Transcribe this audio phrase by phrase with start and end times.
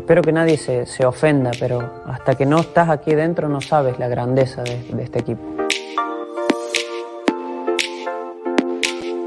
[0.00, 3.98] espero que nadie se, se, ofenda, pero hasta que no estás aquí dentro no sabes
[3.98, 5.42] la grandeza de, de este equipo.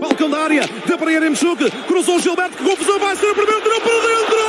[0.02, 3.82] Balcão da área, de Pereira choque, cruzou Gilberto, que confusão vai ser o primeiro, tirou
[3.82, 4.43] para dentro!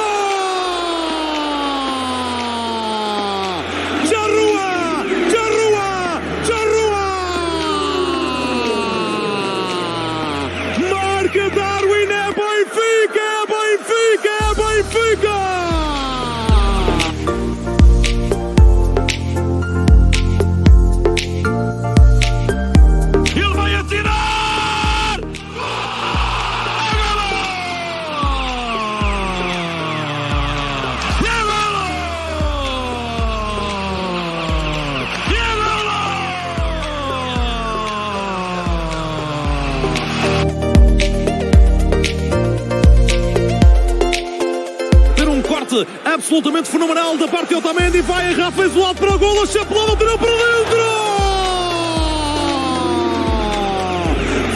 [46.14, 48.00] Absolutamente fenomenal da parte de Otamendi.
[48.02, 50.78] Vai errar, fez para o golo, a chapelada tirou para dentro!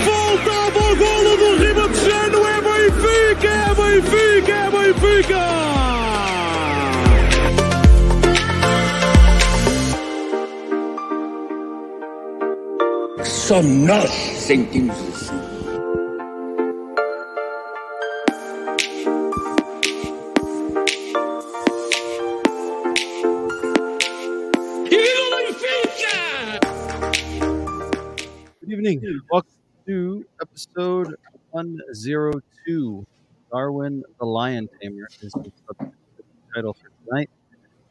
[0.05, 5.43] Voltava o golo do Ribatejano, é Benfica, é Benfica, é Benfica!
[13.25, 15.18] Só nós sentimos isso.
[31.59, 33.05] 102.
[33.51, 35.51] Darwin the Lion Tamer is the
[36.55, 37.29] title for tonight.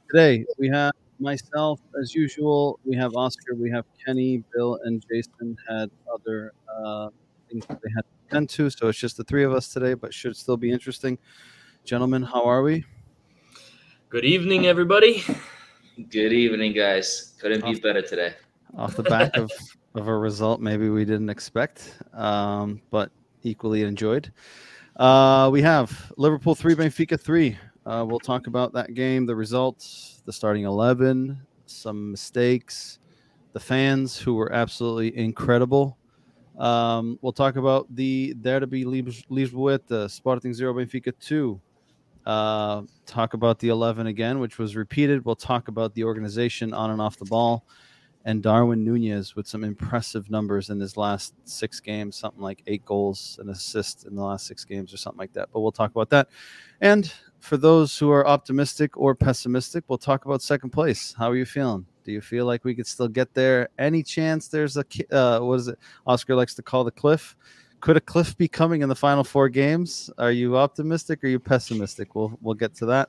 [0.10, 2.80] Today we have myself, as usual.
[2.86, 7.10] We have Oscar, we have Kenny, Bill, and Jason had other uh,
[7.50, 8.70] things that they had to attend to.
[8.70, 11.18] So it's just the three of us today, but should still be interesting.
[11.84, 12.86] Gentlemen, how are we?
[14.08, 15.26] Good evening, everybody.
[16.10, 17.34] Good evening, guys.
[17.42, 18.34] Couldn't be better today.
[18.78, 19.52] Off the back of
[19.96, 23.12] of a result maybe we didn't expect, um, but
[23.44, 24.32] equally enjoyed.
[24.96, 27.58] Uh, we have Liverpool 3, Benfica 3.
[27.86, 33.00] Uh, we'll talk about that game, the results, the starting 11, some mistakes,
[33.54, 35.98] the fans who were absolutely incredible.
[36.58, 41.62] Um, we'll talk about the Derby Lisboeta, Sporting 0, Benfica 2.
[42.26, 45.24] Uh, talk about the 11 again, which was repeated.
[45.24, 47.66] We'll talk about the organization on and off the ball
[48.28, 52.84] and Darwin Nunez with some impressive numbers in his last six games, something like eight
[52.84, 55.48] goals and assists in the last six games or something like that.
[55.54, 56.28] But we'll talk about that.
[56.82, 61.16] And for those who are optimistic or pessimistic, we'll talk about second place.
[61.18, 61.86] How are you feeling?
[62.04, 63.70] Do you feel like we could still get there?
[63.80, 65.80] Any chance there's a uh, what is it?
[66.06, 67.34] Oscar likes to call the cliff.
[67.80, 70.10] Could a cliff be coming in the final four games?
[70.18, 72.14] Are you optimistic or are you pessimistic?
[72.14, 73.08] We'll we'll get to that.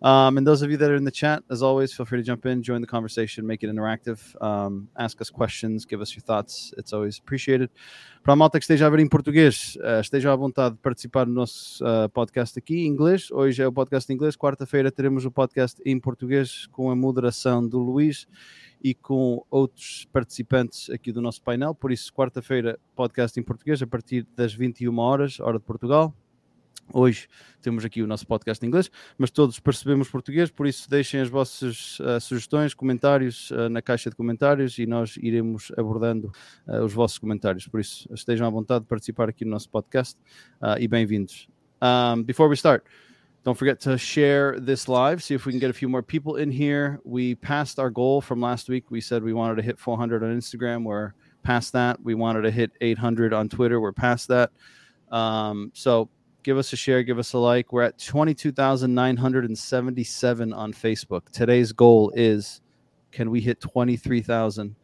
[0.00, 2.22] Um, and those of you that are in the chat, as always, feel free to
[2.22, 6.22] jump in, join the conversation, make it interactive, um, ask us questions, give us your
[6.22, 6.72] thoughts.
[6.78, 7.68] It's always apprecited.
[8.22, 11.24] Para a malta que esteja a ver em português, uh, estejam à vontade de participar
[11.24, 13.28] do nosso uh, podcast aqui em inglês.
[13.32, 17.66] Hoje é o podcast em inglês, quarta-feira teremos o podcast em português com a moderação
[17.66, 18.28] do Luís
[18.82, 21.74] e com outros participantes aqui do nosso painel.
[21.74, 26.14] Por isso, quarta-feira, podcast em português a partir das 21 horas, hora de Portugal.
[26.92, 27.28] Hoje
[27.60, 31.28] temos aqui o nosso podcast em inglês, mas todos percebemos português, por isso deixem as
[31.28, 36.32] vossas uh, sugestões, comentários uh, na caixa de comentários e nós iremos abordando
[36.66, 37.66] uh, os vossos comentários.
[37.66, 40.18] Por isso, estejam à vontade de participar aqui no nosso podcast
[40.78, 41.46] e bem-vindos.
[41.82, 42.84] Um, before we start,
[43.44, 45.22] don't forget to share this live.
[45.22, 47.00] See if we can get a few more people in here.
[47.04, 48.90] We passed our goal from last week.
[48.90, 50.84] We said we wanted to hit 400 on Instagram.
[50.84, 51.12] We're
[51.42, 52.00] past that.
[52.02, 53.78] We wanted to hit 800 on Twitter.
[53.78, 54.50] We're past that.
[55.10, 56.08] Um, so
[56.42, 57.72] give us a share, give us a like.
[57.72, 61.28] We're at 22,977 on Facebook.
[61.30, 62.60] Today's goal is
[63.10, 64.76] can we hit 23,000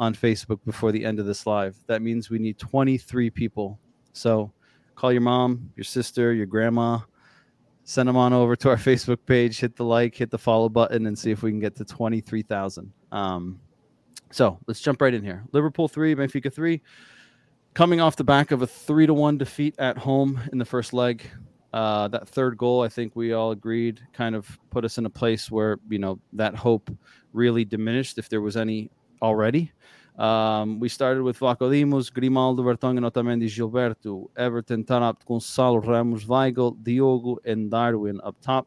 [0.00, 1.76] on Facebook before the end of this live?
[1.86, 3.78] That means we need 23 people.
[4.12, 4.52] So
[4.94, 7.00] call your mom, your sister, your grandma,
[7.84, 11.06] send them on over to our Facebook page, hit the like, hit the follow button,
[11.06, 12.92] and see if we can get to 23,000.
[13.12, 13.60] Um,
[14.30, 15.44] so let's jump right in here.
[15.52, 16.82] Liverpool 3, Benfica 3
[17.78, 20.92] coming off the back of a three to one defeat at home in the first
[20.92, 21.22] leg.
[21.72, 25.10] Uh, that third goal, I think we all agreed, kind of put us in a
[25.10, 26.90] place where you know that hope
[27.32, 28.90] really diminished, if there was any
[29.22, 29.70] already.
[30.18, 37.36] Um, we started with Vlachodimos, Grimaldo, Vertonghen, Otamendi, Gilberto, Everton, Taarabt, Gonçalo, Ramos, Weigl, Diogo,
[37.44, 38.66] and Darwin up top.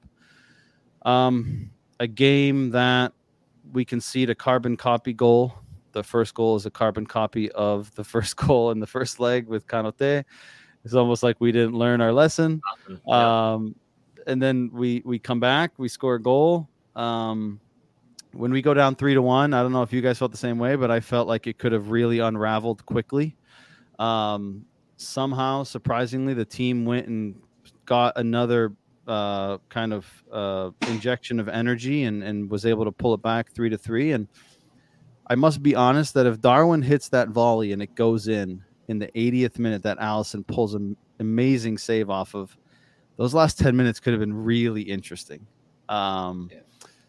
[1.01, 1.69] Um,
[1.99, 3.11] a game that
[3.73, 5.61] we concede a carbon copy goal
[5.93, 9.47] the first goal is a carbon copy of the first goal in the first leg
[9.47, 10.23] with Konaté.
[10.83, 12.61] It's almost like we didn't learn our lesson.
[13.07, 13.75] Um,
[14.27, 16.67] and then we we come back, we score a goal.
[16.95, 17.59] Um,
[18.33, 20.37] when we go down three to one, I don't know if you guys felt the
[20.37, 23.35] same way, but I felt like it could have really unraveled quickly.
[23.99, 24.65] Um,
[24.95, 27.35] somehow, surprisingly, the team went and
[27.85, 28.73] got another
[29.07, 33.51] uh, kind of uh, injection of energy and, and was able to pull it back
[33.51, 34.13] three to three.
[34.13, 34.27] And
[35.31, 38.99] I must be honest that if Darwin hits that volley and it goes in in
[38.99, 42.57] the 80th minute, that Alisson pulls an amazing save off of,
[43.15, 45.47] those last 10 minutes could have been really interesting.
[45.87, 46.59] Um, Yeah.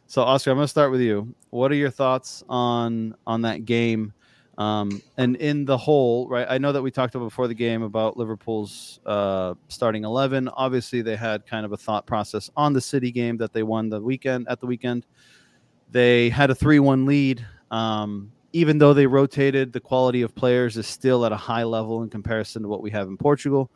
[0.07, 1.35] So, Oscar, I'm going to start with you.
[1.51, 4.13] What are your thoughts on on that game?
[4.59, 6.47] Um, and in the whole, right?
[6.49, 10.49] I know that we talked about before the game about Liverpool's uh, starting eleven.
[10.51, 13.89] Obviously, they had kind of a thought process on the City game that they won
[13.89, 15.07] the weekend at the weekend.
[15.91, 17.45] They had a three-one lead.
[17.73, 22.03] Um, even though they rotated, the quality of players is still at a high level
[22.03, 23.71] in comparison to what we have in Portugal.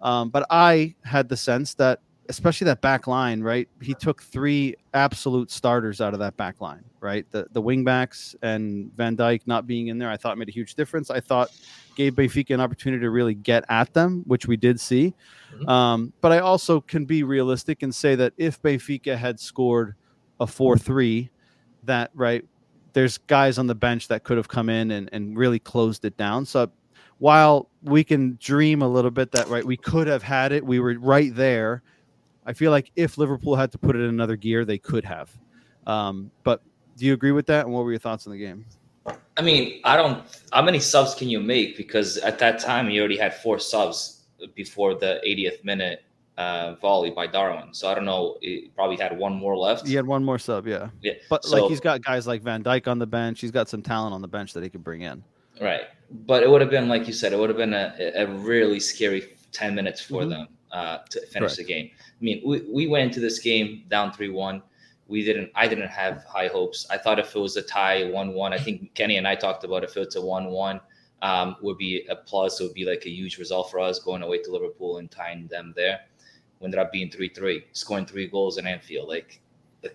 [0.00, 3.68] Um, but I had the sense that, especially that back line, right?
[3.80, 7.26] He took three absolute starters out of that back line, right?
[7.32, 10.52] The the wing backs and Van Dijk not being in there, I thought made a
[10.52, 11.10] huge difference.
[11.10, 11.50] I thought
[11.96, 15.14] gave Benfica an opportunity to really get at them, which we did see.
[15.54, 15.68] Mhm.
[15.68, 19.94] Um, but I also can be realistic and say that if Benfica had scored
[20.40, 21.28] a 4 3,
[21.84, 22.44] that, right,
[22.92, 26.16] there's guys on the bench that could have come in and, and really closed it
[26.16, 26.44] down.
[26.44, 26.70] So
[27.18, 30.80] while we can dream a little bit that, right, we could have had it, we
[30.80, 31.82] were right there.
[32.44, 35.30] I feel like if Liverpool had to put it in another gear, they could have.
[35.86, 36.62] Um, but
[36.96, 37.64] do you agree with that?
[37.66, 38.64] And what were your thoughts on the game?
[39.36, 40.24] I mean, I don't.
[40.52, 41.76] How many subs can you make?
[41.76, 44.24] Because at that time, you already had four subs
[44.54, 46.04] before the 80th minute
[46.42, 47.72] uh, volley by Darwin.
[47.72, 48.36] So I don't know.
[48.40, 49.86] He probably had one more left.
[49.86, 50.88] He had one more sub, yeah.
[51.02, 51.12] Yeah.
[51.30, 53.40] But So- like he's got guys like Van Dijk on the bench.
[53.40, 55.22] He's got some talent on the bench that he could bring in.
[55.60, 55.82] Right.
[56.26, 58.80] But it would have been, like you said, it would have been a, a really
[58.80, 59.22] scary
[59.52, 60.30] 10 minutes for Mhm.
[60.30, 61.90] them uh, to finish the game.
[61.98, 64.62] I mean, we, we went into this game down 3 1.
[65.08, 66.86] We didn't, I didn't have high hopes.
[66.90, 69.64] I thought if it was a tie 1 1, I think Kenny and I talked
[69.64, 70.80] about if it's a 1 1,
[71.20, 72.60] um, would be a plus.
[72.60, 75.46] It would be like a huge result for us going away to Liverpool and tying
[75.48, 76.00] them there.
[76.62, 79.08] We ended up being 3 3, scoring three goals in Anfield.
[79.08, 79.40] Like,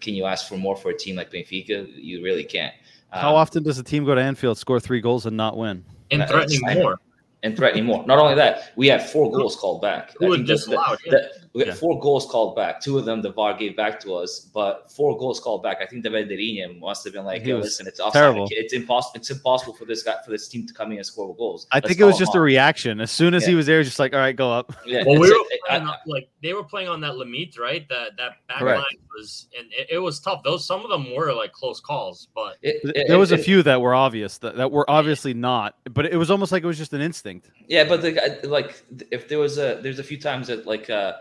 [0.02, 1.88] can you ask for more for a team like Benfica?
[1.96, 2.74] You really can't.
[3.10, 5.86] How Um, often does a team go to Anfield, score three goals, and not win?
[6.12, 7.00] and threatening more.
[7.44, 8.06] and threatening more.
[8.06, 10.14] Not only that, we had four goals called back.
[10.18, 11.74] Who I would think the- disallow the- we had Yeah.
[11.74, 12.80] four goals called back.
[12.81, 15.77] Two of them the VAR gave back to us, but four goals called back.
[15.81, 18.21] I think the bandeirinha must have been like, He "Yo, listen, it's offside.
[18.21, 18.48] terrible.
[18.51, 19.13] It's impossible.
[19.19, 21.77] It's impossible for this guy for this team to come in and score goals." I
[21.77, 23.01] Let's think it was call him just a reaction.
[23.01, 24.74] As soon as he was there, just like, all right, go up.
[24.86, 27.18] Yeah, Well, we it's- were it- playing I- on, like they were playing on that
[27.18, 27.88] Limit, right?
[27.89, 28.77] That that back Correct.
[28.77, 30.44] line was, and it, it was tough.
[30.44, 33.44] Those some of them were like close calls, but it- it- There was a it-
[33.44, 36.68] few that were obvious that, that were obviously not, but it was almost like it
[36.68, 37.50] was just an instinct.
[37.68, 41.13] Yeah, but the like if there was a there's a few times that like uh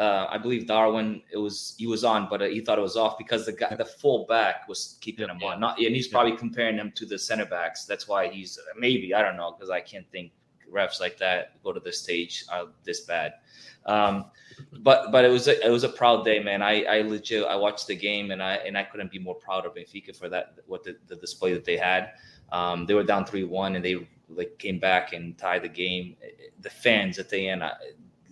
[0.00, 2.96] uh I believe Darwin it was he was on but uh, he thought it was
[2.96, 5.60] off because the guy the full back was keeping him on.
[5.60, 7.84] Not and he's probably comparing him to the center backs.
[7.84, 10.32] That's why he's maybe I don't know because I can't think
[10.72, 13.34] refs like that go to this stage are this bad.
[13.84, 14.26] Um
[14.80, 16.62] but but it was a, it was a proud day man.
[16.62, 19.66] I I legit I watched the game and I and I couldn't be more proud
[19.66, 22.12] of Benfica for that what the, the display that they had.
[22.52, 26.16] Um they were down 3-1 and they like came back and tied the game.
[26.60, 27.72] The fans at the end, I,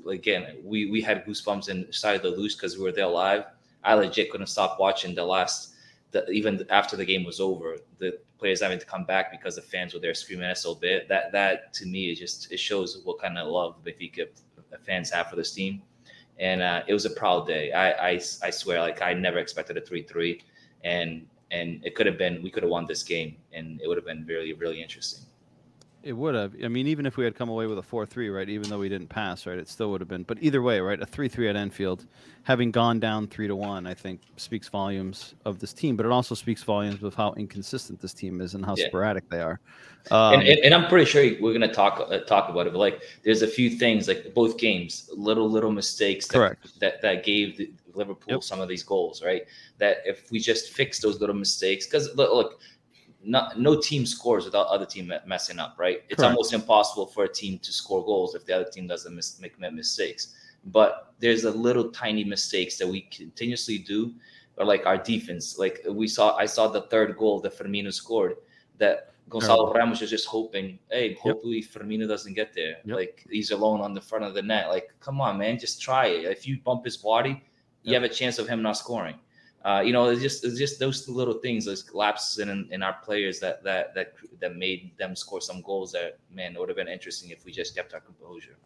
[0.08, 3.44] again, we we had goosebumps and started to lose because we were there live.
[3.84, 5.74] I legit couldn't stop watching the last,
[6.10, 7.76] the, even after the game was over.
[7.98, 11.08] The players having to come back because the fans were there screaming us a bit.
[11.08, 14.28] That that to me is just it shows what kind of love Benfica
[14.84, 15.82] fans have for this team.
[16.38, 17.72] And uh, it was a proud day.
[17.72, 20.42] I, I I swear, like I never expected a three three,
[20.84, 23.96] and and it could have been we could have won this game, and it would
[23.96, 25.27] have been really really interesting.
[26.08, 26.54] It would have.
[26.64, 28.78] I mean, even if we had come away with a 4 3, right, even though
[28.78, 30.22] we didn't pass, right, it still would have been.
[30.22, 32.06] But either way, right, a 3 3 at Anfield,
[32.44, 36.12] having gone down 3 to 1, I think speaks volumes of this team, but it
[36.12, 38.86] also speaks volumes of how inconsistent this team is and how Yeah.
[38.86, 39.60] sporadic they are.
[40.10, 42.72] Um, and, and, and I'm pretty sure we're gonna talk uh, talk about it.
[42.72, 46.80] But like, there's a few things like both games, little little mistakes that Correct.
[46.80, 48.44] that, that gave the Liverpool Yep.
[48.44, 49.42] some of these goals, right?
[49.76, 52.60] That if we just fix those little mistakes, because look, look,
[53.24, 56.02] not no team scores without other team messing up, right?
[56.08, 56.30] It's Correct.
[56.30, 59.58] almost impossible for a team to score goals if the other team doesn't mis- make
[59.58, 60.34] mistakes.
[60.66, 64.14] But there's a little tiny mistakes that we continuously do,
[64.56, 65.58] or like our defense.
[65.58, 68.36] Like we saw, I saw the third goal that Firmino scored.
[68.78, 72.76] That Gonçalo Ramos is just hoping, hey, hopefully Firmino doesn't get there.
[72.84, 72.96] Yep.
[72.96, 74.68] Like he's alone on the front of the net.
[74.68, 76.24] Like, come on, man, just try it.
[76.24, 77.42] If you bump his body,
[77.82, 79.16] you have a chance of him not scoring.
[79.64, 82.94] Uh, you know, it's just it's just those little things, those lapses in in our
[83.04, 85.92] players that that that that made them score some goals.
[85.92, 88.56] That man, it would have been interesting if we just kept our composure.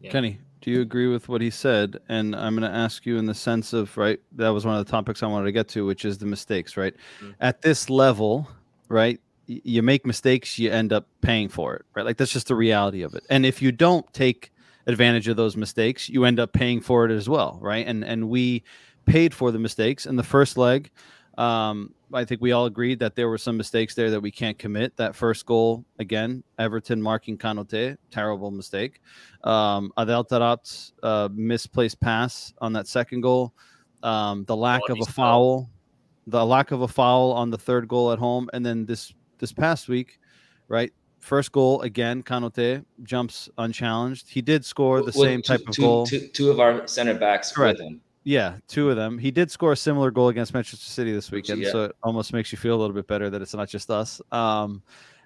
[0.00, 0.10] Yeah.
[0.10, 1.98] Kenny, Do you agree with what he said?
[2.10, 4.20] And I'm going to ask you in the sense of right.
[4.32, 6.76] That was one of the topics I wanted to get to, which is the mistakes.
[6.76, 7.34] Right, Mhm.
[7.40, 8.48] at this level,
[8.88, 11.84] right, you make mistakes, you end up paying for it.
[11.94, 13.24] Right, like that's just the reality of it.
[13.30, 14.50] And if you don't take
[14.86, 17.58] advantage of those mistakes, you end up paying for it as well.
[17.62, 18.64] Right, and and we
[19.06, 20.90] paid for the mistakes in the first leg.
[21.38, 24.58] Um, I think we all agreed that there were some mistakes there that we can't
[24.58, 24.96] commit.
[24.96, 29.00] That first goal, again, Everton marking Konaté, terrible mistake.
[29.44, 33.52] Um, Adel Taarabt's uh, misplaced pass on that second goal.
[34.02, 35.68] Um, the lack of a foul,
[36.26, 39.52] the lack of a foul on the third goal at home, and then this this
[39.52, 40.18] past week,
[40.68, 40.92] right?
[41.20, 44.28] First goal again, Konaté jumps unchallenged.
[44.30, 46.06] He did score the With same two- type of two- goal.
[46.06, 47.78] two- two of our center backs Correct.
[47.80, 48.00] with him.
[48.26, 49.18] Yeah, two of them.
[49.18, 51.70] He did score a similar goal against Manchester City this weekend, yeah.
[51.70, 54.20] so it almost makes you feel a little bit better that it's not just us.
[54.32, 54.82] Um,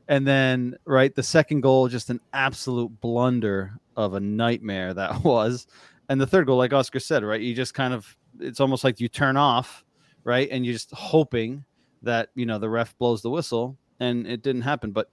[0.08, 5.66] and then, right, the second goal, just an absolute blunder of a nightmare that was.
[6.10, 9.00] And the third goal, like Oscar said, right, you just kind of, it's almost like
[9.00, 9.82] you turn off,
[10.24, 11.64] right, and you're just hoping
[12.02, 14.90] that you know the ref blows the whistle, and it didn't happen.
[14.90, 15.10] But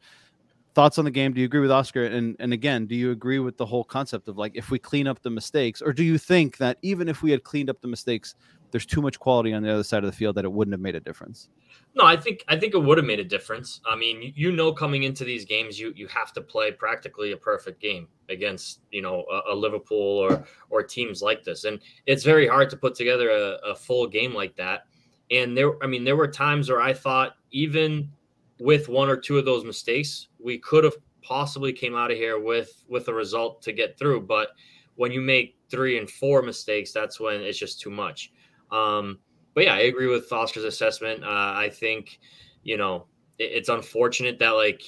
[0.77, 1.33] thoughts on the game?
[1.33, 2.05] Do you agree with Oscar?
[2.05, 5.07] And and again, do you agree with the whole concept of like if we clean
[5.07, 7.87] up the mistakes, or do you think that even if we had cleaned up the
[7.87, 8.35] mistakes,
[8.69, 10.79] there's too much quality on the other side of the field that it wouldn't have
[10.79, 11.49] made a difference?
[11.95, 13.81] No, I think I think it would have made a difference.
[13.89, 17.37] I mean, you, know, coming into these games, you you have to play practically a
[17.37, 22.23] perfect game against you know a, a Liverpool or or teams like this, and it's
[22.23, 24.83] very hard to put together a, a full game like that.
[25.31, 28.11] And there, I mean, there were times where I thought even
[28.59, 32.39] with one or two of those mistakes, we could have possibly came out of here
[32.39, 34.21] with with a result to get through.
[34.21, 34.49] But
[34.95, 38.31] when you make three and four mistakes, that's when it's just too much.
[38.71, 39.19] Um,
[39.53, 41.23] but yeah, I agree with Oscar's assessment.
[41.23, 42.19] Uh, I think,
[42.63, 44.81] you know, it, it's unfortunate that like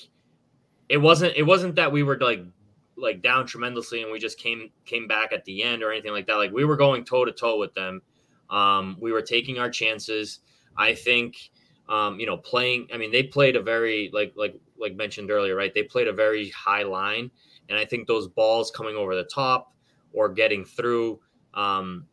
[0.90, 2.44] it wasn't it wasn't that we were like
[2.98, 6.28] like down tremendously and we just came came back at the end or anything like
[6.28, 6.36] that.
[6.36, 8.02] Like we were going toe to toe with them.
[8.50, 10.40] Um, we were taking our chances.
[10.78, 11.52] I think,
[11.90, 12.88] um, you know, playing.
[12.94, 15.74] I mean, they played a very like like like mentioned earlier, right?
[15.74, 17.30] They played a very high line,
[17.68, 19.74] and I think those balls coming over the top
[20.14, 21.20] or getting through.
[21.54, 22.06] Um,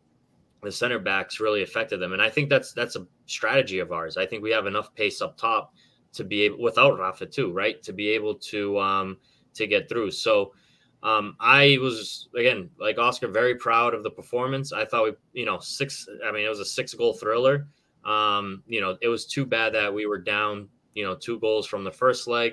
[0.62, 2.12] the center backs really affected them.
[2.12, 4.16] And I think that's that's a strategy of ours.
[4.16, 5.75] I think we have enough pace up top
[6.14, 7.83] to be able without Rafa too, right?
[7.83, 9.18] To be able to um
[9.54, 10.11] to get through.
[10.11, 10.52] So
[11.02, 14.73] um I was again like Oscar very proud of the performance.
[14.73, 17.68] I thought we, you know, six I mean it was a six goal thriller.
[18.06, 21.66] Um, you know, it was too bad that we were down, you know, two goals
[21.66, 22.52] from the first leg.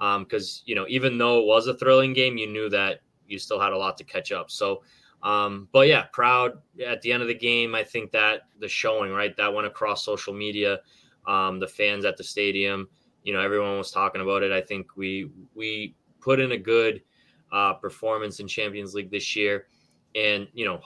[0.00, 3.38] Um, because you know, even though it was a thrilling game, you knew that you
[3.38, 4.50] still had a lot to catch up.
[4.50, 4.82] So
[5.24, 7.74] um, but yeah, proud at the end of the game.
[7.74, 10.80] I think that the showing, right, that went across social media.
[11.26, 12.86] Um, the fans at the stadium,
[13.22, 14.52] you know, everyone was talking about it.
[14.52, 17.02] I think we we put in a good
[17.50, 19.66] uh, performance in Champions League this year,
[20.14, 20.80] and you know,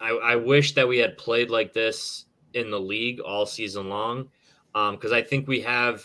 [0.00, 4.28] I, I wish that we had played like this in the league all season long,
[4.72, 6.04] because I think we have,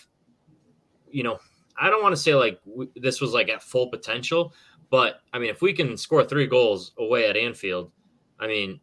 [1.10, 1.40] you know,
[1.80, 2.60] I don't want to say like
[2.96, 4.54] this was like at full potential,
[4.90, 7.92] but I mean, if we can score three goals away at Anfield,
[8.40, 8.80] I mean,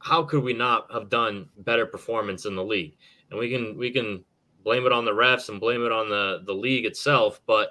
[0.00, 2.96] how could we not have done better performance in the league?
[3.30, 4.24] And we can we can
[4.62, 7.70] blame it on the refs and blame it on the the league itself, but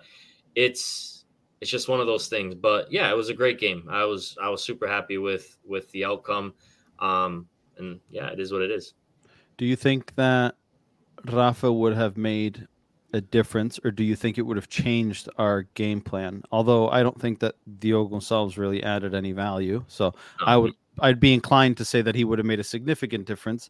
[0.55, 1.25] it's
[1.61, 2.55] it's just one of those things.
[2.55, 3.87] But yeah, it was a great game.
[3.89, 6.53] I was I was super happy with with the outcome.
[6.99, 8.93] Um, and yeah, it is what it is.
[9.57, 10.55] Do you think that
[11.25, 12.67] Rafa would have made
[13.13, 16.41] a difference, or do you think it would have changed our game plan?
[16.51, 20.13] Although I don't think that Diogo Gonçalves really added any value, so
[20.45, 23.69] I would I'd be inclined to say that he would have made a significant difference.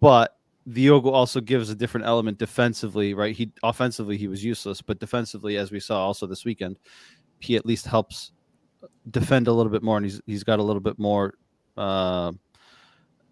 [0.00, 0.36] But
[0.70, 3.34] Diogo also gives a different element defensively, right?
[3.34, 6.78] He offensively he was useless, but defensively, as we saw also this weekend,
[7.40, 8.32] he at least helps
[9.10, 11.34] defend a little bit more, and he's he's got a little bit more
[11.76, 12.32] uh,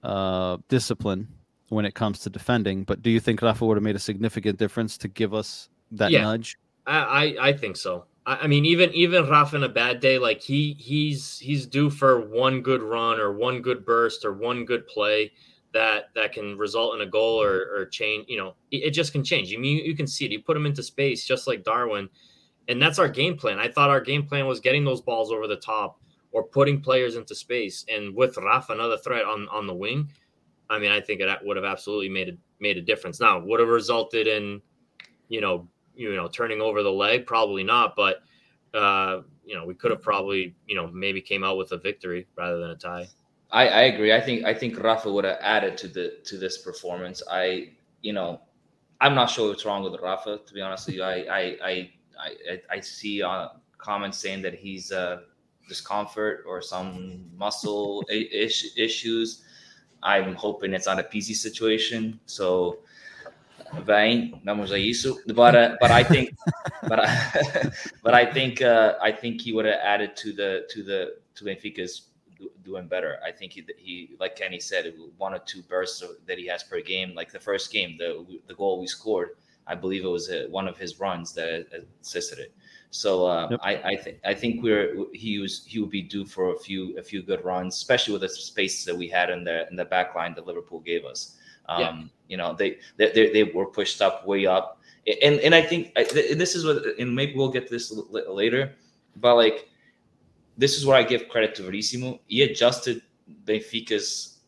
[0.03, 1.29] uh, discipline
[1.69, 2.85] when it comes to defending.
[2.85, 6.11] But do you think Rafa would have made a significant difference to give us that
[6.11, 6.23] Yeah.
[6.23, 6.59] nudge?
[6.87, 8.05] I, I, I think so.
[8.27, 11.91] I, I mean, even even Rafa in a bad day, like he he's he's due
[11.91, 15.33] for one good run or one good burst or one good play
[15.73, 18.27] that that can result in a goal or or change.
[18.29, 19.51] You know, it, it just can change.
[19.51, 20.31] You mean you can see it.
[20.33, 22.09] You put him into space just like Darwin,
[22.69, 23.59] and that's our game plan.
[23.59, 26.01] I thought our game plan was getting those balls over the top
[26.33, 27.85] or putting players into space.
[27.89, 30.11] And with Rafa, another threat on on the wing,
[30.69, 33.21] I mean, I think it would have absolutely made a made a difference.
[33.21, 34.61] Now, would have resulted in,
[35.29, 37.95] you know, you know, turning over the leg, probably not.
[37.97, 38.23] But
[38.75, 42.27] uh, you know, we could have probably, you know, maybe came out with a victory
[42.37, 43.07] rather than a tie.
[43.51, 44.15] I, I agree.
[44.15, 47.23] I think I think Rafa would have added to the to this performance.
[47.31, 48.41] I you know,
[49.01, 50.41] I'm not sure what's wrong with Rafa.
[50.47, 54.55] To be honest with you, I I I I, I see uh, comments saying that
[54.55, 55.21] he's uh
[55.73, 59.29] discomfort or some muscle ish, issues.
[60.03, 62.21] I'm hoping it's not a PC situation.
[62.27, 62.79] So,
[63.87, 65.17] bem, vamos a isso.
[65.27, 66.27] But uh, but I think
[66.91, 67.09] but I
[68.05, 71.01] but I think uh, I think he would have added to the to the
[71.37, 71.95] to Benfica's
[72.65, 73.19] doing better.
[73.25, 76.81] I think he he like Kenny said, one or two bursts that he has per
[76.81, 77.15] game.
[77.15, 78.11] Like the first game, the
[78.47, 79.31] the goal we scored,
[79.67, 81.67] I believe it was a, uh, one of his runs that
[82.01, 82.53] assisted it.
[82.95, 83.61] So uh, yep.
[83.63, 86.97] I, I think I think we're he was he would be due for a few
[86.99, 89.87] a few good runs, especially with the space that we had in the in the
[89.87, 91.39] back line that Liverpool gave us.
[91.71, 92.03] Um, yeah.
[92.29, 94.79] You know, they, they they were pushed up way up,
[95.23, 98.75] and and I think I, this is what, and maybe we'll get this later,
[99.17, 99.71] but like
[100.59, 102.21] this is where I give credit to Verissimo.
[102.27, 103.01] He adjusted
[103.47, 104.41] Benfica's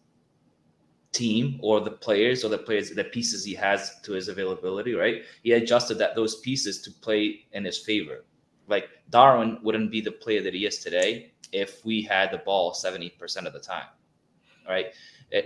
[1.13, 4.93] team or the players or the players the pieces he has to his availability.
[4.93, 8.23] Right, he adjusted that those pieces to play in his favor
[8.67, 12.73] like Darwin wouldn't be the player that he is today if we had the ball
[12.73, 13.87] 70% of the time.
[14.69, 14.87] Right.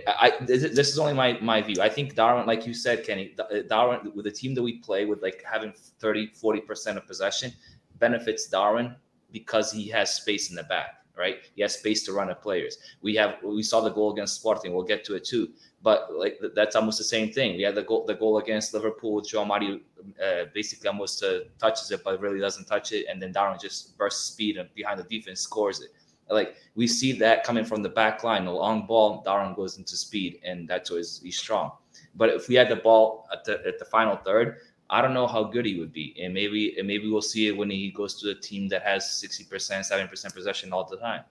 [0.07, 1.81] I, this is only my, my view.
[1.81, 5.05] I think Darwin, like you said, Kenny, uh, Darwin with the team that we play
[5.05, 7.51] with like having 30, 40% of possession
[7.97, 8.95] benefits Darwin
[9.31, 11.39] because he has space in the back right?
[11.53, 12.77] He has space to run at players.
[13.01, 14.73] We have we saw the goal against Sporting.
[14.73, 15.49] We'll get to it too.
[15.81, 17.55] But like that's almost the same thing.
[17.55, 19.79] We had the goal the goal against Liverpool João Mario
[20.21, 23.97] uh, basically almost uh, touches it, but really doesn't touch it, and then Darwin just
[23.97, 25.91] bursts speed and behind the defense scores it.
[26.29, 29.95] Like we see that coming from the back line, a long ball, Darwin goes into
[29.95, 31.71] speed, and that's why he's strong.
[32.13, 34.57] But if we had the ball at the at the final third,
[34.89, 37.55] I don't know how good he would be, and maybe and maybe we'll see it
[37.55, 40.97] when he goes to a team that has sixty percent, seven percent possession all the
[40.97, 41.23] time.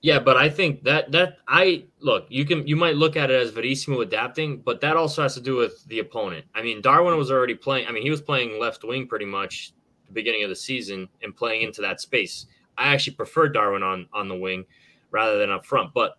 [0.00, 3.42] Yeah, but I think that that I look, you can you might look at it
[3.42, 6.46] as Verissimo adapting, but that also has to do with the opponent.
[6.54, 7.88] I mean, Darwin was already playing.
[7.88, 9.72] I mean, he was playing left wing pretty much
[10.06, 12.46] the beginning of the season and playing into that space.
[12.76, 14.66] I actually prefer Darwin on on the wing
[15.10, 16.18] rather than up front, but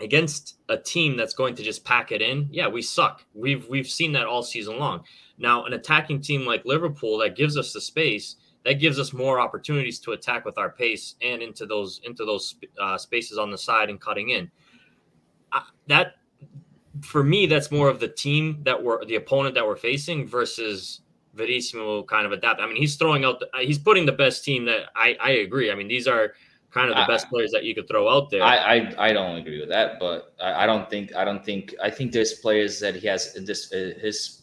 [0.00, 3.24] against a team that's going to just pack it in, yeah, we suck.
[3.34, 5.04] We've we've seen that all season long.
[5.38, 9.38] Now, an attacking team like Liverpool that gives us the space, that gives us more
[9.38, 13.56] opportunities to attack with our pace and into those into those uh, spaces on the
[13.56, 14.50] side and cutting in.
[15.52, 16.14] Uh, that
[17.02, 21.02] for me, that's more of the team that we're the opponent that we're facing versus
[21.34, 22.60] Verissimo kind of adapt.
[22.60, 25.70] I mean, he's throwing out, the, he's putting the best team that I I agree.
[25.70, 26.32] I mean, these are
[26.72, 28.42] kind of the best players that you could throw out there.
[28.42, 31.74] I, I, I don't agree with that, but I, I, don't think I don't think
[31.82, 34.35] I think there's players that he has in this uh, his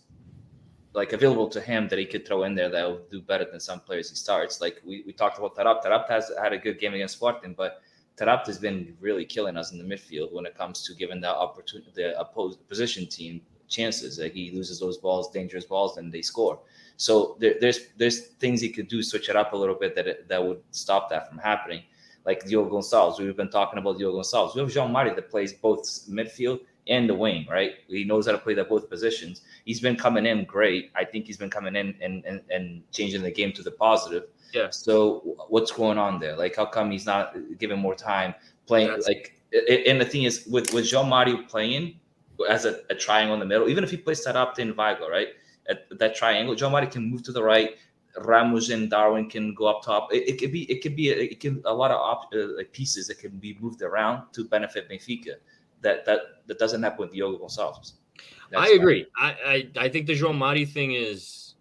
[0.93, 3.59] like available to him that he could throw in there that will do better than
[3.59, 4.61] some players he starts.
[4.61, 5.83] Like we, we talked about Taarabt.
[5.83, 7.81] Taarabt has had a good game against Sporting, but
[8.17, 11.35] Taarabt has been really killing us in the midfield when it comes to giving the
[11.35, 14.19] opportunity the opposed position team chances.
[14.19, 16.59] Like he loses those balls, dangerous balls, and they score.
[16.97, 20.27] So there, there's there's things he could do, switch it up a little bit that
[20.27, 21.83] that would stop that from happening.
[22.23, 24.55] Like Diogo Gonçalves, we've been talking about Diogo Gonçalves.
[24.55, 27.75] We have João Mari that plays both midfield and the wing, right?
[27.87, 29.41] He knows how to play that both positions.
[29.65, 30.91] He's been coming in great.
[30.95, 34.25] I think he's been coming in and, and, and changing the game to the positive.
[34.53, 34.69] Yeah.
[34.69, 36.35] So what's going on there?
[36.35, 38.35] Like, how come he's not given more time
[38.67, 38.89] playing?
[38.89, 39.39] That's like,
[39.87, 41.99] and the thing is, with with João Mario playing
[42.49, 45.09] as a, a, triangle in the middle, even if he plays that up in Weigl,
[45.09, 45.29] right?
[45.69, 47.77] At that triangle, João Mario can move to the right.
[48.17, 50.13] Ramos and Darwin can go up top.
[50.13, 52.55] It, it could be, it could be, a, it can a lot of op, uh,
[52.57, 55.35] like pieces that can be moved around to benefit Benfica
[55.83, 57.93] that that that doesn't happen with Diogo Gonçalves.
[58.51, 59.05] That's I agree.
[59.17, 59.35] I,
[59.77, 61.55] I I think the João Mari thing is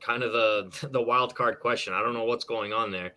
[0.00, 1.92] kind of the the wild card question.
[1.92, 3.12] I don't know what's going on there.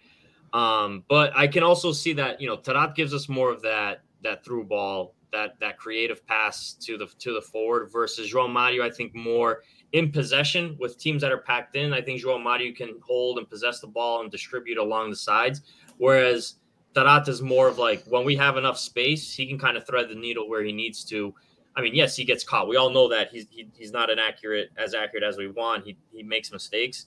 [0.53, 4.03] Um, but I can also see that you know Taarabt gives us more of that
[4.23, 8.83] that through ball, that that creative pass to the to the forward versus João Mario.
[8.83, 11.93] I think more in possession with teams that are packed in.
[11.93, 15.61] I think João Mario can hold and possess the ball and distribute along the sides,
[15.97, 16.55] whereas
[16.93, 20.09] Taarabt is more of like when we have enough space, he can kind of thread
[20.09, 21.33] the needle where he needs to.
[21.75, 22.67] I mean, yes, he gets caught.
[22.67, 25.85] We all know that he's he, he's not an accurate as accurate as we want.
[25.85, 27.05] He he makes mistakes,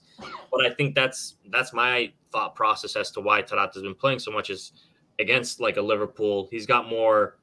[0.51, 4.31] but I think that's that's my thought process as to why Taarabt's been playing so
[4.31, 4.71] much is
[5.19, 6.47] against like a Liverpool.
[6.49, 7.37] He's got more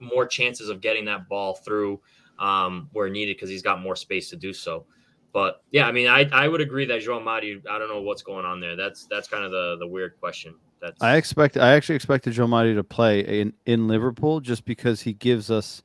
[0.00, 2.00] more chances of getting that ball through
[2.38, 4.86] um, where needed because he's got more space to do so.
[5.32, 7.62] But yeah, I mean, I, I would agree that João Mari.
[7.70, 8.76] I don't know what's going on there.
[8.76, 10.54] That's that's kind of the the weird question.
[10.80, 11.56] That's I expect.
[11.56, 15.82] I actually expected João Mario to play in in Liverpool just because he gives us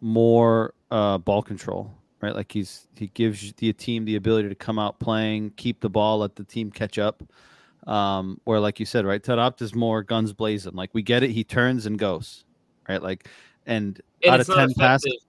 [0.00, 2.34] more uh, ball control, right?
[2.34, 6.18] Like he's he gives the team the ability to come out playing, keep the ball,
[6.18, 7.22] let the team catch up.
[7.86, 9.22] Um, or like you said, right?
[9.22, 10.74] Taarabt is more guns blazing.
[10.74, 12.44] Like we get it, he turns and goes,
[12.88, 13.02] right?
[13.02, 13.28] Like
[13.66, 15.24] and, and out of ten passes,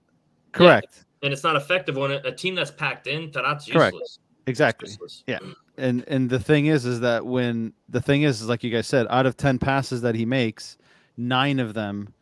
[0.52, 0.88] correct.
[0.92, 3.30] Yeah, and it's not effective when a, a team that's packed in.
[3.30, 4.18] Taarabt's useless.
[4.46, 4.88] Exactly.
[4.90, 5.24] useless.
[5.26, 5.38] Yeah.
[5.80, 8.86] And and the thing is is that when the thing is is like you guys
[8.86, 10.76] said, out of 10 passes that he makes,
[11.16, 12.12] 9 of them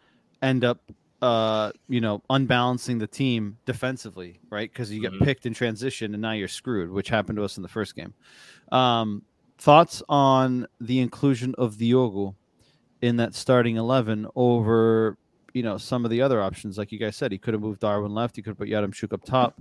[0.42, 0.81] end up
[1.21, 4.71] uh you know unbalancing the team defensively right?
[4.73, 5.25] Because you get Mhm.
[5.25, 8.14] picked in transition and now you're screwed which happened to us in the first game.
[8.71, 9.23] Um
[9.59, 12.37] thoughts on the inclusion of Diogo
[13.03, 15.18] in that starting 11 over
[15.55, 16.79] you know some of the other options?
[16.79, 19.12] Like you guys said he could have moved darwin left he could have put Yaremchuk
[19.12, 19.61] up top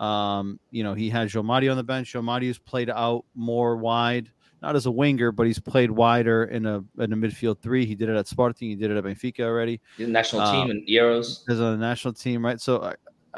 [0.00, 2.12] um, you know, he had João Mario on the bench.
[2.12, 4.30] João Mario's played out more wide,
[4.62, 7.86] not as a winger, but he's played wider in a in a midfield three.
[7.86, 8.68] He did it at Sporting.
[8.68, 9.80] He did it at Benfica already.
[9.98, 11.48] The national Um, team and Euros.
[11.48, 12.60] As on the national team, right?
[12.60, 12.94] So, uh,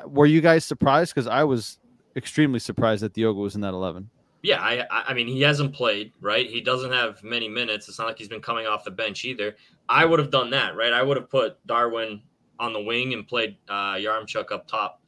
[0.07, 1.14] were you guys surprised?
[1.14, 1.79] Because I was
[2.16, 4.11] extremely surprised that Diogo was in that eleven.
[4.42, 6.49] Yeah, I I I mean he hasn't played, right?
[6.49, 7.88] He doesn't have many minutes.
[7.88, 9.57] It's not like he's been coming off the bench either.
[9.88, 10.92] I would have done that, right?
[10.92, 12.23] I would have put Darwin
[12.61, 15.01] on the wing and played uh Yaremchuk up top.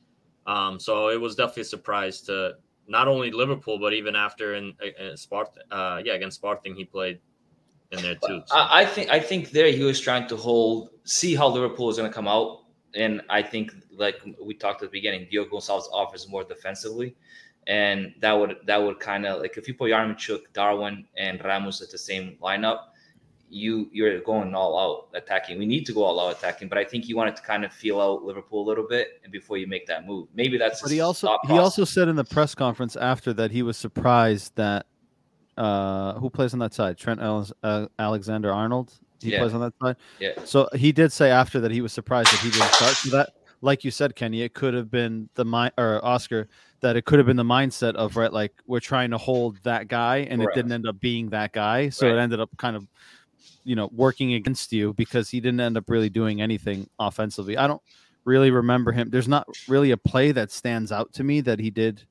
[0.47, 2.55] Um, so it was definitely a surprise to
[2.89, 7.21] not only Liverpool, but even after in, in Sparta, uh, yeah, against Sporting, he played
[7.93, 8.43] in there too.
[8.47, 8.57] So.
[8.57, 11.97] I, I think I think there he was trying to hold, see how Liverpool is
[11.97, 15.89] going to come out, and I think like we talked at the beginning, Diogo Gonçalves
[15.93, 17.17] offers more defensively,
[17.67, 21.81] and that would that would kind of like if you put Yaremchuk, Darwin, and Ramos
[21.81, 22.81] at the same lineup,
[23.53, 25.59] you you're going all out attacking.
[25.59, 27.73] We need to go all out attacking, but I think you wanted to kind of
[27.73, 30.29] feel out Liverpool a little bit and before you make that move.
[30.35, 33.63] Maybe that's But he also he also said in the press conference after that he
[33.63, 34.87] was surprised that
[35.57, 36.97] uh who plays on that side?
[36.97, 38.93] Trent Alex- uh, Alexander Arnold.
[39.21, 39.41] He Yeah.
[39.41, 39.97] plays on that side.
[40.19, 40.31] Yeah.
[40.45, 42.95] So he did say after that he was surprised that he didn't start.
[42.97, 46.49] So that, like you said, Kenny, it could have been the mind or Oscar
[46.81, 49.89] that it could have been the mindset of right, like we're trying to hold that
[49.89, 50.57] guy, and Correct.
[50.57, 51.91] it didn't end up being that guy.
[51.91, 52.17] So Right.
[52.17, 52.87] it ended up kind of,
[53.65, 57.57] you know, working against you because he didn't end up really doing anything offensively.
[57.57, 57.83] I don't
[58.25, 59.11] really remember him.
[59.11, 62.03] There's not really a play that stands out to me that he did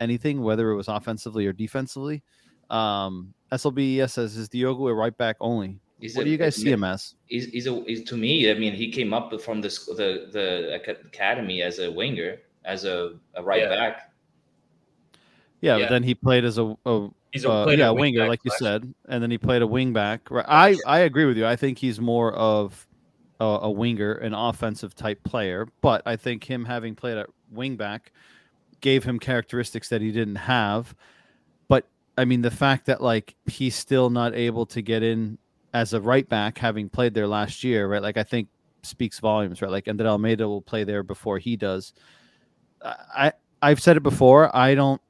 [0.00, 2.22] anything, whether it was offensively or defensively.
[2.70, 5.78] Um, SLBES says is Diogo a right back only.
[6.00, 7.14] He's What a- do you guys see him as?
[7.26, 8.50] he's, he's a he's, to me.
[8.50, 10.74] I mean, he came up from the the the
[11.06, 13.68] academy as a winger, as a, a right Yeah.
[13.68, 14.12] back.
[15.60, 15.84] Yeah, Yeah.
[15.84, 18.50] but then he played as a, a He's a uh, yeah a winger, like you
[18.58, 20.30] said, and then he played a wing back.
[20.30, 21.46] Right, I I agree with you.
[21.46, 22.86] I think he's more of
[23.40, 25.68] a, a winger, an offensive type player.
[25.80, 28.12] But I think him having played at wing back
[28.80, 30.94] gave him characteristics that he didn't have.
[31.68, 31.86] But
[32.16, 35.38] I mean, the fact that like he's still not able to get in
[35.74, 38.02] as a right back, having played there last year, right?
[38.02, 38.48] Like I think
[38.82, 39.70] speaks volumes, right?
[39.70, 41.92] Like André Almeida will play there before he does.
[42.82, 44.54] I I've said it before.
[44.56, 45.00] I don't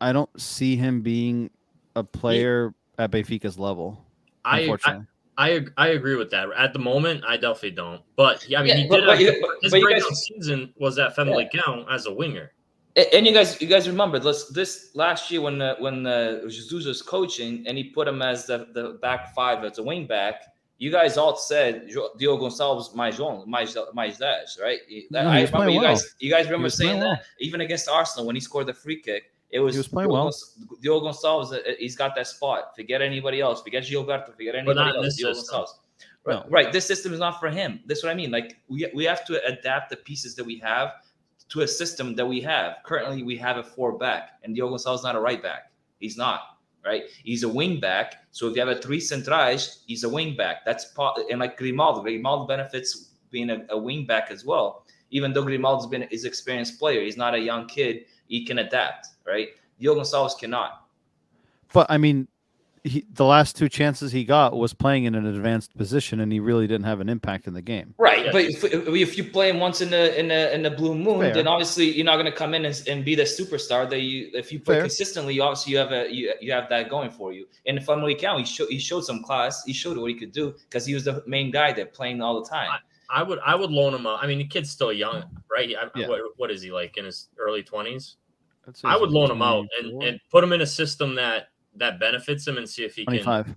[0.00, 1.50] I don't see him being
[1.96, 4.04] a player at Benfica's level.
[4.44, 5.00] I, I
[5.38, 6.48] I I agree with that.
[6.56, 8.02] At the moment, I definitely don't.
[8.16, 8.90] But yeah, I mean, Yeah, he did.
[9.06, 12.52] but have, you- but- his but breakout guys- season was at Famalicão as a winger.
[13.14, 16.84] And you guys, you guys remember this this last year when uh, when uh, Jesus
[16.86, 20.42] was coaching and he put him as the, the back five as a wing back.
[20.78, 24.80] You guys all said Jo- Diogo Gonçalves mais João, mais mais dez, right?
[25.10, 25.90] No, I remember you well.
[25.94, 26.14] guys.
[26.18, 29.30] You guys remember saying playing that even against Arsenal when he scored the free kick.
[29.52, 30.30] It was, was playing Diogo well.
[30.30, 31.52] Gonç- Diogo Gonçalves.
[31.52, 32.74] uh, He's got that spot.
[32.76, 33.62] Forget anybody else.
[33.62, 34.34] Forget Gilberto.
[34.36, 35.16] Forget But not anybody else.
[35.16, 35.40] Diogo.
[35.40, 35.68] Gonçalves.
[36.24, 36.46] Right, No.
[36.50, 36.72] right.
[36.72, 37.80] This system is not for him.
[37.86, 38.30] That's what I mean.
[38.30, 40.92] Like we we have to adapt the pieces that we have
[41.48, 42.76] to a system that we have.
[42.84, 45.72] Currently, we have a four back, and Diogo Gonçalves is not a right back.
[45.98, 46.40] He's not
[46.84, 47.04] right.
[47.24, 48.14] He's a wing back.
[48.30, 50.64] So if you have a three centrais, he's a wing back.
[50.64, 51.18] That's part.
[51.30, 54.86] And like Grimaldo, Grimaldo benefits being a, a wing back as well.
[55.10, 58.04] Even though Grimaldo's been is experienced player, he's not a young kid.
[58.28, 59.48] He can adapt, right?
[59.80, 60.86] Diogo Gonçalves cannot.
[61.72, 62.28] but I mean,
[62.82, 66.40] he, the last two chances he got was playing in an advanced position, and he
[66.40, 67.94] really didn't have an impact in the game.
[67.98, 68.32] Right, Yeah.
[68.32, 71.20] but if, if you play him once in the in the in the blue moon,
[71.20, 71.34] Fair.
[71.34, 74.30] then obviously you're not going to come in and, and be the superstar that you.
[74.32, 74.82] If you play Fair.
[74.82, 77.46] consistently, you obviously you have a you, you have that going for you.
[77.66, 79.62] And if I'm count, he showed he showed some class.
[79.64, 82.42] He showed what he could do because he was the main guy that playing all
[82.42, 82.70] the time.
[83.10, 84.20] I would I would loan him out.
[84.22, 85.68] I mean, the kid's still young, right?
[85.78, 86.08] I, Yeah.
[86.08, 88.16] what, what is he like in his early twenties?
[88.66, 91.98] I'd I would loan him out and, and put him in a system that that
[92.00, 93.22] benefits him and see if he can.
[93.22, 93.54] 25.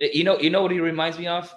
[0.00, 1.54] Eh, you know, you know what he reminds me of?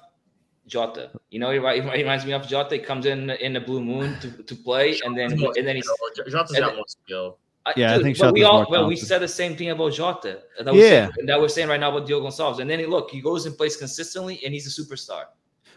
[0.67, 1.11] Jota.
[1.29, 2.75] You know, he, he reminds me of Jota.
[2.75, 5.85] He comes in in the blue moon to, to play, and then and then he's
[5.85, 6.25] skill.
[6.29, 7.37] Jota's and got more skill.
[7.67, 9.69] I- Yeah, I think but we Jota's all more well, we said the same thing
[9.71, 10.41] about Jota.
[10.59, 11.09] That was Yeah.
[11.15, 12.59] saying, that we're saying right now about Diogo Gonçalves.
[12.59, 15.25] And then he look, he goes and plays consistently, and he's a superstar.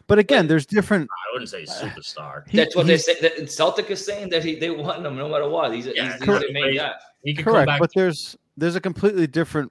[0.09, 1.09] But again, there's different.
[1.11, 2.49] I wouldn't say superstar.
[2.49, 3.14] he- That's what they say.
[3.21, 5.73] That Celtic is saying that he, they want him no matter what.
[5.73, 6.44] He's, Yeah, he's, he's correct.
[6.44, 6.94] their main guy.
[7.23, 7.81] He could come correct back.
[7.81, 9.71] but there's there's a completely different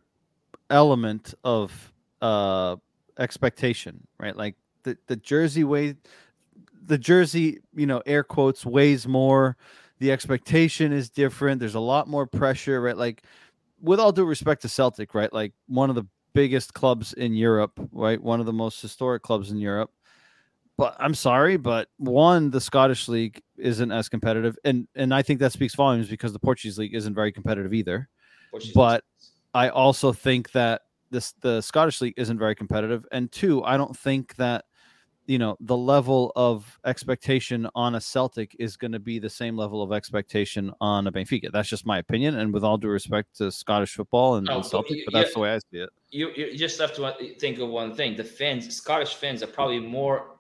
[0.70, 2.76] element of uh
[3.20, 5.96] expectation right like the the jersey weight
[6.86, 9.56] the jersey you know air quotes weighs more
[10.00, 13.24] the expectation is different there's a lot more pressure right like
[13.82, 15.32] with all due respect to Celtic, right?
[15.32, 18.20] Like one of the biggest clubs in Europe, right?
[18.22, 19.92] One of the most historic clubs in Europe.
[20.78, 25.40] But I'm sorry, but one, the Scottish league isn't as competitive, and and I think
[25.40, 28.08] that speaks volumes because the Portuguese league isn't very competitive either.
[28.52, 29.04] Portuguese But-
[29.54, 33.98] I also think that this the Scottish league isn't very competitive, and two, I don't
[33.98, 34.66] think that
[35.26, 39.58] you know the level of expectation on a Celtic is going to be the same
[39.58, 41.52] level of expectation on a Benfica.
[41.52, 44.62] That's just my opinion, and with all due respect to Scottish football and, Oh, and
[44.62, 45.34] but Celtic, y- but that's yeah.
[45.34, 45.90] the way I see it.
[46.12, 49.48] you you just have to uh, think of one thing: the fans, Scottish fans, are
[49.48, 50.37] probably more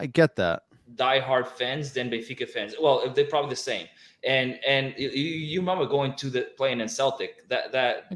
[0.00, 0.64] I get that.
[0.96, 2.74] diehard fans than Benfica fans.
[2.80, 3.86] Well, they're probably the same.
[4.24, 7.48] And and you, you remember going to the playing in Celtic.
[7.48, 8.12] That that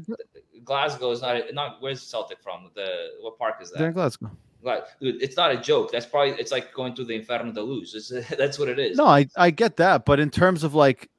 [0.63, 2.69] Glasgow is not not where's Celtic from?
[2.75, 2.87] The
[3.21, 3.93] what park is They're in that?
[3.93, 4.31] Glasgow.
[4.61, 5.91] Like, dude, it's not a joke.
[5.91, 7.93] That's probably it's like going to the Inferno de Luz.
[7.95, 8.97] It's, that's what it is.
[8.97, 11.09] No, I I get that, but in terms of like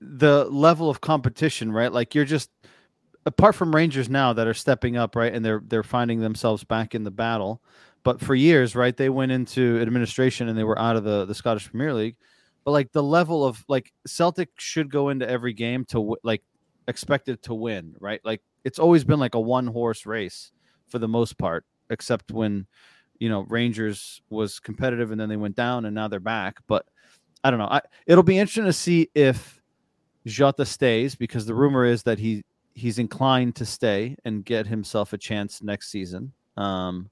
[0.00, 1.92] the level of competition, right?
[1.92, 2.50] Like you're just
[3.26, 6.94] apart from Rangers now that are stepping up, right, and they're they're finding themselves back
[6.94, 7.62] in the battle.
[8.04, 11.34] But for years, right, they went into administration and they were out of the the
[11.34, 12.16] Scottish Premier League.
[12.64, 16.42] But like the level of like Celtic should go into every game to like
[16.86, 18.20] expected to win, right?
[18.24, 20.52] Like it's always been like a one horse race
[20.88, 22.66] for the most part, except when
[23.18, 26.58] you know Rangers was competitive and then they went down and now they're back.
[26.66, 26.86] But
[27.42, 27.68] I don't know.
[27.70, 29.60] I, it'll be interesting to see if
[30.26, 35.12] Jota stays because the rumor is that he he's inclined to stay and get himself
[35.12, 36.32] a chance next season.
[36.56, 37.10] Um,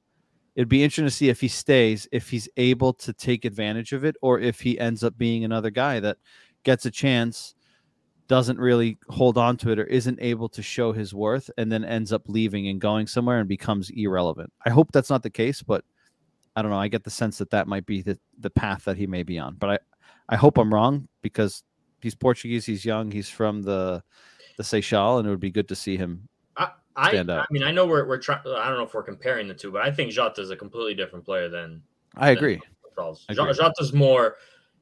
[0.54, 4.04] it'd be interesting to see if he stays, if he's able to take advantage of
[4.04, 6.18] it, or if he ends up being another guy that
[6.62, 7.54] gets a chance,
[8.28, 11.84] doesn't really hold on to it, or isn't able to show his worth, and then
[11.84, 14.52] ends up leaving and going somewhere and becomes irrelevant.
[14.64, 15.84] I hope that's not the case, but
[16.54, 16.78] I don't know.
[16.78, 19.38] I get the sense that that might be the, the path that he may be
[19.38, 19.78] on, but I,
[20.28, 21.62] I hope I'm wrong because
[22.00, 24.02] he's Portuguese, he's young, he's from the
[24.58, 26.28] the Seychelles, and it would be good to see him.
[26.96, 27.30] I, I, stand.
[27.30, 28.40] I mean, I know we're we're trying.
[28.46, 30.94] I don't know if we're comparing the two, but I think Jota is a completely
[30.94, 31.82] different player than
[32.16, 32.60] I agree.
[32.94, 33.24] Charles.
[33.28, 33.52] I agree.
[33.54, 34.36] Jota's more.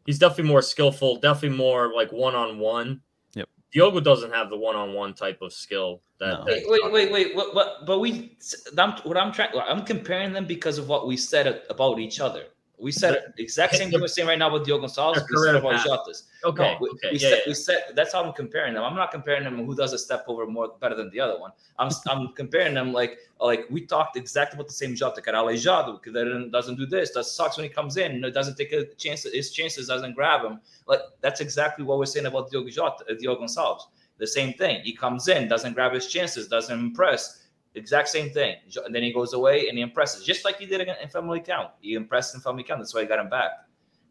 [0.06, 1.16] He's definitely more skillful.
[1.16, 3.00] Definitely more like one on one.
[3.34, 3.48] Yep.
[3.72, 6.30] Diogo doesn't have the one on one type of skill that.
[6.30, 6.44] No.
[6.44, 7.36] that Wait, wait, wait, wait.
[7.36, 8.36] What, what, but we,
[8.76, 12.44] I'm, what I'm trying, I'm comparing them because of what we said about each other.
[12.80, 15.14] We said the exact same thing we're saying right now with Diogo Gonçalves.
[15.14, 15.86] Their We said about path.
[15.86, 16.22] Jotas.
[16.44, 16.62] Okay.
[16.62, 17.08] No, we, okay.
[17.12, 17.48] we yeah, said, yeah.
[17.50, 18.84] we said that's how I'm comparing them.
[18.84, 21.52] I'm not comparing them who does a step over more better than the other one.
[21.78, 25.20] I'm I'm comparing them like like we talked exactly about the same Jota.
[25.20, 27.10] Caralejado that doesn't do this.
[27.12, 28.24] That sucks when he comes in.
[28.24, 29.24] It doesn't take a chance.
[29.24, 30.60] His chances doesn't grab him.
[30.86, 33.82] Like that's exactly what we're saying about Diogo Jota, uh, Diogo Gonçalves.
[34.18, 34.82] The same thing.
[34.84, 37.39] He comes in, doesn't grab his chances, doesn't impress.
[37.74, 38.56] Exact same thing.
[38.84, 41.70] And then he goes away and he impresses, just like he did in Famalicão.
[41.80, 42.78] He impressed in Famalicão.
[42.78, 43.50] That's why he got him back.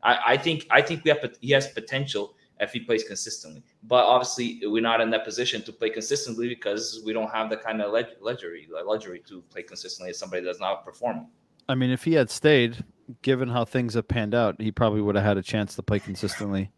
[0.01, 3.63] I, I think I think we have he has potential if he plays consistently.
[3.83, 7.57] But obviously, we're not in that position to play consistently because we don't have the
[7.57, 7.91] kind of
[8.21, 11.27] luxury luxury to play consistently as somebody that's not performing.
[11.67, 12.83] I mean, if he had stayed,
[13.21, 15.99] given how things have panned out, he probably would have had a chance to play
[15.99, 16.71] consistently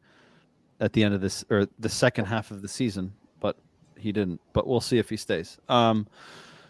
[0.80, 3.58] at the end of this or the second half of the season, but
[3.98, 4.42] he didn't.
[4.52, 5.58] But we'll see if he stays.
[5.70, 6.08] Um,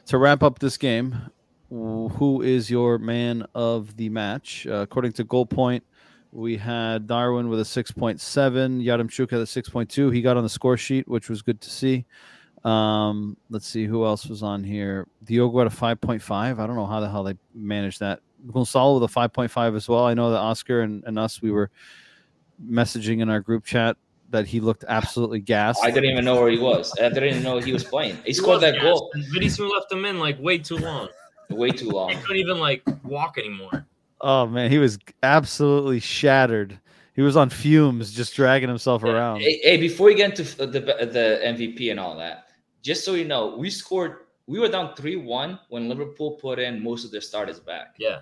[0.05, 1.15] to wrap up this game,
[1.69, 4.67] who is your man of the match?
[4.67, 5.83] Uh, according to Goal Point,
[6.31, 8.19] we had Darwin with a 6.7,
[8.83, 10.13] Yaremchuk at a 6.2.
[10.13, 12.05] He got on the score sheet, which was good to see.
[12.63, 15.07] Um, let's see who else was on here.
[15.23, 16.31] Diogo at a 5.5.
[16.31, 18.21] I don't know how the hell they managed that.
[18.47, 20.05] Gonçalo with a 5.5 as well.
[20.05, 21.69] I know that Oscar and, and us, we were
[22.63, 23.97] messaging in our group chat
[24.31, 25.83] that he looked absolutely gassed.
[25.83, 26.91] I didn't even know where he was.
[26.99, 28.15] I didn't even know he was playing.
[28.17, 31.09] He He scored that gassed, goal and Vinicius left him in like way too long.
[31.49, 32.09] way too long.
[32.09, 33.85] He couldn't even like walk anymore.
[34.21, 36.79] Oh man, he was absolutely shattered.
[37.13, 39.41] He was on fumes, just dragging himself around.
[39.41, 42.47] Hey, hey, before we get into the the MVP and all that,
[42.81, 44.17] just so you know, we scored.
[44.47, 47.95] We were down three one when Liverpool put in most of their starters back.
[47.97, 48.19] Yeah.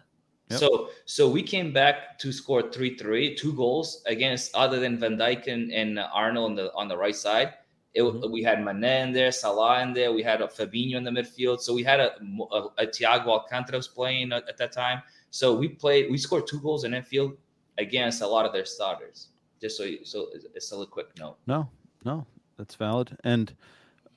[0.50, 0.60] Yep.
[0.60, 5.72] So so we came back to score 3-3, goals against other than Van Dijk and,
[5.72, 7.54] and Arnold on the on the right side.
[7.94, 8.32] It, Mhm.
[8.32, 10.12] We had Mané in there, Salah in there.
[10.14, 11.60] We had a Fabinho in the midfield.
[11.60, 12.10] So we had a,
[12.52, 15.02] a, a Thiago Alcantara was playing at, at that time.
[15.32, 16.10] So we played.
[16.12, 17.34] We scored two goals in Anfield
[17.78, 19.30] against a lot of their starters.
[19.62, 21.38] Just so you, so it's- it's a quick note.
[21.48, 21.68] No,
[22.06, 22.26] no,
[22.58, 23.16] that's valid.
[23.24, 23.54] And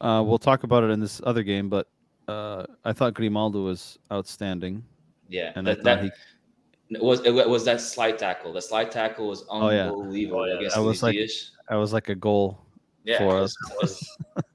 [0.01, 1.88] uh, we'll talk about it in this other game, but
[2.29, 4.85] uh, I thought Grimaldo was outstanding.
[5.28, 8.52] Yeah, And that, that he, was it was that slide tackle.
[8.52, 9.88] The slide tackle was Oh, yeah.
[9.90, 11.50] unbelievable Oh, yeah, against that was like- Diaz.
[11.68, 12.58] that was like a goal
[13.04, 13.56] Yeah, for it us.
[13.80, 14.16] was-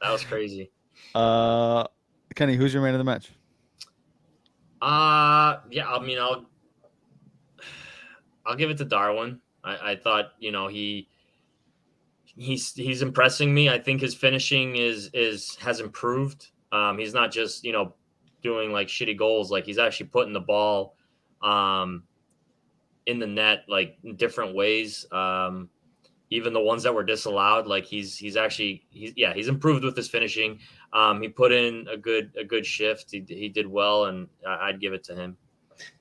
[0.00, 0.70] That was crazy.
[1.14, 1.84] uh,
[2.34, 3.30] Kenny, who's your man of the match?
[4.82, 6.46] Uh yeah, I mean I'll
[8.44, 9.40] I'll give it to Darwin.
[9.64, 11.08] I, I thought, you know, he
[12.36, 13.68] he's he's impressing me.
[13.70, 16.48] I think his finishing is is has improved.
[16.72, 17.94] Um, he's not just you know
[18.46, 19.50] doing like shitty goals.
[19.50, 20.94] Like he's actually putting the ball
[21.42, 22.04] um,
[23.06, 25.04] in the net like in different ways.
[25.10, 25.68] Um,
[26.30, 29.96] even the ones that were disallowed, like he's he's actually he's yeah he's improved with
[29.96, 30.60] his finishing.
[30.92, 33.10] Um, he put in a good a good shift.
[33.10, 35.36] He, he did well, and I'd give it to him.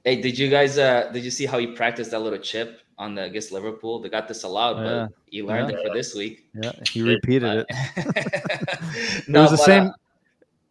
[0.03, 3.15] Hey, did you guys uh did you see how he practiced that little chip on
[3.15, 3.99] the against Liverpool?
[4.01, 5.07] They got disallowed, yeah.
[5.07, 5.77] but he learned Yeah.
[5.77, 6.45] it for this week.
[6.53, 7.65] Yeah, he repeated it.
[7.69, 9.91] it it was the but, uh, same.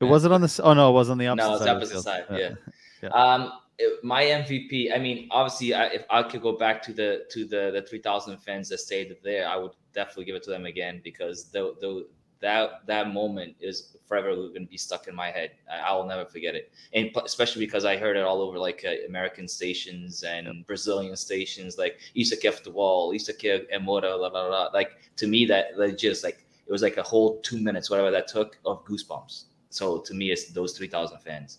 [0.04, 0.60] It was it on the.
[0.62, 1.76] Oh no, it was on the opposite No, it's side.
[1.76, 2.24] opposite side.
[2.30, 2.54] Yeah.
[3.02, 3.10] Yeah.
[3.10, 4.94] Um, it- my MVP.
[4.94, 7.98] I mean, obviously, I, if I could go back to the to the the three
[7.98, 11.74] thousand fans that stayed there, I would definitely give it to them again because the
[11.80, 12.06] the
[12.40, 15.52] that that moment is forever going to be stuck in my head.
[15.70, 19.06] I, will never forget it, and especially because I heard it all over like uh,
[19.08, 24.70] American stations and Brazilian stations, like Isakef the wall, Isa Kef Emora, la, la, la.
[24.74, 28.10] like to me that that just like it was like a whole two minutes, whatever
[28.10, 29.44] that took, of goosebumps.
[29.74, 31.58] So to me, it's those three thousand fans.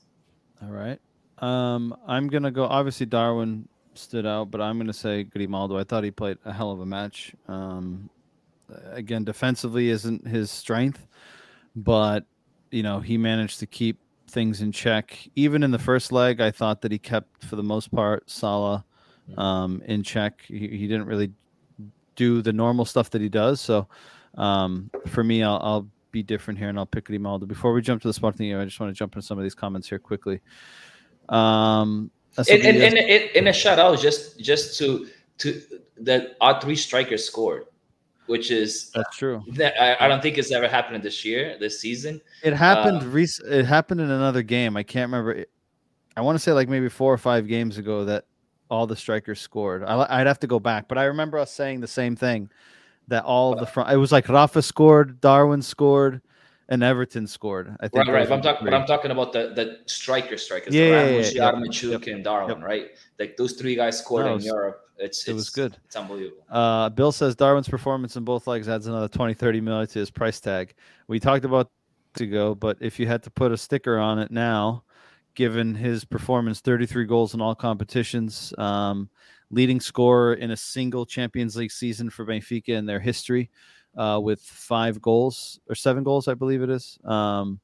[0.61, 0.99] All right.
[1.39, 2.63] Um, I'm gonna go.
[2.63, 5.77] Obviously, Darwin stood out, but I'm gonna say Grimaldo.
[5.77, 7.35] I thought he played a hell of a match.
[7.49, 8.09] Um,
[8.91, 11.05] again, defensively isn't his strength,
[11.75, 12.23] but
[12.71, 13.99] you know he managed to keep
[14.29, 15.29] things in check.
[15.35, 18.85] Even in the first leg, I thought that he kept, for the most part, Salah
[19.37, 20.41] um, in check.
[20.47, 21.31] He, he didn't really
[22.15, 23.59] do the normal stuff that he does.
[23.59, 23.87] So
[24.37, 27.45] um, for me, I'll, I'll be different here and I'll pick Grimaldo.
[27.45, 29.53] Before we jump to the Sporting, I just want to jump into some of these
[29.53, 30.39] comments here quickly.
[31.27, 35.07] Um, and, and, and, and, a shout out just just to
[35.39, 35.61] to
[35.97, 37.65] that our three strikers scored,
[38.27, 39.43] which is that's true.
[39.53, 42.21] that I, I don't think it's ever happened this year, this season.
[42.43, 43.03] It happened.
[43.03, 44.77] Uh, rec- it happened in another game.
[44.77, 45.45] I can't remember.
[46.15, 48.25] I want to say like maybe four or five games ago that
[48.69, 49.83] all the strikers scored.
[49.83, 52.49] I, I'd have to go back, but I remember us saying the same thing
[53.07, 53.91] that all the front.
[53.91, 56.21] It was like Rafa scored, Darwin scored,
[56.69, 57.75] and Everton scored.
[57.79, 58.07] I think.
[58.07, 58.29] Right, right.
[58.29, 58.73] But I'm talking, but.
[58.73, 60.73] I'm talking about the the striker strikers.
[60.73, 62.91] Yeah, yeah, the yeah, Ramos, yeah, yep, and Darwin, right?
[63.19, 64.81] Like those three guys scored No, in Europe.
[64.97, 65.77] It's, it was good.
[65.85, 66.43] It's unbelievable.
[66.49, 70.09] Uh, Bill says Darwin's performance in both legs adds another 20, 30 million to his
[70.09, 70.73] price tag.
[71.09, 71.69] We talked about
[72.15, 74.83] to ago, but if you had to put a sticker on it now,
[75.35, 79.09] given his performance, 33 goals in all competitions, um,
[79.51, 83.49] leading scorer in a single Champions League season for Benfica in their history,
[83.97, 86.97] uh, with five goals or seven goals, I believe it is.
[87.05, 87.59] Um,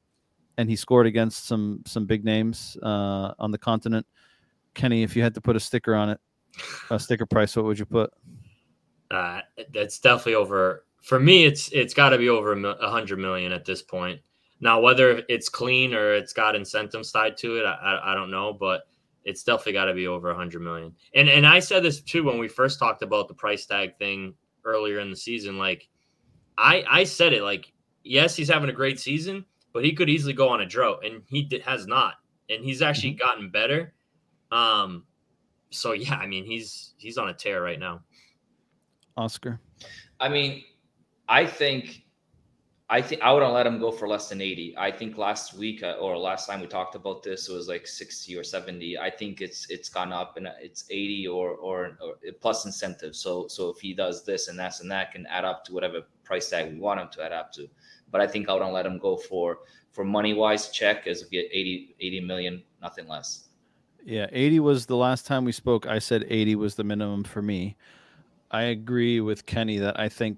[0.58, 4.06] and he scored against some some big names uh, on the continent.
[4.74, 6.20] Kenny, if you had to put a sticker on it,
[6.90, 8.12] a sticker price, what would you put?
[9.10, 9.40] Uh,
[9.72, 10.84] that's definitely over.
[11.02, 14.20] For me, it's it's got to be over a hundred million at this point.
[14.60, 18.30] Now, whether it's clean or it's got incentives tied to it, I, I, I don't
[18.30, 18.82] know, but
[19.24, 20.94] it's definitely got to be over a hundred million.
[21.14, 24.34] And and I said this too when we first talked about the price tag thing
[24.64, 25.58] earlier in the season.
[25.58, 25.88] Like,
[26.58, 27.72] I I said it like,
[28.04, 31.22] yes, he's having a great season, but he could easily go on a drought, and
[31.28, 32.14] he di- has not,
[32.50, 33.94] and he's actually gotten better.
[34.50, 35.04] Um,
[35.70, 38.02] so yeah, I mean, he's he's on a tear right now.
[39.16, 39.60] Oscar.
[40.20, 40.62] I mean,
[41.28, 42.04] I think,
[42.92, 44.74] I think I wouldn't let him go for less than eighty.
[44.76, 47.86] I think last week uh, or last time we talked about this, it was like
[47.86, 48.98] sixty or seventy.
[48.98, 53.18] I think it's it's gone up and it's eighty or or, or plus incentives.
[53.18, 56.02] So so if he does this and that and that can add up to whatever
[56.22, 57.66] price tag we want him to add up to.
[58.10, 61.30] But I think I wouldn't let him go for for money wise check as if
[61.30, 63.48] get 80, 80 million, nothing less.
[64.04, 65.86] Yeah, 80 was the last time we spoke.
[65.86, 67.74] I said 80 was the minimum for me.
[68.50, 70.36] I agree with Kenny that I think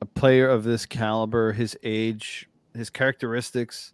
[0.00, 3.92] a player of this caliber, his age, his characteristics,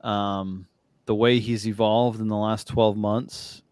[0.00, 0.66] um,
[1.06, 3.62] the way he's evolved in the last 12 months,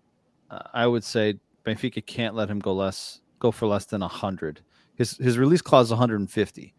[0.51, 4.61] uh, I would say Benfica can't let him go less, go for less than 100.
[4.95, 6.75] His his release clause is 150.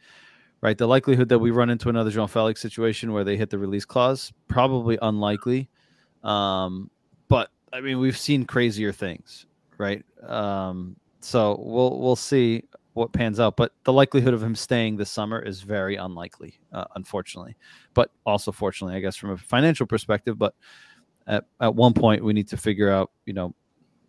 [0.64, 3.58] Right, the likelihood that we run into another João Felix situation where they hit the
[3.58, 5.68] release clause probably unlikely.
[6.24, 6.92] Um,
[7.30, 9.48] but I mean, we've seen crazier things,
[9.80, 10.06] right?
[10.22, 13.56] Um, so we'll we'll see what pans out.
[13.56, 17.56] But the likelihood of him staying this summer is very unlikely, uh, unfortunately.
[17.94, 20.38] But also fortunately, I guess from a financial perspective.
[20.38, 20.54] But
[21.28, 23.54] at at one point, we need to figure out, you know,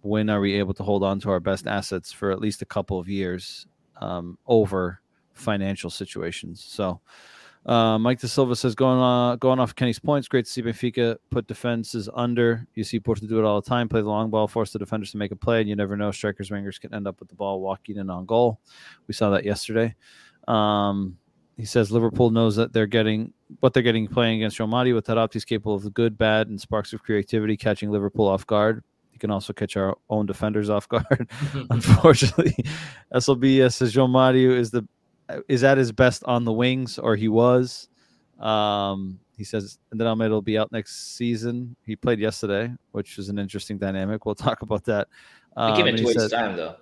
[0.00, 2.66] when are we able to hold on to our best assets for at least a
[2.66, 3.66] couple of years
[4.00, 5.00] um, over
[5.32, 6.64] financial situations.
[6.66, 7.00] So.
[7.64, 11.16] Uh, Mike De Silva says, going on, going off Kenny's points, great to see Benfica
[11.30, 12.66] put defenses under.
[12.74, 15.12] You see Porto do it all the time, play the long ball, force the defenders
[15.12, 16.10] to make a play, and you never know.
[16.10, 18.58] Strikers, wingers can end up with the ball walking in on goal.
[19.06, 19.94] We saw that yesterday.
[20.48, 21.18] Um,
[21.56, 25.06] he says Liverpool knows that they're getting what they're getting playing against Real Madrid with
[25.06, 28.82] Taarabt is capable of the good, bad, and sparks of creativity, catching Liverpool off guard.
[29.10, 31.30] He can also catch our own defenders off guard.
[31.70, 32.56] Unfortunately,
[33.14, 34.88] SLB says João Mario is the
[35.48, 37.88] is at his best on the wings, or he was.
[38.38, 41.74] Um, he says, and then Almeida will be out next season.
[41.84, 44.24] He played yesterday, which is an interesting dynamic.
[44.26, 45.08] We'll talk about that.
[45.54, 46.76] He Um, came and in he two weeks said- time though.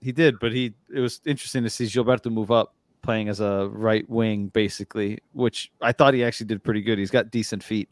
[0.00, 3.68] he did, but he it was interesting to see Gilberto move up playing as a
[3.72, 6.98] right wing basically, which I thought he actually did pretty good.
[6.98, 7.88] He's got decent feet.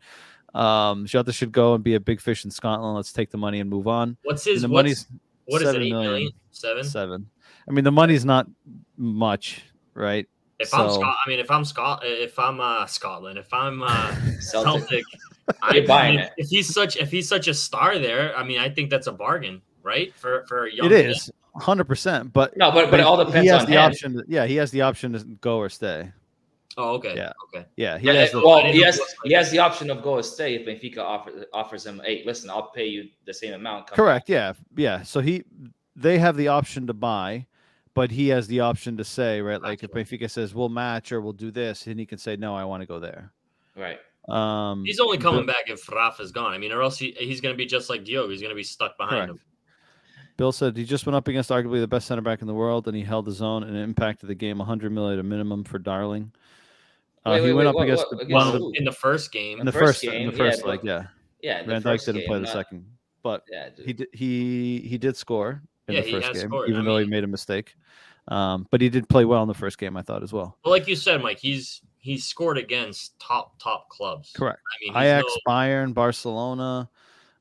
[0.54, 2.94] Um Jota should go and be a big fish in Scotland.
[2.96, 4.16] Let's take the money and move on.
[4.24, 5.06] What's And his the what's, money's
[5.46, 5.72] what is it?
[5.72, 6.10] seven Eight million.
[6.12, 6.32] million?
[6.50, 6.84] Seven?
[6.84, 7.30] seven.
[7.68, 8.46] I mean the money's not
[8.96, 9.64] much,
[9.96, 10.28] right?
[10.58, 13.82] If I'm So- Scot, I mean, if I'm Scot, if I'm uh, Scotland, if I'm
[13.82, 14.88] uh, Celtic.
[14.88, 15.04] Celtic,
[15.62, 16.32] I You're buying mean, it.
[16.38, 19.12] if he's such if he's such a star there, I mean, I think that's a
[19.12, 20.14] bargain, right?
[20.16, 21.10] For for a young It man.
[21.10, 22.32] is hundred percent.
[22.32, 23.80] But No, but but it all depends he has on the him.
[23.80, 24.12] option.
[24.14, 26.10] To, yeah, he has the option to go or stay.
[26.78, 27.14] Oh, okay.
[27.16, 27.32] Yeah.
[27.48, 27.66] Okay.
[27.76, 30.02] Yeah, he has the, well, he has it was like he has the option of
[30.02, 33.54] go or stay if Benfica offers offers him, hey, listen, I'll pay you the same
[33.54, 33.86] amount.
[33.88, 34.26] Correct.
[34.26, 34.52] back." Yeah.
[34.76, 35.02] Yeah.
[35.02, 35.44] So he,
[35.94, 37.46] they have the option to buy,
[37.96, 39.60] but he has the option to say, right?
[39.60, 42.54] Like if Benfica says we'll match or we'll do this, then he can say, no,
[42.54, 43.32] I want to go there.
[43.74, 43.98] Right.
[44.28, 46.52] Um, He's only coming Bill, back if Rafa's gone.
[46.52, 48.28] I mean, or else he, he's going to be just like Diogo.
[48.30, 49.30] He's going to be stuck behind Correct.
[49.30, 49.40] him.
[50.36, 52.86] Bill said he just went up against arguably the best center back in the world,
[52.86, 55.78] and he held his own and impacted the game 100 million at a minimum for
[55.78, 56.30] Darwin.
[57.24, 58.72] Uh, Wait, he wait, went wait, up what- against what- the, against one of the.
[58.78, 60.68] In the first game, in the the first first in game, the yeah, first but-
[60.68, 61.06] leg, yeah.
[61.40, 61.62] Yeah.
[61.62, 62.84] the Van Dijk didn't game, play the second,
[63.22, 63.68] but Yeah.
[63.84, 66.68] he did, he he did score in Yeah, the he first has game, scored.
[66.68, 67.74] even I though he made a mistake.
[68.28, 70.58] Um, but he did play well in the first game, I thought as well.
[70.64, 74.32] well, like you said, Mike, he's he's scored against top top clubs.
[74.34, 74.58] Correct.
[74.58, 76.90] I mean, Ajax, no- Bayern, Barcelona,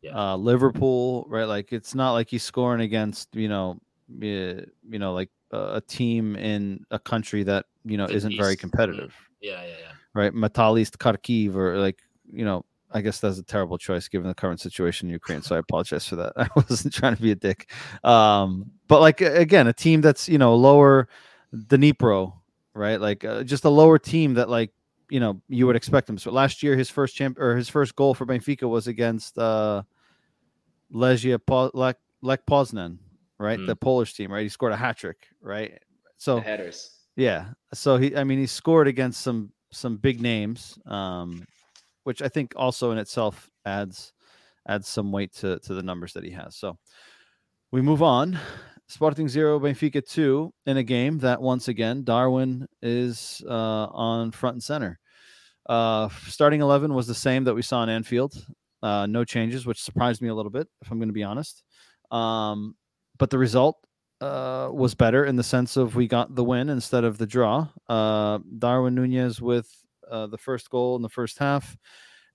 [0.01, 0.33] Yeah.
[0.33, 1.45] uh, Liverpool, right?
[1.45, 3.79] Like it's not like he's scoring against you know,
[4.19, 9.15] you know, like a team in a country that you know The isn't very competitive,
[9.41, 9.91] yeah, yeah, yeah.
[10.13, 10.33] right?
[10.33, 11.99] Metalist Kharkiv, or like
[12.31, 12.63] you know,
[12.95, 15.41] I guess that's a terrible choice given the current situation in Ukraine.
[15.41, 16.31] So I apologize for that.
[16.37, 17.69] I wasn't trying to be a dick,
[18.03, 21.09] um, but like again, a team that's you know lower,
[21.53, 22.33] Dnipro,
[22.73, 22.99] right?
[22.99, 24.71] Like uh, just a lower team that like
[25.09, 26.17] you know you would expect him.
[26.17, 29.83] So last year, his first champ or his first goal for Benfica was against uh,
[30.93, 32.97] Legia po- Lech, Lech Poznan,
[33.37, 33.59] right?
[33.59, 33.67] Mm.
[33.67, 34.43] The Polish team, right?
[34.43, 35.73] He scored a hat trick, right?
[36.17, 36.91] So The headers.
[37.15, 41.45] yeah, so he, I mean, he scored against some some big names, um,
[42.05, 44.13] which I think also in itself adds
[44.67, 46.55] adds some weight to to the numbers that he has.
[46.55, 46.77] So
[47.71, 48.39] we move on.
[48.87, 54.55] Sporting zero, Benfica two in a game that once again Darwin is uh, on front
[54.55, 54.99] and center.
[55.67, 58.45] Uh, starting eleven was the same that we saw in Anfield.
[58.83, 61.63] Uh, no changes, which surprised me a little bit, if I'm going to be honest.
[62.11, 62.75] Um,
[63.17, 63.77] but the result
[64.21, 67.67] uh, was better in the sense of we got the win instead of the draw.
[67.89, 69.67] Uh, Darwin Nunez with
[70.09, 71.77] uh, the first goal in the first half,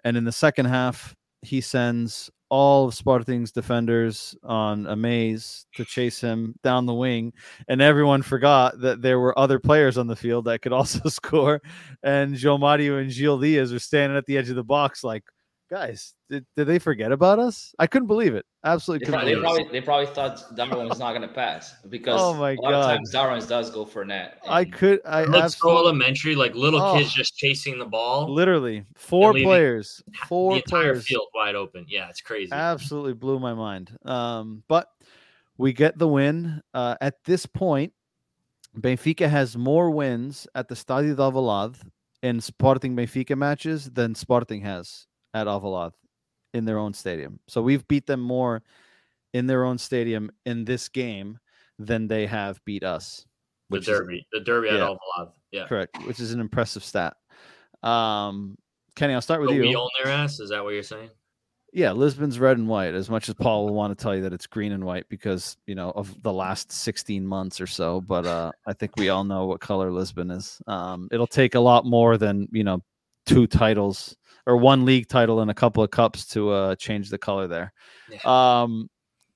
[0.04, 5.84] and in the second half, he sends all of Sporting's defenders on a maze to
[5.84, 7.32] chase him down the wing,
[7.68, 11.62] and everyone forgot that there were other players on the field that could also score.
[12.02, 15.24] And João Mario and Gil Dias were standing at the edge of the box, like,
[15.70, 17.72] guys, did, did they forget about us?
[17.78, 18.44] I couldn't believe it.
[18.64, 19.42] Absolutely They couldn't probably, they it.
[19.42, 22.74] probably they probably thought Darwin was not going to pass because Oh my a lot
[22.74, 22.94] of God.
[22.96, 24.38] times Darwin does go for net.
[24.48, 25.00] I could.
[25.06, 26.98] I It looks so elementary, like little Oh.
[26.98, 28.28] kids just chasing the ball.
[28.32, 31.86] literally four leaving players, the four entire players, field wide open.
[31.88, 32.52] Yeah, it's crazy.
[32.52, 33.96] absolutely blew my mind.
[34.04, 34.88] Um, but
[35.56, 36.60] we get the win.
[36.74, 37.92] Uh, at this point,
[38.78, 41.76] Benfica has more wins at the Stadio de Alvalade
[42.22, 45.92] in Sporting Benfica matches than Sporting has at Alvalade
[46.54, 47.38] in their own stadium.
[47.48, 48.62] So we've beat them more
[49.32, 51.38] in their own stadium in this game
[51.78, 53.24] than they have beat us.
[53.70, 54.80] the which is- derby, the derby at yeah.
[54.88, 55.30] Alvalade.
[55.52, 55.66] Yeah.
[55.66, 57.14] correct, which is an impressive stat.
[57.82, 58.56] Um,
[58.96, 59.62] Kenny, I'll start with So you.
[59.62, 60.40] we own their ass.
[60.40, 61.10] Is that what you're saying?
[61.72, 62.94] Yeah, Lisbon's red and white.
[62.94, 65.56] As much as Paul will want to tell you that it's green and white because
[65.66, 69.22] you know of the last 16 months or so, but uh, I think we all
[69.22, 70.60] know what color Lisbon is.
[70.66, 72.82] Um, it'll take a lot more than you know
[73.24, 74.16] two titles
[74.46, 77.72] or one league title and a couple of cups to uh, change the color there.
[78.24, 78.88] Um,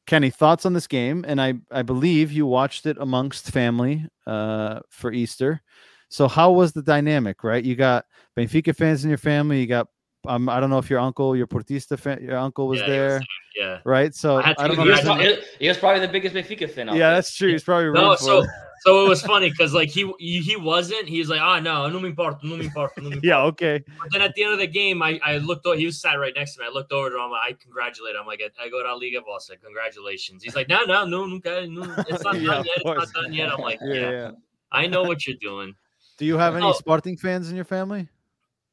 [0.06, 1.24] Kenny, thoughts on this game?
[1.26, 5.62] And I I believe you watched it amongst family uh, for Easter.
[6.08, 7.42] So how was the dynamic?
[7.42, 8.04] Right, you got
[8.36, 9.60] Benfica fans in your family.
[9.60, 9.88] You got
[10.26, 12.90] um, I don't know if your uncle, your Portista fan, your uncle was Yeah, he
[12.92, 13.20] was there,
[13.56, 13.78] Yeah.
[13.84, 14.14] right?
[14.14, 14.84] So I I don't know.
[14.84, 16.88] He was, there's guys- any- probably, he was probably the biggest Benfica fan.
[16.88, 17.14] out yeah, there.
[17.16, 17.52] that's true.
[17.52, 18.48] He's probably No, rooting for so it.
[18.80, 21.08] so it was funny because like he he he wasn't.
[21.08, 23.26] He's was like, oh no, no me importa, no me importa, no me importa.
[23.26, 23.82] Yeah, okay.
[23.98, 25.76] But then at the end of the game, I, I looked over.
[25.76, 26.66] He was sat right next to me.
[26.66, 27.32] I looked over to him.
[27.32, 28.22] I congratulate him.
[28.22, 29.60] I'm like, I go to Liga Vossa.
[29.62, 30.42] Congratulations.
[30.42, 32.76] He's like, no, no, no, okay, no, it's not Yeah, done of yet.
[32.76, 33.50] It's not done yet.
[33.52, 34.30] I'm like, Yeah, yeah, yeah.
[34.72, 35.74] I know what you're doing.
[36.18, 36.72] Do you have any No.
[36.72, 38.08] Sporting fans in your family?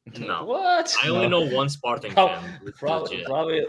[0.19, 0.45] No.
[0.45, 0.93] What?
[1.03, 1.43] I only No.
[1.45, 2.73] know one Spartan Prob- fan.
[2.77, 3.65] Probably, probably,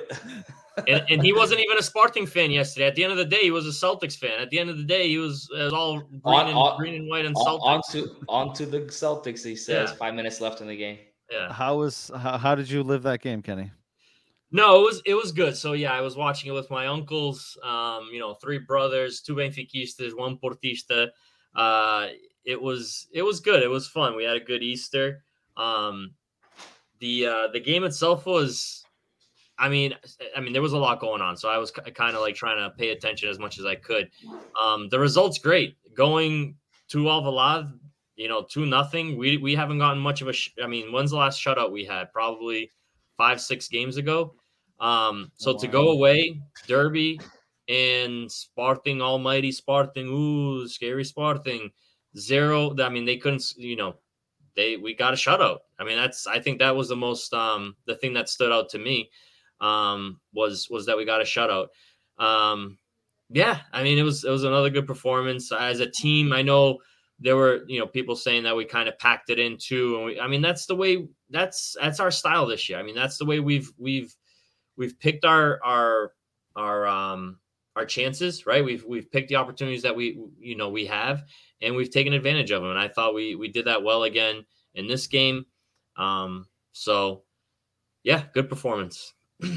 [0.89, 2.87] and, and he wasn't even a Spartan fan yesterday.
[2.87, 4.41] At the end of the day, he was a Celtics fan.
[4.41, 6.95] At the end of the day, he was, was all green, On- and, on- green
[6.95, 7.63] and white and on, Celtics.
[7.63, 9.45] on to on to the Celtics.
[9.45, 9.97] He says Yeah.
[9.97, 10.99] five minutes left in the game.
[11.31, 11.53] yeah.
[11.53, 13.71] How was how, how did you live that game, Kenny?
[14.51, 15.57] No, it was it was good.
[15.57, 17.57] So yeah, I was watching it with my uncles.
[17.63, 21.09] Um, you know, three brothers, two Benfiquistas, one Portista.
[21.55, 22.09] Uh,
[22.45, 23.63] it was it was good.
[23.63, 24.17] It was fun.
[24.17, 25.25] We had a good Easter.
[25.57, 26.15] Um,
[27.03, 28.87] the uh, the game itself was,
[29.59, 29.95] I mean,
[30.37, 32.59] I mean there was a lot going on, so I was kind of like trying
[32.59, 34.09] to pay attention as much as I could.
[34.63, 35.77] Um, the results great.
[35.95, 36.55] Going
[36.91, 37.73] to Alvalade,
[38.15, 39.19] you know, two nothing.
[39.19, 40.33] We we haven't gotten much of a.
[40.33, 42.13] Sh- I mean, when's the last shutout we had?
[42.13, 42.71] Probably
[43.17, 44.35] five six games ago.
[44.79, 47.21] Um, so Oh, to go away, Derby
[47.69, 51.73] and Sparting, Almighty Sparting, ooh, scary Sparting,
[52.17, 52.75] zero.
[52.79, 53.97] I mean, they couldn't, you know,
[54.57, 55.59] they we got a shutout.
[55.79, 58.69] I mean, that's I think that was the most um the thing that stood out
[58.71, 59.11] to me
[59.61, 61.69] um was was that we got a shutout.
[62.19, 62.79] Um
[63.31, 66.33] yeah, I mean it was it was another good performance as a team.
[66.33, 66.79] I know
[67.19, 70.05] there were you know people saying that we kind of packed it in too, and
[70.05, 72.79] we, I mean that's the way that's that's our style this year.
[72.79, 74.15] I mean that's the way we've we've
[74.77, 76.13] we've picked our our
[76.57, 77.39] our um
[77.77, 81.23] our chances right we've we've picked the opportunities that we you know we have
[81.63, 84.45] and we've taken advantage of them and i thought we we did that well again
[84.75, 85.45] in this game
[85.97, 87.23] um so
[88.03, 89.13] yeah good performance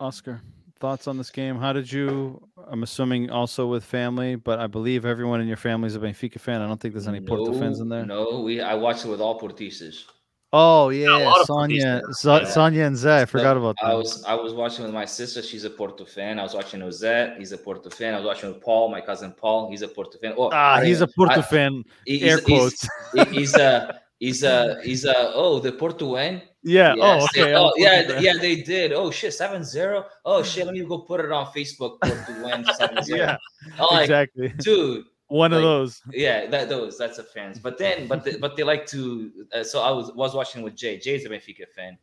[0.00, 0.40] Oscar,
[0.80, 1.56] thoughts on this game?
[1.56, 2.42] How did you?
[2.66, 6.40] I'm assuming also with family, but I believe everyone in your family is a Benfica
[6.40, 6.62] fan.
[6.62, 8.06] I don't think there's any Porto fans in there.
[8.06, 10.04] No, we I watched it with all Portistas.
[10.52, 12.14] Oh yeah, lot of Sonia, Portistas.
[12.16, 12.44] so, Yeah.
[12.44, 13.20] Sonia and Zay.
[13.22, 13.86] I forgot about that.
[13.86, 13.96] I that.
[13.98, 15.42] was I was watching with my sister.
[15.42, 16.40] She's a Porto fan.
[16.40, 17.38] I was watching with Zet.
[17.38, 18.14] He's a Porto fan.
[18.14, 19.70] I was watching with Paul, my cousin Paul.
[19.70, 20.34] He's a Porto fan.
[20.36, 21.84] Oh, ah, I- he's a Porto I- fan.
[22.04, 22.88] he- Air he's, he's, quotes.
[23.30, 26.42] he- he's a he's a he's a oh the Porto win.
[26.64, 26.94] yeah.
[26.96, 27.54] Yes, Oh, okay.
[27.54, 28.92] I'm oh yeah, th- yeah, they did.
[28.92, 30.04] Oh shit, 7-0.
[30.24, 32.00] Oh shit, let me go put it on Facebook.
[32.02, 33.06] Porto win 7-0.
[33.16, 33.36] Yeah,
[33.78, 34.48] I'm like, exactly.
[34.58, 36.02] dude, One of those.
[36.12, 37.60] yeah, that those that's a fans.
[37.60, 39.30] But then, but the, but they like to.
[39.54, 40.98] Uh, so I was was watching with Jay.
[40.98, 41.96] Jay's a Benfica fan,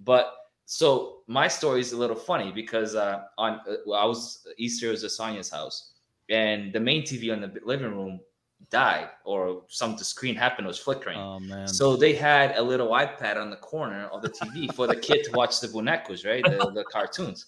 [0.00, 0.34] but
[0.66, 5.02] so my story is a little funny because uh, on uh, I was Easter was
[5.02, 5.94] at Sonia's house,
[6.28, 8.20] and the main TV on the living room
[8.70, 11.18] died, or some the screen happened was flickering.
[11.18, 11.66] Oh man.
[11.66, 15.24] So they had a little iPad on the corner of the TV for the kid
[15.24, 16.44] to watch the bonecos, right?
[16.44, 17.46] The, the cartoons.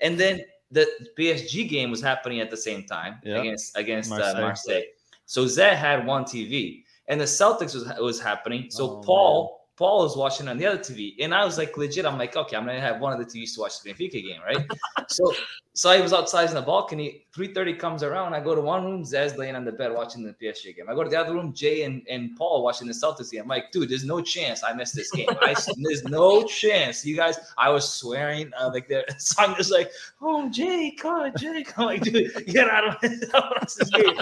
[0.00, 0.42] And then
[0.72, 3.40] the PSG game was happening at the same time Yeah.
[3.40, 4.36] against against Marseille.
[4.36, 4.82] Uh, Marseille.
[5.26, 8.66] So Zed had one TV, and the Celtics was was happening.
[8.70, 12.04] So Oh, Paul Paul was watching on the other TV, and I was like legit.
[12.04, 14.40] I'm like, okay, I'm gonna have one of the TVs to watch the Benfica game,
[14.44, 14.66] right?
[15.08, 15.32] so
[15.74, 17.24] so I was outside in the balcony.
[17.34, 18.34] 3:30 comes around.
[18.34, 19.04] I go to one room.
[19.04, 20.84] Zez laying on the bed watching the PSG game.
[20.88, 21.54] I go to the other room.
[21.54, 23.42] Jay and, and Paul watching the Celtics game.
[23.42, 25.28] I'm like, dude, there's no chance I missed this game.
[25.40, 27.06] I, there's no chance.
[27.06, 28.52] You guys, I was swearing.
[28.60, 32.88] Uh, like the song is like, oh Jay, come Jay, on, like, dude, get out
[32.88, 34.18] of this game.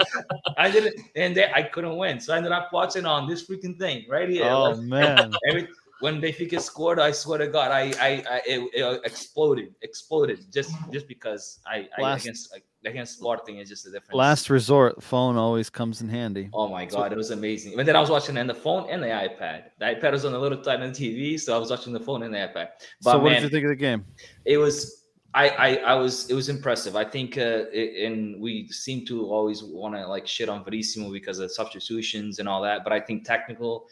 [0.57, 2.21] I didn't, and they, I couldn't win.
[2.21, 4.45] So I ended up watching on this freaking thing right here.
[4.45, 5.33] oh Like, man.
[5.49, 5.67] Every
[6.01, 10.73] when Benfica scored, I swear to God, I I, I it, it exploded, exploded just
[10.91, 14.15] just because I, I Last- against against Sporting is just a difference.
[14.15, 16.49] Last resort, phone always comes in handy.
[16.53, 17.77] Oh my god, it was amazing.
[17.79, 19.65] And then I was watching on the phone and the iPad.
[19.79, 22.33] The iPad was on a little tiny TV, so I was watching the phone and
[22.33, 22.69] the iPad.
[23.03, 24.05] But so what man, did you think of the game?
[24.45, 25.01] it was
[25.33, 26.95] I, I I was it was impressive.
[26.95, 31.11] I think uh, it, and we seem to always want to like shit on Verissimo
[31.11, 32.83] because of substitutions and all that.
[32.83, 33.87] But I think technical,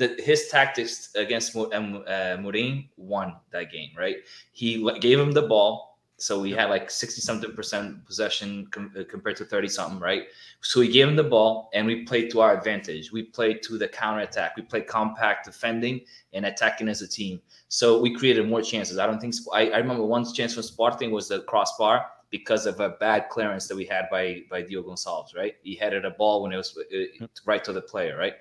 [0.00, 3.90] the, his tactics against um, uh, Amorim won that game.
[4.04, 4.16] Right,
[4.52, 4.70] he
[5.00, 9.36] gave him the ball, so we had like sixty something percent possession com- uh, compared
[9.36, 10.00] to thirty something.
[10.00, 10.24] Right,
[10.60, 13.12] so he gave him the ball, and we played to our advantage.
[13.12, 14.56] We played to the counter attack.
[14.56, 16.00] We played compact defending
[16.32, 17.40] and attacking as a team.
[17.68, 18.98] So we created more chances.
[18.98, 22.78] I don't think I, I remember one chance from Sporting was the crossbar because of
[22.78, 25.36] a bad clearance that we had by by Diogo Gonçalves.
[25.36, 28.16] Right, he headed a ball when it was uh, right to the player.
[28.24, 28.36] Right,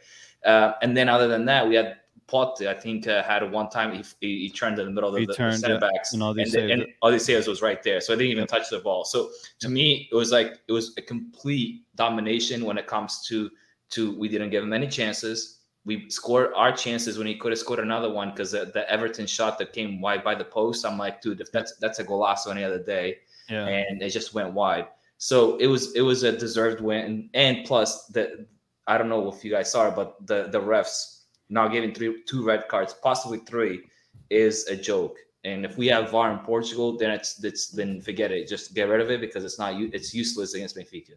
[0.46, 1.98] uh, and then other than that, we had
[2.30, 2.62] Pote.
[2.62, 5.34] I think uh, had one time he, he, turned in the middle of He the,
[5.34, 6.86] the turned, backs, and and, Odysseas the, and.
[7.04, 9.04] Odysseas was right there, so I didn't even touch the ball.
[9.04, 9.30] So
[9.60, 13.50] to me, it was like it was a complete domination when it comes to
[13.92, 15.58] to we didn't give him any chances.
[15.86, 19.26] We scored our chances when he could have scored another one because the, the Everton
[19.26, 20.86] shot that came wide by the post.
[20.86, 23.20] I'm like, dude, if that's that's a golazo any other day,
[23.50, 23.66] Yeah.
[23.66, 24.88] and it just went wide.
[25.18, 28.46] So it was it was a deserved win, and plus the
[28.90, 31.20] I don't know if you guys saw it, but the the refs
[31.50, 33.84] now giving three two red cards, possibly three,
[34.30, 35.16] is a joke.
[35.46, 38.48] And if we have VAR in Portugal, then it's it's then forget it.
[38.48, 41.14] Just get rid of it because it's not it's useless against Benfica.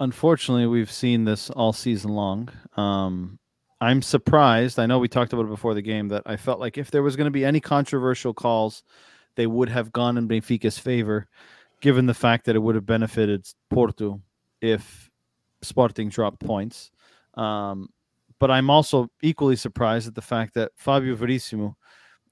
[0.00, 2.50] Unfortunately, we've seen this all season long.
[2.76, 3.38] Um,
[3.80, 4.78] I'm surprised.
[4.78, 7.02] I know we talked about it before the game that I felt like if there
[7.02, 8.82] was going to be any controversial calls,
[9.36, 11.26] they would have gone in Benfica's favor,
[11.80, 14.20] given the fact that it would have benefited Porto
[14.60, 15.10] if
[15.62, 16.90] Sporting dropped points.
[17.34, 17.88] Um,
[18.38, 21.76] but I'm also equally surprised at the fact that Fabio Verissimo,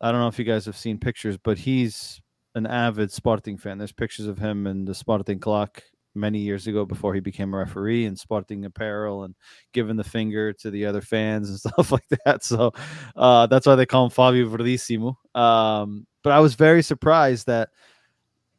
[0.01, 2.21] I don't know if you guys have seen pictures, but he's
[2.55, 3.79] an avid Sporting fan.
[3.79, 5.83] There's pictures of him in the Sporting clock
[6.15, 9.35] many years ago before he became a referee in Sporting apparel and
[9.73, 12.45] giving the finger to the other fans and stuff like that.
[12.45, 12.73] So
[13.17, 15.19] uh, that's why they call him Fabio Verissimo.
[15.35, 17.71] Um, but I was very surprised that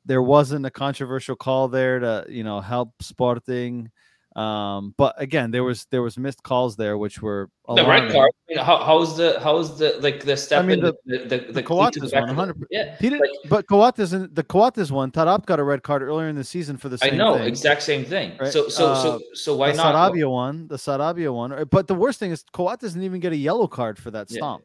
[0.05, 3.91] there wasn't a controversial call there to you know help Sporting.
[4.35, 8.31] Um, but again, there was there was missed calls there, which were the red card.
[8.49, 10.63] I mean, how, how's the how's the like the step?
[10.63, 12.67] I mean, in the- the the the, The Coates one, the- 100.
[12.71, 16.29] Yeah, He didn't, like, but Coates the Coates one, Taarabt got a red card earlier
[16.29, 17.15] in the season for the same.
[17.15, 17.47] I know thing.
[17.47, 18.37] exact same thing.
[18.39, 18.53] Right?
[18.53, 19.95] So so Uh, so so why the not?
[20.13, 21.51] Sarabia one, the Sarabia one.
[21.51, 24.31] uh, But the worst thing is Coates doesn't even get a yellow card for that
[24.31, 24.37] Yeah.
[24.37, 24.63] stomp.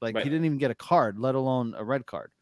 [0.00, 0.24] Like Right.
[0.24, 2.32] he didn't even get a card, let alone a red card.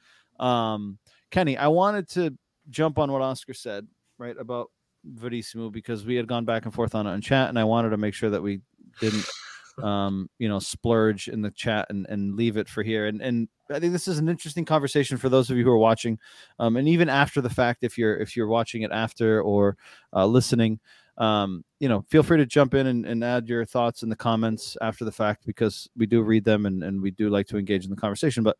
[0.40, 0.98] Um,
[1.30, 2.34] Kenny, I wanted to
[2.70, 3.86] jump on what Oscar said,
[4.18, 4.70] right, about
[5.06, 7.90] Verissimo because we had gone back and forth on it in chat, and I wanted
[7.90, 8.60] to make sure that we
[9.00, 9.26] didn't
[9.82, 13.06] um, you know, splurge in the chat and, and leave it for here.
[13.06, 15.78] And and I think this is an interesting conversation for those of you who are
[15.78, 16.18] watching,
[16.58, 19.76] um, and even after the fact, if you're if you're watching it after or
[20.14, 20.80] uh, listening,
[21.18, 24.16] um, you know, feel free to jump in and, and add your thoughts in the
[24.16, 27.58] comments after the fact because we do read them and, and we do like to
[27.58, 28.42] engage in the conversation.
[28.42, 28.56] But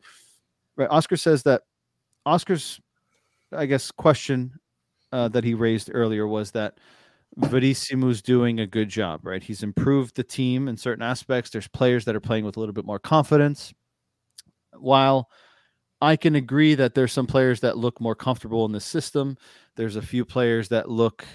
[0.75, 1.63] right, Oscar says that
[2.25, 2.79] Oscar's,
[3.51, 4.53] I guess, question
[5.11, 6.77] uh, that he raised earlier was that
[7.39, 9.43] Verissimo's doing a good job, right?
[9.43, 11.49] He's improved the team in certain aspects.
[11.49, 13.73] There's players that are playing with a little bit more confidence.
[14.73, 15.29] While
[16.01, 19.37] I can agree that there's some players that look more comfortable in the system,
[19.75, 21.25] there's a few players that look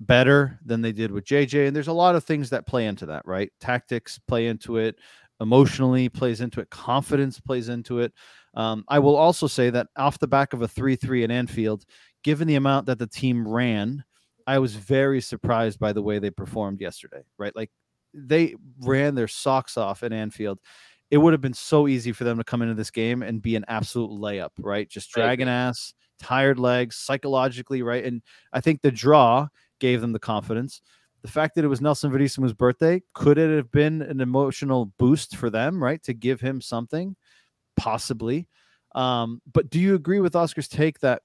[0.00, 1.66] better than they did with JJ.
[1.66, 3.52] And there's a lot of things that play into that, right?
[3.60, 4.96] Tactics play into it,
[5.40, 8.12] emotionally plays into it, confidence plays into it.
[8.54, 11.84] Um, I will also say that off the back of a 3 3 in Anfield,
[12.24, 14.02] given the amount that the team ran,
[14.46, 17.54] I was very surprised by the way they performed yesterday, right?
[17.54, 17.70] Like
[18.12, 20.58] they ran their socks off at Anfield.
[21.10, 23.54] It would have been so easy for them to come into this game and be
[23.54, 24.88] an absolute layup, right?
[24.88, 28.04] Just dragging ass, tired legs, psychologically, right?
[28.04, 28.22] And
[28.52, 29.48] I think the draw
[29.78, 30.80] gave them the confidence.
[31.22, 35.36] The fact that it was Nelson Verissimo's birthday, could it have been an emotional boost
[35.36, 36.02] for them, right?
[36.02, 37.16] To give him something,
[37.76, 38.48] possibly.
[38.94, 41.22] Um, but do you agree with Oscar's take that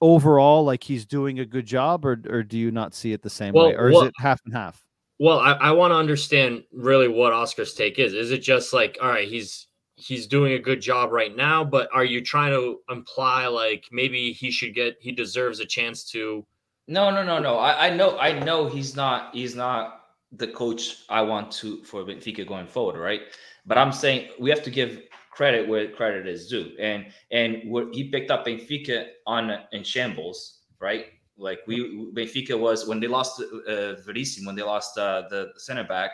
[0.00, 3.30] overall, like he's doing a good job, or or do you not see it the
[3.30, 4.82] same Well, way, or is what- it half and half?
[5.22, 8.14] Well, I, I want to understand really what Oscar's take is.
[8.14, 11.90] Is it just like, all right, he's he's doing a good job right now, but
[11.92, 16.46] are you trying to imply like maybe he should get he deserves a chance to
[16.88, 17.58] No, no, no, no.
[17.58, 20.00] I, I know, I know he's not, he's not
[20.32, 23.20] the coach I want to for Benfica going forward, right?
[23.66, 25.02] But I'm saying we have to give
[25.40, 30.38] credit where credit is due, and and what he picked up Benfica on in shambles,
[30.80, 31.06] right?
[31.38, 31.76] Like we
[32.12, 36.10] Benfica was when they lost uh, Verissimo, when they lost uh, the center back.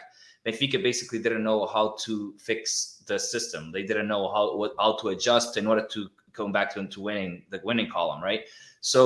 [0.47, 3.73] Benfica basically didn't know how to fix the system.
[3.73, 6.01] They didn't know how what, how to adjust in order to
[6.33, 8.43] come back to, to winning the winning column, right?
[8.81, 9.01] So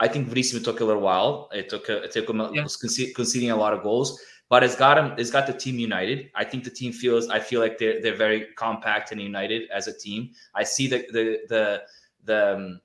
[0.00, 1.50] I think Verissimo took a little while.
[1.52, 2.66] It took a, it took him Yeah.
[3.16, 4.18] conceding a lot of goals,
[4.48, 5.12] but it's got him.
[5.18, 6.30] It's got the team united.
[6.34, 7.28] I think the team feels.
[7.28, 10.30] I feel like they're they're very compact and united as a team.
[10.54, 11.82] I see the the the
[12.24, 12.54] the.
[12.54, 12.80] Um,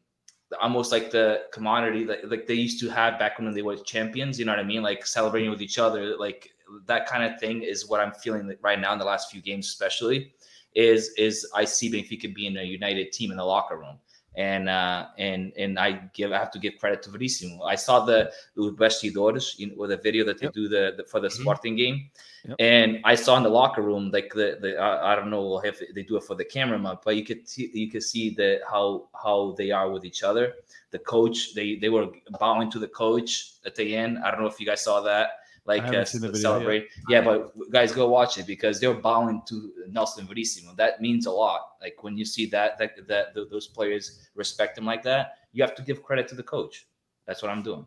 [0.61, 4.38] almost like the commodity like, like they used to have back when they were champions
[4.38, 6.51] you know what i mean like celebrating with each other like
[6.86, 9.68] that kind of thing is what i'm feeling right now in the last few games
[9.68, 10.32] especially
[10.76, 13.97] is is i see benfica being a united team in the locker room
[14.36, 18.03] and uh and and i give i have to give credit to verissimo i saw
[18.05, 20.53] the Bastidores, you know, with a video that they Yep.
[20.53, 21.31] do the, the for the Mhm.
[21.31, 22.09] sporting game
[22.45, 22.57] Yep.
[22.59, 25.79] and I saw in the locker room, like the, the I, I don't know if
[25.95, 29.07] they do it for the cameraman, but you could see, you could see the how
[29.13, 30.53] how they are with each other.
[30.91, 32.07] The coach, they they were
[32.39, 34.19] bowing to the coach at the end.
[34.19, 35.27] I don't know if you guys saw that,
[35.66, 36.88] like uh, seen the video celebrate.
[37.07, 40.74] Yeah, but guys, go watch it because they're bowing to Nelson Verissimo.
[40.76, 41.76] That means a lot.
[41.82, 45.64] Like when you see that that that th- those players respect him like that, you
[45.64, 46.88] have to give credit to the coach.
[47.26, 47.86] That's what I'm doing.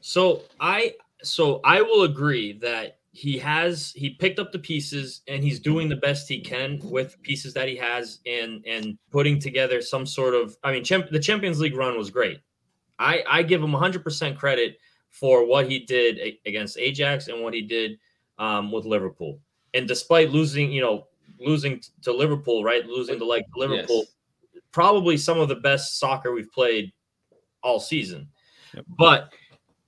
[0.00, 5.42] So I so I will agree that he has he picked up the pieces and
[5.42, 9.80] he's doing the best he can with pieces that he has and and putting together
[9.80, 12.40] some sort of I mean champ, the Champions League run was great.
[12.98, 14.78] I I give him 100% credit
[15.10, 17.98] for what he did against Ajax and what he did
[18.38, 19.40] um, with Liverpool.
[19.74, 21.06] And despite losing, you know,
[21.38, 22.84] losing to Liverpool, right?
[22.86, 24.04] Losing the leg to Liverpool,
[24.72, 26.92] probably some of the best soccer we've played
[27.62, 28.28] all season.
[28.74, 28.84] Yep.
[28.98, 29.32] But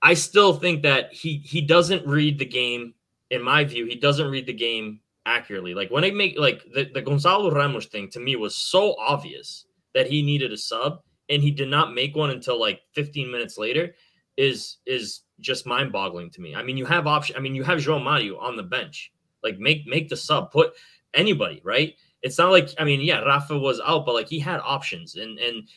[0.01, 2.93] I still think that he he doesn't read the game.
[3.29, 5.73] In my view, he doesn't read the game accurately.
[5.73, 9.65] Like when they make like the, the Gonçalo Ramos thing to me was so obvious
[9.93, 13.57] that he needed a sub and he did not make one until like 15 minutes
[13.57, 13.95] later
[14.37, 16.55] is is just mind-boggling to me.
[16.55, 17.35] I mean, you have option.
[17.35, 19.11] I mean, you have João Mario on the bench.
[19.43, 20.51] Like, make make the sub.
[20.51, 20.73] Put
[21.13, 21.95] anybody right.
[22.21, 25.37] It's not like I mean, yeah, Rafa was out, but like he had options, and
[25.39, 25.67] and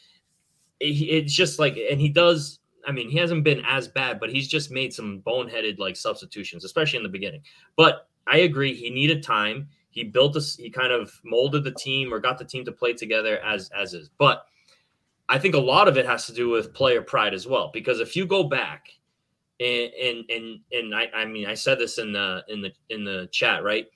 [0.81, 2.61] it, it's just like, and he does.
[2.87, 6.65] I mean, he hasn't been as bad, but he's just made some boneheaded like substitutions,
[6.65, 7.43] especially in the beginning.
[7.77, 9.69] But I agree, he needed time.
[9.91, 12.93] He built a, he kind of molded the team or got the team to play
[12.93, 14.11] together as as is.
[14.19, 14.45] But
[15.29, 18.01] I think a lot of it has to do with player pride as well, because
[18.01, 18.89] if you go back
[19.61, 23.05] and and and, and I, I mean I said this in the in the in
[23.05, 23.87] the chat right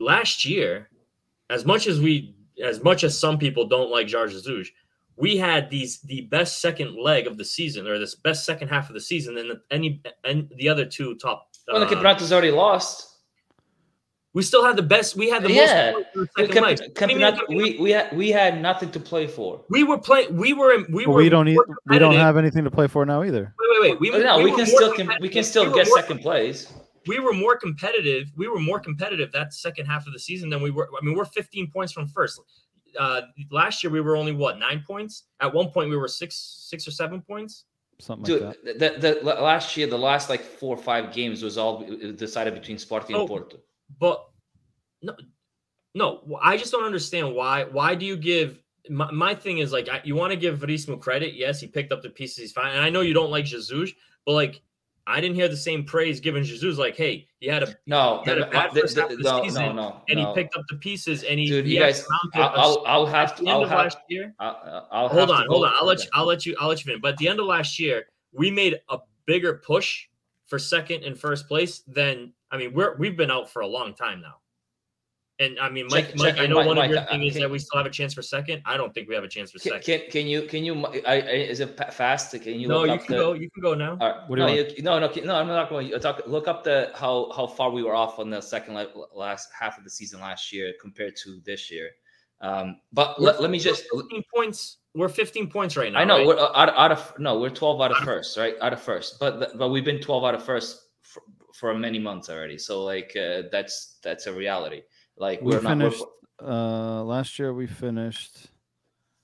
[0.00, 0.90] last year,
[1.50, 4.70] as much as we as much as some people don't like Jorge Jesus,
[5.16, 8.88] we had these the best second leg of the season or this best second half
[8.88, 11.48] of the season than the, any and the other two top.
[11.68, 11.90] Well, the uh,
[12.32, 13.15] already lost.
[14.36, 15.16] We still had the best.
[15.16, 15.92] We had the yeah.
[15.92, 16.94] most.
[16.94, 19.64] Camp- we we had we had nothing to play for.
[19.70, 20.36] We were playing.
[20.36, 20.84] We were.
[20.90, 21.14] We were.
[21.14, 21.58] We don't need.
[21.86, 23.54] We don't have anything to play for now either.
[23.58, 24.00] Wait, wait, wait.
[24.12, 26.70] We, no, we, we can still can, we can still we get second place.
[27.06, 28.30] We were more competitive.
[28.36, 30.86] We were more competitive that second half of the season than we were.
[30.86, 32.38] I mean, we're 15 points from first.
[32.98, 35.22] Uh, last year we were only what nine points.
[35.40, 36.36] At one point we were six,
[36.68, 37.64] six or seven points.
[38.00, 39.00] Something Dude, like that.
[39.00, 42.76] The, the, last year, the last like four or five games was all decided between
[42.76, 43.60] Sporting oh, and Porto.
[43.98, 44.24] But
[45.02, 45.14] no,
[45.94, 47.64] no, I just don't understand why.
[47.64, 48.62] Why do you give?
[48.88, 51.34] My, my thing is like you want to give Veríssimo credit.
[51.34, 52.36] Yes, he picked up the pieces.
[52.38, 53.92] He's fine, and I know you don't like Jesus,
[54.24, 54.62] but like
[55.08, 56.78] I didn't hear the same praise given Jesus.
[56.78, 59.66] Like, hey, he had a no, he had a bad first half the no, season,
[59.66, 62.82] no, no, and he picked up the pieces, and he, Dude, he you guys, I'll,
[62.86, 63.48] I'll, have to.
[63.48, 65.72] I'll have, last year, I'll, I'll hold on, hold on.
[65.78, 66.10] I'll let you.
[66.12, 66.56] I'll let you.
[66.58, 67.00] I'll let you finish.
[67.00, 70.06] But at the end of last year, we made a bigger push
[70.46, 73.94] for second and first place then I mean, we're we've been out for a long
[73.94, 74.36] time now.
[75.38, 77.24] And I mean, Mike, check, Mike check, I know Mike, one of your Mike, things
[77.24, 78.62] uh, is that we still have a chance for second.
[78.64, 80.00] I don't think we have a chance for can, second.
[80.00, 82.30] Can, can you can you I, is it fast?
[82.40, 82.84] Can you no?
[82.84, 83.32] you can the, go.
[83.34, 83.96] You can go now.
[83.96, 85.34] Right, no, you, no, no, no.
[85.34, 86.22] I'm not going to talk.
[86.26, 88.78] Look up the how how far we were off on the second
[89.14, 91.90] last half of the season last year compared to this year.
[92.40, 93.84] Um, but let, let me just
[94.34, 94.78] points.
[94.96, 96.00] We're 15 points right now.
[96.00, 96.26] I know right?
[96.26, 98.54] we're uh, out, out of no, we're 12 out of first, right?
[98.62, 101.22] Out of first, but but we've been 12 out of first for,
[101.52, 102.56] for many months already.
[102.56, 104.80] So like uh, that's that's a reality.
[105.18, 106.02] Like we are finished
[106.40, 108.48] not, uh last year we finished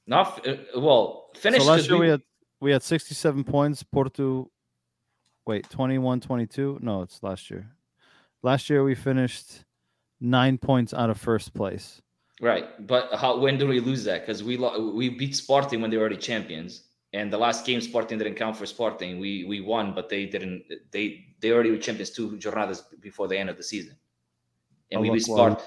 [0.07, 2.23] not uh, well finished so last year we, we had
[2.61, 4.51] we had 67 points porto
[5.47, 7.67] wait 21 22 no it's last year
[8.43, 9.65] last year we finished
[10.21, 12.01] nine points out of first place
[12.41, 15.97] right but how when do we lose that because we we beat sporting when they
[15.97, 19.95] were already champions and the last game sporting didn't count for sporting we we won
[19.95, 23.63] but they didn't they they already were champions two jornadas before the end of the
[23.63, 23.97] season
[24.91, 25.63] and we beat sport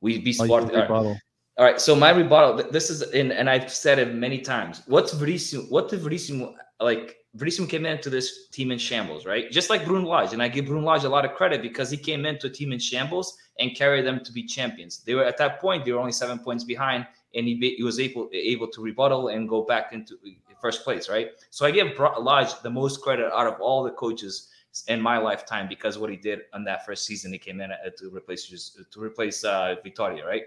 [0.00, 0.72] we be sport.
[0.74, 1.16] All
[1.58, 1.80] right.
[1.80, 2.70] So my rebuttal.
[2.70, 4.82] This is in, and I've said it many times.
[4.86, 5.64] What's Verissimo?
[5.64, 7.16] What did Verissimo like?
[7.34, 9.50] Verissimo came into this team in shambles, right?
[9.50, 11.96] Just like Bruno Lage, and I give Bruno Lage a lot of credit because he
[11.96, 14.98] came into a team in shambles and carried them to be champions.
[14.98, 18.00] They were at that point they were only seven points behind, and he, he was
[18.00, 20.18] able able to rebuttal and go back into
[20.60, 21.30] first place, right?
[21.50, 21.88] So I give
[22.20, 24.48] Lage the most credit out of all the coaches
[24.88, 27.32] in my lifetime because what he did on that first season.
[27.32, 30.44] He came in to replace to replace uh, Vitória, right?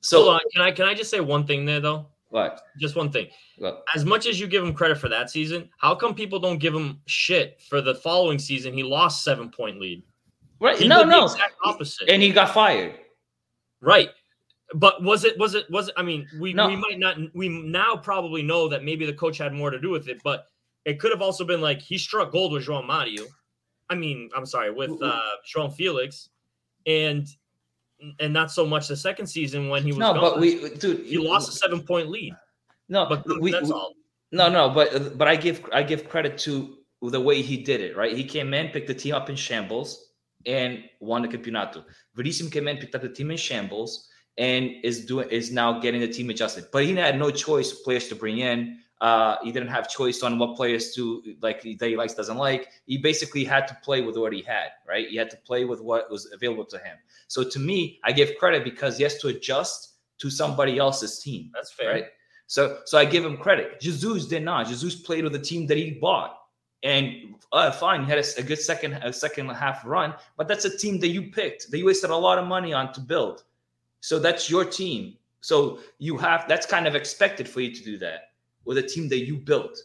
[0.00, 2.06] So can I can I just say one thing there though?
[2.34, 2.62] What?
[2.80, 3.28] Just one thing.
[3.94, 6.74] As much as you give him credit for that season, how come people don't give
[6.74, 8.74] him shit for the following season?
[8.74, 10.02] He lost seven point lead.
[10.58, 10.76] Right?
[10.76, 11.32] He no, no.
[11.64, 12.10] opposite.
[12.10, 12.96] And he got fired.
[13.80, 14.08] Right.
[14.74, 16.66] But was it was it was it, I mean we no.
[16.66, 19.90] we might not we now probably know that maybe the coach had more to do
[19.90, 20.46] with it, but
[20.84, 23.26] it could have also been like he struck gold with João Mario.
[23.88, 25.20] I mean, I'm sorry, with uh
[25.54, 26.30] João Felix,
[26.84, 27.28] and
[28.20, 30.20] and not so much the second season when he was no, gone.
[30.20, 32.34] but we dude, he lost a seven point lead.
[32.88, 33.94] No, but we, that's we, all.
[34.32, 37.96] No, no, but but I give I give credit to the way he did it.
[37.96, 40.12] Right, he came in, picked the team up in shambles,
[40.46, 41.84] and won the campeonato.
[42.14, 46.00] Verissimo came in, picked up the team in shambles, and is doing is now getting
[46.00, 46.66] the team adjusted.
[46.72, 48.80] But he had no choice players to bring in.
[49.04, 52.70] Uh, he didn't have choice on what players to like that he likes doesn't like.
[52.86, 55.06] He basically had to play with what he had, right?
[55.06, 56.96] He had to play with what was available to him.
[57.28, 61.50] So to me, I give credit because he has to adjust to somebody else's team.
[61.52, 62.06] That's fair, right?
[62.46, 63.78] So so I give him credit.
[63.78, 64.68] Jesus did not.
[64.68, 66.38] Jesus played with a team that he bought.
[66.82, 70.64] And uh, fine, he had a, a, good second a second half run, but that's
[70.64, 73.44] a team that you picked that you wasted a lot of money on to build.
[74.00, 75.18] So that's your team.
[75.42, 78.30] So you have that's kind of expected for you to do that
[78.64, 79.78] with a team that you built.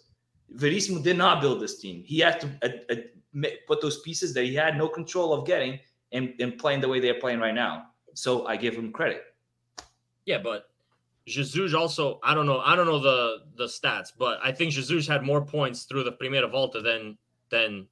[0.51, 2.03] Verissimo did not build this team.
[2.05, 5.79] He had to uh, uh, put those pieces that he had no control of getting
[6.11, 7.87] and, and playing the way they're playing right now.
[8.13, 9.21] So I give him credit.
[10.25, 10.69] Yeah, but
[11.25, 15.07] Jesus also, I don't know, I don't know the the stats, but I think Jesus
[15.07, 17.17] had more points through the Primera Volta than
[17.49, 17.87] than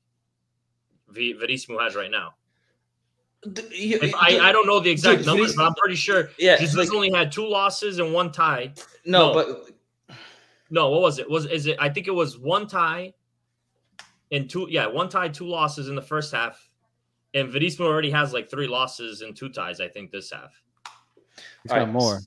[1.10, 2.34] Verissimo has right now.
[3.44, 6.76] If I, I don't know the exact Dude, numbers, but I'm pretty sure Yeah, Jesus
[6.76, 8.74] like- only had two losses and one tie.
[9.06, 9.34] no, no.
[9.34, 9.70] but
[10.70, 11.30] No, what was it?
[11.30, 11.78] Was is it?
[11.80, 13.14] I think it was one tie
[14.32, 14.68] and two.
[14.70, 16.70] Yeah, one tie, two losses in the first half,
[17.34, 19.80] and Verissimo already has like three losses and two ties.
[19.80, 20.52] I think this half.
[21.64, 21.94] He's All got right.
[21.94, 22.20] more.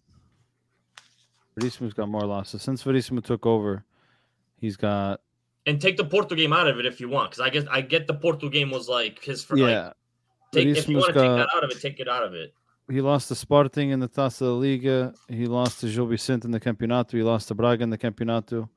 [1.58, 3.84] Verissimo's got more losses since Verissimo took over.
[4.56, 5.20] He's got
[5.66, 7.80] And take the Porto game out of it if you want, because I guess I
[7.80, 9.42] get the Porto game was like his.
[9.44, 9.92] For, like, yeah.
[10.52, 12.54] take, if you want to take that out of it, take it out of it.
[12.90, 15.14] He lost to Sporting in the Taça da Liga.
[15.28, 17.12] He lost to Gil Vicente in the Campeonato.
[17.12, 18.68] He lost to Braga in the Campeonato,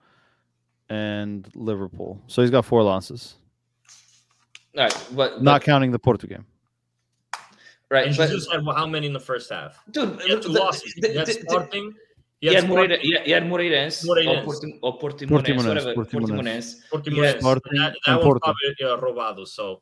[0.89, 2.21] and Liverpool.
[2.27, 3.35] So he's got four losses,
[4.77, 6.45] all right, but, not but counting the Porto game.
[7.89, 9.81] right, And but Jesus had how many in the first half?
[9.91, 10.93] dude, He had two the- losses.
[10.97, 11.93] the- He had the- the- Sporting.
[12.41, 13.07] He He had had Moreira, Sporting.
[13.09, 14.39] he had, he had Moreirense, Moreirense.
[14.41, 16.75] or, Porti, or Portimonense, Portimonense, whatever, Portimonense.
[16.91, 16.91] Portimonense.
[16.91, 17.39] Portimonense.
[17.39, 18.39] Sporting That, and was Porto.
[18.39, 19.47] probably uh, robado.
[19.47, 19.81] So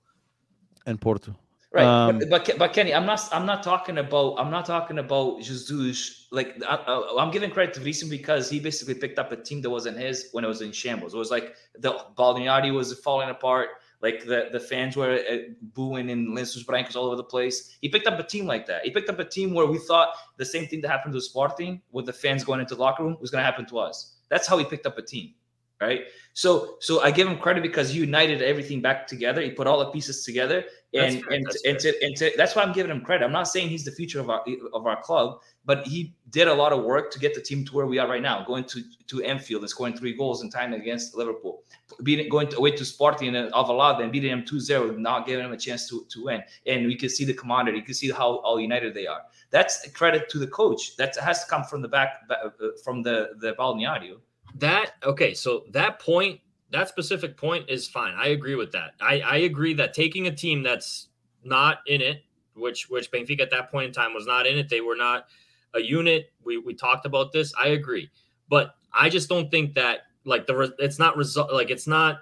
[0.85, 1.35] And Porto.
[1.73, 4.97] Right, Um, but, but but Kenny, I'm not I'm not talking about I'm not talking
[4.99, 6.27] about Jesus.
[6.29, 9.69] Like I, I'm giving credit to Verissimo because he basically picked up a team that
[9.69, 11.13] wasn't his when it was in shambles.
[11.13, 13.69] It was like the Balneari was falling apart.
[14.01, 17.77] Like the, the fans were uh, booing in Lenços Brancos all over the place.
[17.81, 18.83] He picked up a team like that.
[18.83, 21.81] He picked up a team where we thought the same thing that happened to Sporting
[21.91, 24.15] with the fans going into the locker room was going to happen to us.
[24.29, 25.35] That's how he picked up a team,
[25.79, 26.01] right?
[26.33, 29.41] So so I give him credit because he united everything back together.
[29.41, 30.63] He put all the pieces together,
[30.93, 33.23] and fair, and that's and, to, and to, that's why I'm giving him credit.
[33.23, 36.53] I'm not saying he's the future of our of our club, but he did a
[36.53, 38.83] lot of work to get the team to where we are right now, going to
[39.07, 41.63] to Anfield and scoring three goals in time against Liverpool,
[42.03, 45.53] beating going to, away to Sporting and Alvalade and beating them 2-0, not giving them
[45.53, 46.43] a chance to to win.
[46.65, 49.21] And we can see the commodity, you can see how all united they are.
[49.49, 50.97] That's a credit to the coach.
[50.97, 52.49] That has to come from the back uh,
[52.83, 54.19] from the the Balneario.
[54.55, 55.33] that okay.
[55.33, 56.41] So that point,
[56.71, 58.13] that specific point is fine.
[58.17, 58.91] I agree with that.
[59.01, 61.07] I, I agree that taking a team that's
[61.43, 62.23] not in it,
[62.55, 64.69] which which Benfica at that point in time was not in it.
[64.69, 65.27] They were not
[65.73, 66.31] a unit.
[66.43, 67.53] We we talked about this.
[67.61, 68.09] I agree,
[68.49, 72.21] but I just don't think that like the re- it's not result like it's not.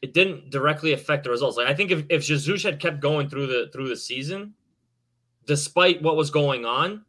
[0.00, 1.56] It didn't directly affect the results.
[1.56, 4.54] Like I think if if Jesus had kept going through the through the season,
[5.46, 7.04] despite what was going on,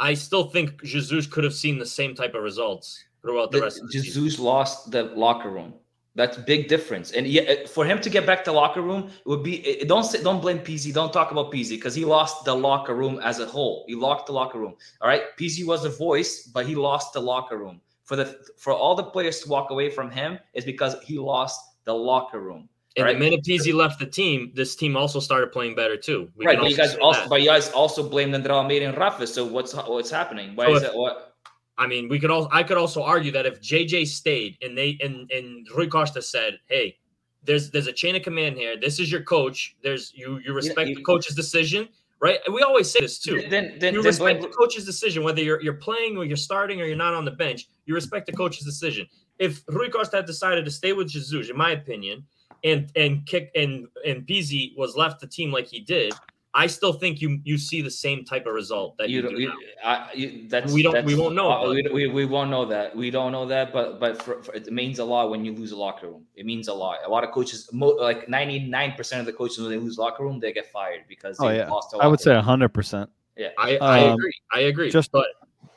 [0.00, 3.64] I still think Jesus could have seen the same type of results throughout the The-
[3.64, 4.22] rest of the season.
[4.24, 5.74] Jesus lost the locker room.
[6.16, 7.10] That's big difference.
[7.10, 9.82] And yeah, uh, for him to get back to locker room, it would be uh,
[9.82, 10.92] uh, don't say, don't blame Pizzi.
[10.92, 13.84] Don't talk about Pizzi because he lost the locker room as a whole.
[13.88, 14.74] He locked the locker room.
[15.00, 17.80] All right, Pizzi was a voice, but he lost the locker room.
[18.04, 21.60] For the for all the players to walk away from him is because he lost
[21.84, 22.68] the locker room.
[22.96, 23.14] And right?
[23.14, 26.30] the minute Pizzi left the team, this team also started playing better too.
[26.36, 27.28] We right, but you guys also that.
[27.28, 29.26] but you guys also blamed Andre Almeida and Rafa.
[29.26, 30.54] So what's what's happening?
[30.54, 31.33] Why So is if- it what?
[31.76, 34.98] I mean, we could also I could also argue that if JJ stayed and they
[35.02, 36.98] and and Rui Costa said, "Hey,
[37.42, 38.76] there's there's a chain of command here.
[38.78, 39.76] This is your coach.
[39.82, 41.88] There's you you respect you- the coach's decision,
[42.20, 43.44] right?" And we always say this too.
[43.50, 46.36] Then then, you then respect blame, the coach's decision, whether you're you're playing or you're
[46.36, 47.66] starting or you're not on the bench.
[47.86, 49.08] You respect the coach's decision.
[49.40, 52.24] If Rui Costa had decided to stay with Jesus, in my opinion,
[52.62, 56.12] and and kick and and Pizzi was left the team like he did,
[56.56, 59.28] I still think you you see the same type of result that you, you, do
[59.30, 59.54] don't- you, now.
[59.84, 62.94] I, you that's We don't- we won't know, uh, we, we, we won't know that
[62.94, 65.72] we don't know that but but for, for, it means a lot when you lose
[65.72, 69.26] a locker room it means a lot a lot of coaches mo, like 99% of
[69.26, 71.92] the coaches when they lose locker room they get fired because they Oh yeah, lost
[71.92, 72.44] a I would say room.
[72.44, 73.10] hundred percent.
[73.36, 74.34] yeah I, I Um, agree.
[74.52, 74.90] I agree.
[74.90, 75.26] just- but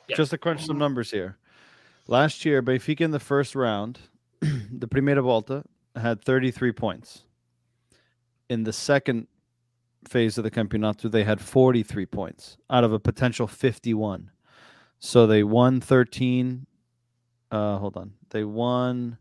[0.08, 0.16] Yeah.
[0.16, 1.36] Just to crunch some numbers here.
[2.06, 3.98] Last year, Benfica in the first round,
[4.40, 5.64] the Primera Volta
[5.96, 7.24] had 33 points.
[8.48, 9.26] In the second
[10.06, 14.30] phase of the Campeonato, they had 43 points out of a potential 51.
[14.98, 16.66] So they won 13.
[17.50, 18.12] Uh, hold on.
[18.30, 19.18] They won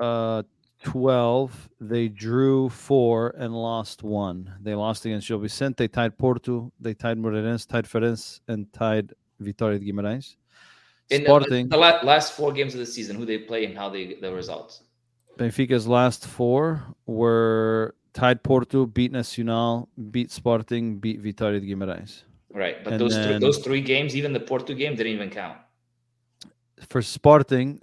[0.00, 0.42] uh,
[0.84, 1.68] 12.
[1.80, 4.54] They drew four and lost one.
[4.60, 9.12] They lost against Gil Vicente, They tied Porto, they tied Moreirense, tied Farense, and tied
[9.40, 10.36] Vitória de Guimarães.
[11.10, 13.76] in the, Sporting, the la- last four games of the season who they play and
[13.76, 14.82] how they the results
[15.38, 22.22] Benfica's last four were tied Porto, beat Nacional, beat Sporting, beat Vitória de Guimarães.
[22.54, 25.56] right but And those three, those three games even the Porto game didn't even count
[26.88, 27.80] For Sporting,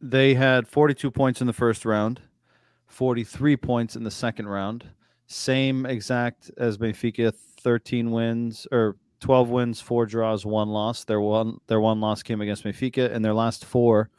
[0.00, 2.20] they had 42 points in the first round,
[2.86, 4.84] 43 points in the second round.
[5.26, 11.04] Same exact as Benfica, 13 wins or 12 wins, four draws, one loss.
[11.04, 14.10] Their one their one loss came against Benfica, and their last four,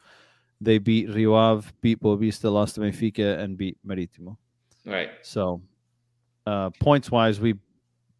[0.60, 4.38] they beat Rio Ave, beat Boavista, lost to Benfica, and beat Marítimo.
[4.84, 5.62] Right So,
[6.46, 7.54] uh, points wise, we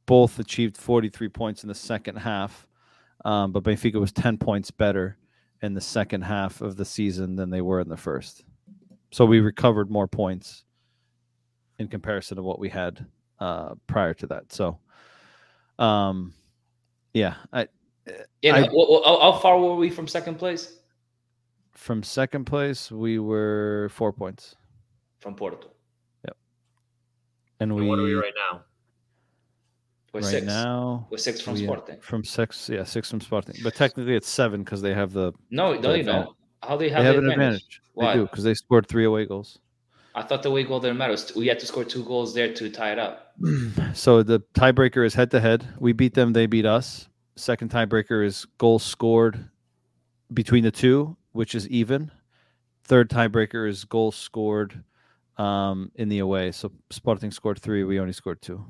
[0.06, 2.66] both achieved 43 points in the second half.
[3.24, 5.16] Um, but Benfica was 10 points better
[5.62, 8.44] in the second half of the season than they were in the first.
[9.12, 10.64] So we recovered more points
[11.78, 13.06] in comparison to what we had
[13.40, 14.52] uh, prior to that.
[14.52, 14.78] So,
[15.78, 16.34] um,
[17.14, 17.68] yeah, I
[18.42, 20.78] Yeah, I- no, wh- wh- how, how far were we from second place?
[21.72, 24.54] from second place we were four points,
[25.18, 25.70] From Porto.
[27.60, 28.62] And And we, what are we right now?
[30.12, 30.46] We're right six.
[30.46, 32.00] now We're six from we- Sporting.
[32.00, 35.74] from six, yeah, six from Sporting, but technically it's seven because they have the No,
[35.74, 36.34] no, the you know.
[36.62, 37.80] How they they have, have the an advantage.
[37.96, 38.14] They Why?
[38.14, 39.58] do because they scored three away goals.
[40.14, 41.16] I thought the way goal didn't matter.
[41.34, 43.34] We had to score two goals there to tie it up.
[43.94, 45.66] So the tiebreaker is head to head.
[45.78, 47.08] We beat them, they beat us.
[47.36, 49.48] Second tiebreaker is goals scored
[50.32, 52.12] between the two, which is even.
[52.84, 54.84] Third tiebreaker is goals scored
[55.36, 56.52] um, in the away.
[56.52, 58.64] So Sporting scored three, we only scored two.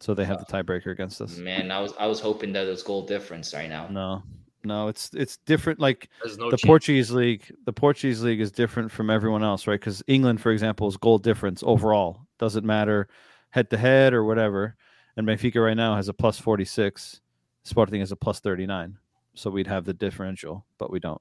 [0.00, 1.36] So they have the tiebreaker against us.
[1.36, 3.88] Man, I was I was hoping that it was goal difference right now.
[3.88, 4.22] No,
[4.64, 5.80] no, it's it's different.
[5.80, 6.66] Like no the chance.
[6.66, 9.80] Portuguese league, the Portuguese league is different from everyone else, right?
[9.80, 12.26] Because England, for example, is goal difference overall.
[12.38, 13.08] Doesn't matter
[13.54, 14.74] head to head or whatever.
[15.16, 17.20] And Benfica right now has a plus forty six.
[17.62, 18.98] Sporting has a plus thirty nine.
[19.34, 21.20] So we'd have the differential, but we don't.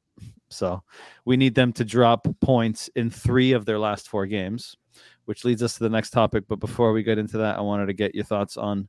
[0.50, 0.84] So
[1.26, 4.76] we need them to drop points in three of their last four games,
[5.26, 6.44] which leads us to the next topic.
[6.48, 8.88] But before we get into that, I wanted to get your thoughts on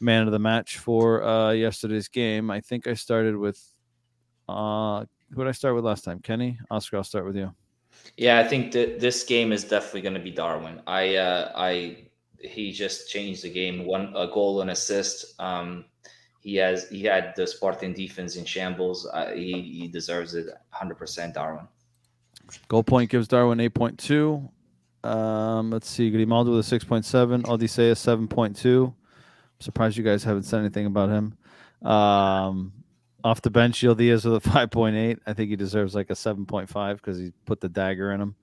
[0.00, 2.50] man of the match for uh, yesterday's game.
[2.50, 3.62] I think I started with
[4.48, 6.20] uh, who did I start with last time?
[6.20, 6.98] Kenny, Oscar.
[6.98, 7.52] I'll start with you.
[8.16, 10.80] Yeah, I think that this game is definitely going to be Darwin.
[10.86, 12.06] I uh, I
[12.40, 13.84] he just changed the game.
[13.84, 15.40] One a goal and assist.
[15.40, 15.86] Um,
[16.46, 19.04] he has he had the Spartan defense in shambles.
[19.12, 21.34] Uh, he he deserves it 100%.
[21.34, 21.66] Darwin.
[22.68, 24.48] Goal point gives Darwin eight point two.
[25.02, 28.86] Um, let's see, Grimaldo with a 6.7, Odysseas 7.2.
[28.86, 28.94] I'm
[29.60, 31.36] Surprised you guys haven't said anything about him.
[31.88, 32.72] Um,
[33.22, 35.18] off the bench, Gil Dias with a 5.8.
[35.26, 38.34] I think he deserves like a 7.5 because he put the dagger in him.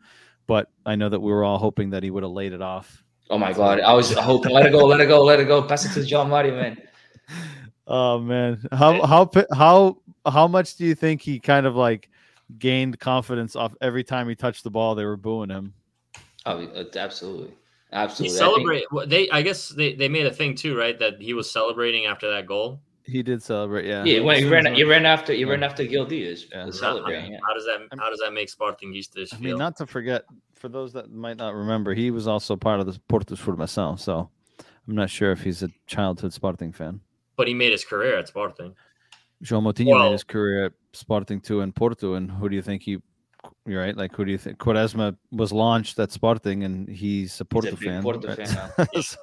[0.47, 3.03] But I know that we were all hoping that he would have laid it off.
[3.29, 3.79] Oh my God!
[3.79, 5.61] I was hoping let it go, let it go, let it go.
[5.63, 6.77] Pass it to João Mario, man.
[7.87, 12.09] Oh man, how how how how much do you think he kind of like
[12.57, 14.95] gained confidence off every time he touched the ball?
[14.95, 15.73] They were booing him.
[16.45, 17.55] Oh, uh, absolutely, He
[17.91, 18.77] absolutely.
[18.77, 20.97] I think- They, I guess they, they made a thing too, right?
[20.99, 22.81] That he was celebrating after that goal.
[23.05, 24.03] He did celebrate, yeah.
[24.05, 25.47] Yeah, when he ran, he ran after, he Yeah.
[25.51, 26.45] ran after Gil Dias.
[26.51, 26.59] Yeah.
[26.59, 26.63] Yeah.
[26.65, 27.31] How, Celebrating.
[27.33, 27.39] Yeah.
[27.45, 29.41] how does that how does that make Sportinguistas I feel?
[29.41, 30.23] mean, not to forget,
[30.55, 34.29] for those that might not remember, he was also part of the Portus Formação, so
[34.87, 37.01] I'm not sure if he's a childhood Sporting fan.
[37.35, 38.75] But he made his career at Sporting.
[39.43, 42.61] João Moutinho Well- made his career at Sporting 2 and Porto, and who do you
[42.61, 42.97] think he,
[43.65, 43.95] you're right?
[43.97, 44.57] Like, who do you think?
[44.57, 48.01] Quaresma was launched at Sporting, and he's a Porto big fan.
[48.03, 48.47] Porto right?
[48.47, 48.85] fan now.
[49.01, 49.17] so,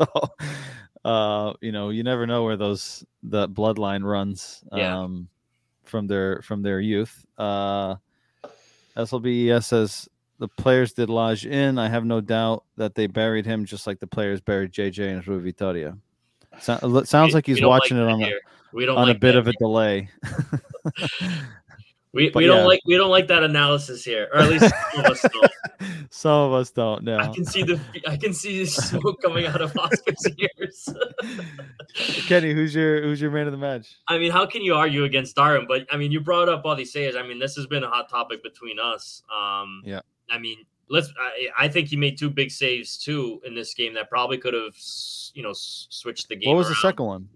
[1.04, 4.98] uh, you know, you never know where those the bloodline runs Yeah.
[5.00, 5.28] um,
[5.84, 7.24] from their from their youth.
[7.38, 7.96] Uh,
[8.96, 10.08] SLBES says
[10.38, 11.78] the players did lodge in.
[11.78, 15.26] I have no doubt that they buried him just like the players buried JJ and
[15.26, 15.96] Rui Vitoria.
[16.60, 18.32] So, sounds We- like he's watching like it on a.
[18.72, 20.08] We don't on like a bit of a delay.
[22.12, 25.04] We, but we don't like we don't like that analysis here, or at least some
[25.04, 25.52] of us don't.
[26.12, 27.18] Some of us don't know.
[27.18, 30.26] I can see the I can see the smoke coming out of Oscar's
[30.58, 30.88] ears.
[32.26, 33.94] Kenny, who's your who's your man of the match?
[34.08, 35.66] I mean, how can you argue against Darwin?
[35.68, 37.14] But I mean, you brought up all these sayers.
[37.14, 39.22] I mean, this has been a hot topic between us.
[39.32, 40.00] Um, Yeah.
[40.28, 40.58] I mean,
[40.90, 41.08] let's.
[41.18, 44.54] I, I think he made two big saves too in this game that probably could
[44.54, 44.74] have,
[45.34, 46.50] you know, switched the game.
[46.50, 47.28] What was the second one?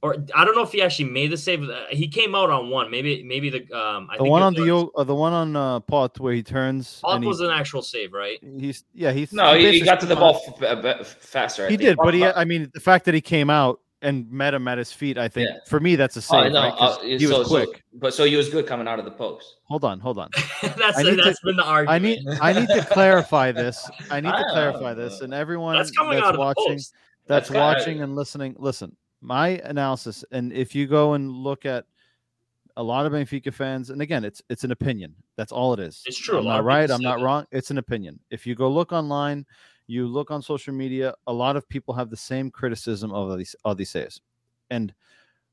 [0.00, 1.68] Or I don't know if he actually made the save.
[1.68, 2.88] Uh, He came out on one.
[2.88, 4.08] Maybe maybe the um.
[4.10, 6.32] I The think one on the was- o- uh, the one on uh, pot where
[6.34, 7.00] he turns.
[7.00, 8.38] Pop and he- was an actual save, right?
[8.60, 11.66] he's yeah he's No, he, he got to the ball f- uh, b- faster.
[11.66, 11.88] I He think.
[11.88, 14.68] did, but he Uh, I mean the fact that he came out and met him
[14.68, 15.56] at his feet, I think Yeah.
[15.66, 16.72] for me that's a oh, no, right?
[16.78, 17.82] uh, he so- was so- quick.
[17.94, 19.56] but so he was good coming out of the post.
[19.64, 20.30] Hold on, hold on.
[20.62, 21.88] that's I need to- that's been the argument.
[21.90, 23.90] I need I need to clarify this.
[24.10, 26.92] I need to Ah, clarify this, and everyone that's that's, watching that's
[27.26, 28.54] That's watching and listening.
[28.58, 31.84] Listen, my analysis, and if you go and look at
[32.76, 35.14] a lot of Benfica fans, and again, it's it's an opinion.
[35.36, 36.02] That's all it is.
[36.06, 36.88] It's true, I'm not right.
[36.88, 37.24] I'm not that.
[37.24, 37.46] wrong.
[37.50, 38.20] It's an opinion.
[38.30, 39.44] If you go look online,
[39.88, 43.56] you look on social media, a lot of people have the same criticism of Odys-
[43.64, 44.20] Odysseas.
[44.70, 44.94] And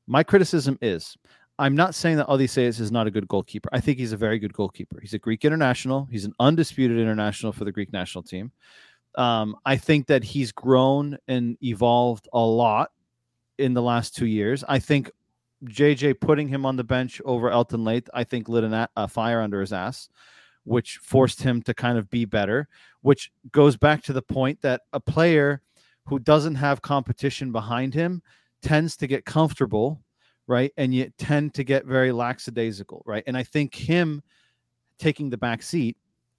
[0.06, 1.16] my criticism is
[1.58, 3.70] I'm not saying that Odysseas is not a good goalkeeper.
[3.72, 5.00] I think he's a very good goalkeeper.
[5.00, 6.06] He's a Greek international.
[6.10, 8.52] He's an undisputed international for the Greek national team.
[9.14, 12.90] Um, I think that he's grown and evolved a lot
[13.56, 14.64] in the last two years.
[14.68, 15.10] I think
[15.64, 18.64] JJ putting him on the bench over Helton Leite, I think lit
[18.96, 20.10] a fire under his ass,
[20.66, 22.68] which forced him to kind of be better.
[23.00, 25.62] Which goes back to the point that a player
[26.04, 28.22] who doesn't have competition behind him
[28.62, 30.02] tends to get comfortable
[30.46, 30.72] right?
[30.76, 33.24] And you tend to get very lackadaisical, right?
[33.26, 34.22] And I think him
[34.98, 35.96] taking the back seat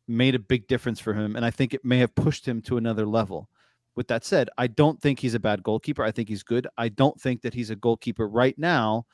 [0.08, 1.36] made a big difference for him.
[1.36, 3.50] And I think it may have pushed him to another level.
[3.96, 6.04] With that said, I don't think he's a bad goalkeeper.
[6.04, 6.68] I think he's good.
[6.78, 9.06] I don't think that he's a goalkeeper right now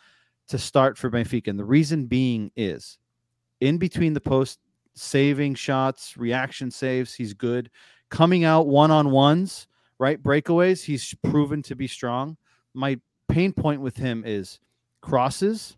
[0.50, 1.48] to start for Benfica.
[1.48, 2.98] And the reason being is
[3.62, 4.60] in between the post,
[4.96, 7.70] saving shots, reaction saves, he's good.
[8.10, 9.68] Coming out one on ones,
[9.98, 10.22] right?
[10.22, 12.38] Breakaways, he's proven to be strong.
[12.74, 14.60] My pain point with him is
[15.02, 15.78] crosses.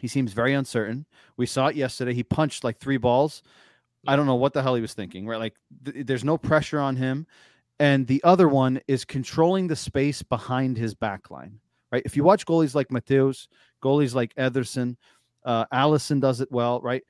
[0.00, 1.06] He seems very uncertain.
[1.36, 2.14] We saw it yesterday.
[2.14, 3.42] He punched like three balls.
[4.06, 5.38] I don't know what the hell he was thinking, right?
[5.38, 5.54] Like
[5.84, 7.26] th- there's no pressure on him.
[7.78, 11.58] And the other one is controlling the space behind his back line,
[11.90, 12.02] right?
[12.04, 13.48] If you watch goalies like Mateus,
[13.82, 14.96] goalies like Ederson,
[15.44, 17.02] uh, Alisson does it well, right?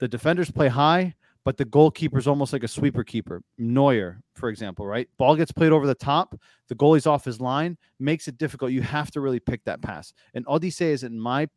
[0.00, 3.42] The defenders play high, but the goalkeeper's almost like a sweeper keeper.
[3.58, 5.08] Neuer, for example, right?
[5.18, 6.38] Ball gets played over the top,
[6.68, 8.72] the goalie's off his line, makes it difficult.
[8.72, 10.12] You have to really pick that pass.
[10.34, 11.48] And Odyssey is, in my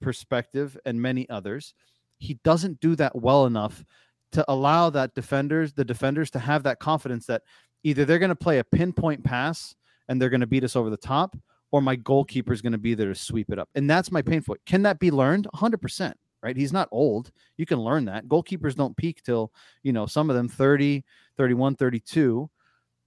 [0.00, 1.74] perspective, and many others,
[2.18, 3.84] he doesn't do that well enough
[4.32, 7.42] to allow that defenders, the defenders, to have that confidence that
[7.82, 9.74] either they're going to play a pinpoint pass
[10.08, 11.36] and they're going to beat us over the top,
[11.70, 13.68] or my goalkeeper is going to be there to sweep it up.
[13.74, 14.60] And that's my pain point.
[14.66, 15.48] Can that be learned?
[15.54, 16.14] 100%,
[16.44, 16.56] right?
[16.56, 17.32] He's not old.
[17.56, 18.26] You can learn that.
[18.26, 18.82] Goalkeepers mm-hmm.
[18.82, 19.50] don't peak till,
[19.82, 21.02] you know, some of them 30,
[21.38, 22.50] 31, 32.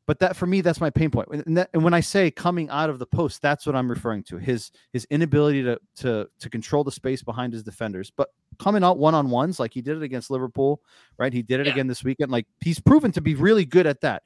[0.08, 1.28] But that for me, that's my pain point.
[1.32, 4.24] And, that, and when I say coming out of the post, that's what I'm referring
[4.24, 4.38] to.
[4.38, 8.98] His his inability to to to control the space behind his defenders, but coming out
[8.98, 10.82] one on ones like he did it against Liverpool,
[11.18, 11.34] right?
[11.34, 11.74] He did it Yeah.
[11.74, 12.32] again this weekend.
[12.32, 14.24] Like he's proven to be really good at that.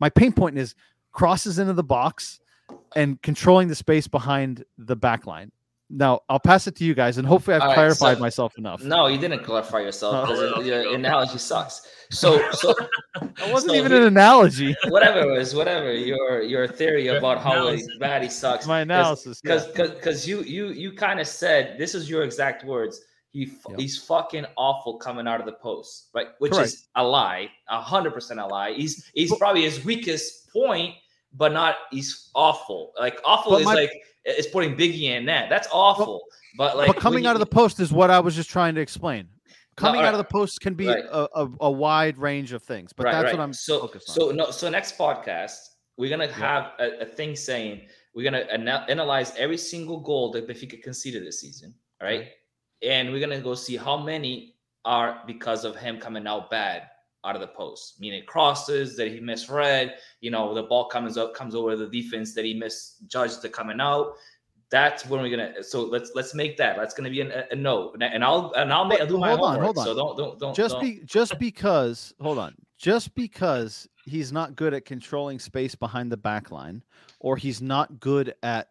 [0.00, 0.74] My pain point is
[1.12, 2.40] crosses into the box
[2.96, 5.52] and controlling the space behind the back line.
[5.92, 8.56] Now I'll pass it to you guys, and hopefully I've All right, clarified so- myself
[8.58, 8.82] enough.
[8.84, 10.94] No, you didn't clarify yourself because Okay, your okay.
[10.94, 11.86] analogy sucks.
[12.12, 12.74] So, so
[13.20, 14.76] That wasn't so even he- an analogy.
[14.88, 17.88] whatever it was, whatever your your theory about how analysis.
[17.98, 18.66] bad he sucks.
[18.66, 19.40] My analysis.
[19.44, 19.56] yeah.
[19.66, 23.00] because because you you you kind of said this is your exact words.
[23.32, 23.78] He f- Yep.
[23.80, 26.28] he's fucking awful coming out of the post, right?
[26.38, 26.66] Which Correct.
[26.68, 28.72] is a lie, a hundred percent a lie.
[28.74, 30.94] He's he's But- probably his weakest point,
[31.34, 32.92] but not he's awful.
[32.98, 33.92] Like awful But is my- like
[34.24, 35.48] is putting Biggie in that.
[35.48, 36.22] That's awful.
[36.58, 38.80] But like but coming out of the post is what I was just trying to
[38.80, 39.28] explain.
[39.76, 41.04] Coming out of the post can be Right.
[41.10, 43.36] a, a, a wide range of things, but Right, that's right.
[43.36, 44.14] what I'm so focused on.
[44.14, 45.56] so no so next podcast
[45.96, 47.82] we're gonna have a, a thing saying
[48.14, 52.28] we're gonna ana- analyze every single goal that Benfica conceded this season, all right?
[52.82, 56.88] And we're gonna go see how many are because of him coming out bad
[57.24, 61.34] out of the post, meaning crosses that he misread, you know, the ball comes up
[61.34, 64.14] comes over the defense that he misjudged the coming out.
[64.70, 65.62] That's when we're gonna.
[65.62, 66.76] So let's let's make that.
[66.76, 69.30] That's gonna be an, a, a no, and I'll and I'll, make, I'll do my
[69.30, 69.84] hold on, hold on.
[69.84, 70.82] So don't don't don't just don't.
[70.82, 76.16] be just because hold on just because he's not good at controlling space behind the
[76.16, 76.82] back line
[77.20, 78.68] or he's not good at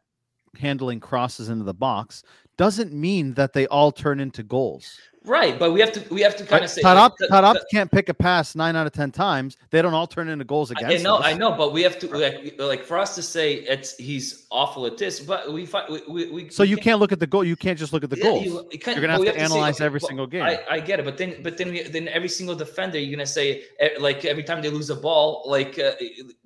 [0.57, 2.23] handling crosses into the box
[2.57, 6.35] doesn't mean that they all turn into goals right, but we have to we have
[6.37, 9.11] to kind of say Taarabt, the- Taarabt can't pick a pass nine out of ten
[9.11, 11.25] times they don't all turn into goals I against know, us.
[11.25, 14.85] I know, but we have to like, like for us to say it's he's awful
[14.85, 17.43] at this, but we find we, we, we so you can't look at the goal
[17.43, 19.37] you can't just look at the yeah, goals You, you you're gonna have to say,
[19.37, 20.43] analyze okay, every well, single game.
[20.43, 23.25] I, I get it, but then but then we, then every single defender you're gonna
[23.25, 25.91] say eh, like every time they lose a ball, like uh,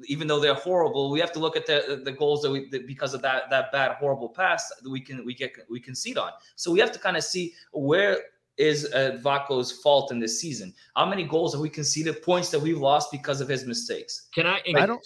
[0.06, 2.88] even though they're horrible, we have to look at the the goals that we that
[2.88, 6.32] because of that that bad horrible pass that we can we get we concede on.
[6.56, 8.18] So we have to kind of see where
[8.58, 10.74] is uh, Vaco's fault in this season.
[10.96, 12.22] How many goals have we conceded?
[12.22, 14.28] Points that we've lost because of his mistakes.
[14.34, 14.62] Can I?
[14.76, 15.02] I don't-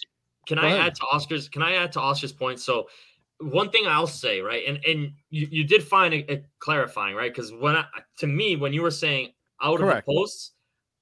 [0.48, 0.80] Can I ahead.
[0.88, 1.50] add to Oscar's?
[1.50, 2.60] Can I add to Oscar's point?
[2.60, 2.88] So,
[3.40, 7.32] one thing I'll say, right, and and you, you did find it, it clarifying, right?
[7.34, 7.86] Because when I,
[8.20, 10.00] to me, when you were saying out Correct.
[10.00, 10.52] of the posts,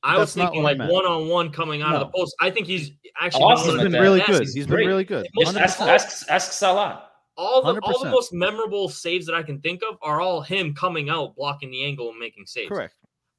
[0.03, 2.35] I was That's not thinking like one on one coming out of the post.
[2.39, 2.91] I think he's
[3.21, 5.03] actually Awesome been he's one been of at the really good He's he's been really
[5.03, 7.03] good Just ask, ask, ask Salah.
[7.37, 10.73] All the all the most memorable saves that I can think of are all him
[10.73, 12.69] coming out, blocking the angle, and making saves.
[12.69, 12.95] correct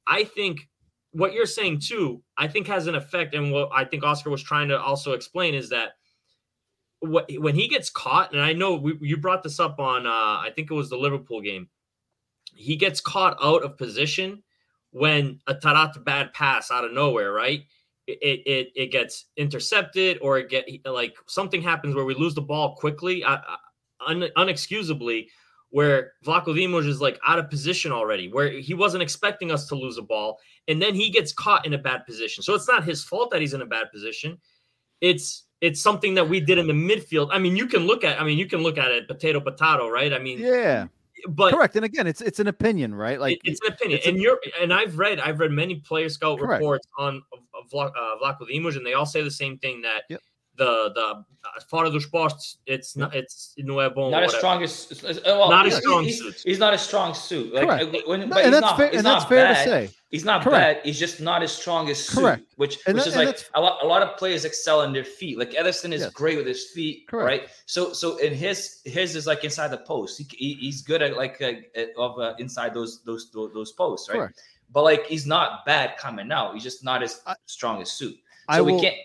[0.07, 0.67] I think
[1.11, 3.35] what you're saying too, I think has an effect.
[3.35, 5.91] And what I think Oscar was trying to also explain is that
[6.99, 10.09] what when he gets caught, and I know we, you brought this up on, uh,
[10.09, 11.69] I think it was the Liverpool game.
[12.55, 14.41] He gets caught out of position
[14.91, 17.61] when a Taarabt bad pass out of nowhere, right?
[18.07, 22.41] It, it it gets intercepted or it get like something happens where we lose the
[22.41, 23.39] ball quickly, uh,
[24.05, 25.27] un, unexcusably,
[25.69, 29.97] where Vlachodimos is like out of position already, where he wasn't expecting us to lose
[29.97, 32.43] a ball, and then he gets caught in a bad position.
[32.43, 34.37] So it's not his fault that he's in a bad position.
[35.01, 37.29] It's it's something that we did in the midfield.
[37.31, 39.89] I mean, you can look at I mean, you can look at it potato potato,
[39.89, 40.13] right?
[40.13, 40.87] I mean, yeah
[41.29, 43.97] but correct and again it's it's an opinion right like it's an opinion.
[43.97, 46.61] it's an- and you're and I've read I've read many player scout Correct.
[46.61, 47.37] reports on uh,
[47.73, 47.91] Vla-
[48.21, 50.21] Vlaco and they all say the same thing that Yep.
[50.57, 51.23] The the
[51.69, 52.57] fora dos postes.
[52.65, 53.13] It's not.
[53.15, 54.09] It's não é bom.
[54.09, 54.37] not as whatever.
[54.39, 56.41] strong as uh, well, Not as strong he's, suits.
[56.43, 57.53] he's not a strong suit.
[57.53, 58.07] Like, Correct.
[58.07, 59.63] when, No, but and that's not, fair, and that's fair bad.
[59.63, 59.89] to say.
[60.09, 60.79] He's not Correct.
[60.79, 60.85] bad.
[60.85, 62.43] He's just not as strong as suit, Correct.
[62.55, 63.83] which And which that- is like a lot.
[63.83, 65.37] A lot of players excel in their feet.
[65.37, 66.11] Like Ederson is Yes.
[66.13, 67.27] great with his feet, Correct.
[67.27, 67.49] right?
[67.67, 70.17] So so in his his is like inside the post.
[70.17, 71.53] He, he he's good at like uh,
[72.01, 74.15] of uh, inside those those those, those posts, right?
[74.17, 74.41] Correct.
[74.73, 76.55] But like he's not bad coming out.
[76.55, 78.15] He's just not as I- strong as suit.
[78.49, 78.81] So I we will.
[78.81, 78.95] can't.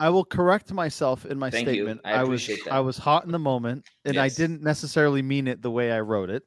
[0.00, 1.74] I will correct myself in my Thank you.
[1.74, 2.00] statement.
[2.04, 2.68] I was that.
[2.70, 6.00] I was hot in the moment, and I didn't necessarily mean it the way I
[6.00, 6.42] wrote it.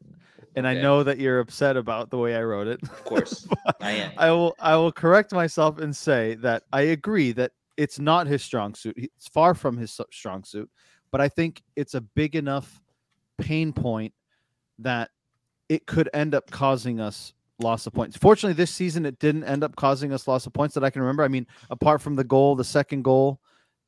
[0.55, 2.81] And I know that you're upset about the way I wrote it.
[2.83, 3.47] Of course,
[3.81, 4.11] I am.
[4.17, 8.43] I will I will correct myself and say that I agree that it's not his
[8.43, 8.95] strong suit.
[8.97, 10.69] It's far from his strong suit,
[11.11, 12.81] but I think it's a big enough
[13.37, 14.13] pain point
[14.79, 15.11] that
[15.69, 18.17] it could end up causing us loss of points.
[18.17, 21.01] Fortunately, this season it didn't end up causing us loss of points that I can
[21.01, 21.23] remember.
[21.23, 23.39] I mean, apart from the goal, the second goal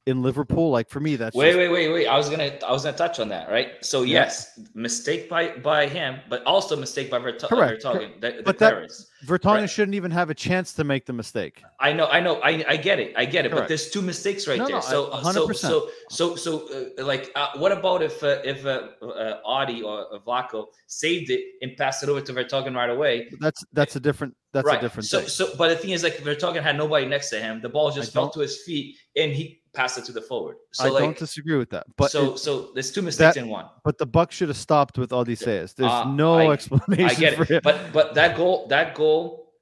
[0.06, 2.08] in Liverpool, like for me, that's Wait, just- wait, wait, wait.
[2.08, 3.84] I was gonna, I was gonna touch on that, right?
[3.84, 4.20] So Yeah.
[4.26, 8.22] yes, mistake by by him, but also mistake by Verto- Correct, Vertonghen.
[8.22, 8.88] The, the But that-
[9.26, 9.70] Vertonghen Right.
[9.70, 11.64] shouldn't even have a chance to make the mistake.
[11.80, 13.52] I know, I know, I, I get it, I get it.
[13.52, 14.76] But there's two mistakes right No, there.
[14.76, 15.56] no, so, so, 100%.
[15.56, 16.52] so, so, so,
[17.00, 21.32] uh, like, uh, what about if uh, if uh, uh, Audi or uh, Vlaco saved
[21.32, 23.28] it and passed it over to Vertonghen right away?
[23.40, 24.78] That's that's a different that's right.
[24.78, 25.28] a different so, thing.
[25.30, 27.62] so, but the thing is, like, Vertonghen had nobody next to him.
[27.62, 30.22] The ball just I fell don't- to his feet, and he passed it to the
[30.22, 30.56] forward.
[30.72, 31.86] So, I like, don't disagree with that.
[31.98, 33.66] But so, it- so there's two mistakes that- in one.
[33.84, 35.74] but the buck should have stopped with Odysseas.
[35.76, 37.62] There's Uh, no I- explanation I get it, him.
[37.64, 39.54] but but that goal, that goal,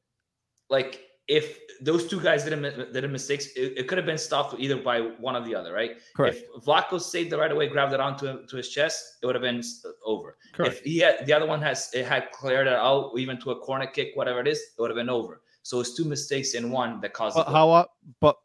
[0.69, 0.91] like
[1.27, 4.99] if those two guys didn't did mistakes, it, it could have been stopped either by
[5.27, 5.91] one or the other, right?
[6.15, 6.37] Correct.
[6.55, 9.35] If Vlaco saved it right away, grabbed it onto him, to his chest, it would
[9.35, 9.61] have been
[10.05, 10.37] over.
[10.53, 10.75] Correct.
[10.75, 13.59] If he had the other one has it had cleared it out, even to a
[13.59, 15.41] corner kick, whatever it is, it would have been over.
[15.63, 17.35] So it's two mistakes in one that caused.
[17.37, 17.87] But the how?
[18.19, 18.35] but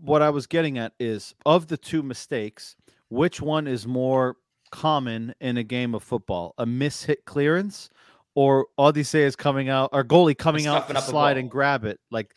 [0.00, 2.76] what I was getting at is of the two mistakes,
[3.08, 4.36] which one is more
[4.70, 6.54] common in a game of football?
[6.58, 7.90] A mishit clearance,
[8.34, 11.98] or Odysseas coming out, or goalie coming out Stuffing to up slide and grab it?
[12.10, 12.34] Like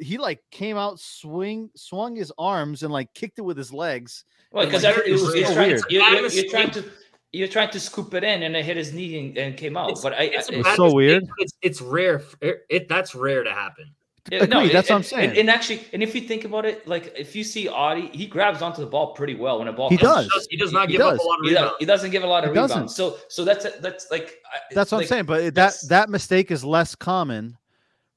[0.00, 4.24] he like came out, swing, swung his arms, and like kicked it with his legs.
[4.50, 5.82] Well, because like, it was you're, so trying, weird.
[5.88, 6.84] you're, you're- you're trying to
[7.32, 9.90] you're trying to scoop it in, and it hit his knee and, and came out.
[9.90, 11.24] It's- but I, It's, a I- was so weird.
[11.38, 12.22] It's, it's rare.
[12.40, 13.92] It, it that's rare to happen.
[14.32, 15.30] Yeah, Agreed, that's what I'm saying.
[15.30, 18.24] And, and actually, and if you think about it, like if you see Audi, he
[18.26, 20.28] grabs onto the ball pretty well when a ball He comes.
[20.32, 20.48] does.
[20.50, 21.76] He does, not He give up a lot of He, does, rebounds.
[21.80, 22.74] he doesn't give a lot of He doesn't.
[22.74, 22.96] rebounds.
[22.96, 25.24] So so that's that's like I- That's what like, I'm saying.
[25.26, 27.58] But that that mistake is less common,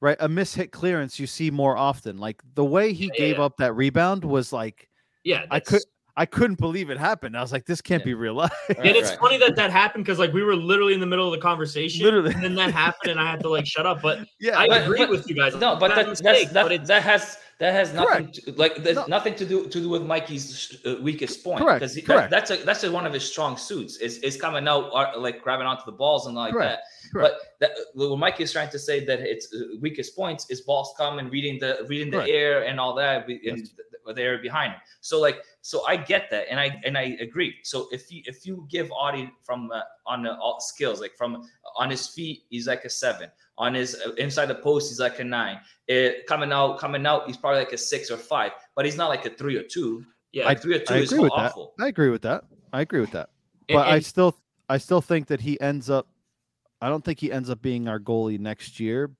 [0.00, 0.16] right?
[0.20, 2.16] A mishit clearance you see more often.
[2.16, 3.44] Like the way he Yeah, gave yeah.
[3.44, 4.88] up that rebound was like
[5.24, 5.82] Yeah, I could
[6.18, 7.36] I couldn't believe it happened.
[7.36, 8.06] I was like, this can't Yeah.
[8.06, 8.52] be real life.
[8.68, 9.18] Right, and it's right.
[9.20, 12.04] funny that that happened because like we were literally in the middle of the conversation,
[12.04, 12.34] Literally.
[12.34, 14.02] and then that happened, and I had to like shut up.
[14.02, 15.54] But yeah, I but- agree but- with you guys.
[15.54, 18.44] No, but Bad that, mistake, that's, that, but it's that has that has nothing Correct.
[18.44, 19.06] to, like there's No.
[19.06, 21.60] nothing to do to do with Mikey's uh, weakest point.
[21.60, 22.30] Correct, 'cause he- correct.
[22.30, 23.96] That, that's a, that's just one of his strong suits.
[23.98, 27.12] Is is coming out uh, like grabbing onto the balls and like Correct, that.
[27.12, 27.34] correct.
[27.60, 30.94] But that, what Mikey is trying to say that its uh, weakest points is balls
[30.96, 32.30] come and reading the reading the Correct.
[32.30, 33.68] air and all that and
[34.08, 34.14] Yes.
[34.16, 34.80] the, the air behind him.
[35.00, 37.54] So like so I get that and I and I agree.
[37.62, 41.46] So if you if you give Audi from uh, on the all skills like from
[41.76, 45.18] on his feet he's like a seven on his uh, inside the post he's like
[45.20, 48.84] a nine it, coming out coming out he's probably like a six or five but
[48.84, 51.24] he's not like a three or two yeah, like three or two I is agree
[51.24, 51.84] with awful that.
[51.84, 52.44] I agree with that.
[52.72, 53.30] I agree with that.
[53.68, 54.36] And- But I still
[54.68, 56.08] I still think that he ends up
[56.80, 59.10] I don't think he ends up being our goalie next year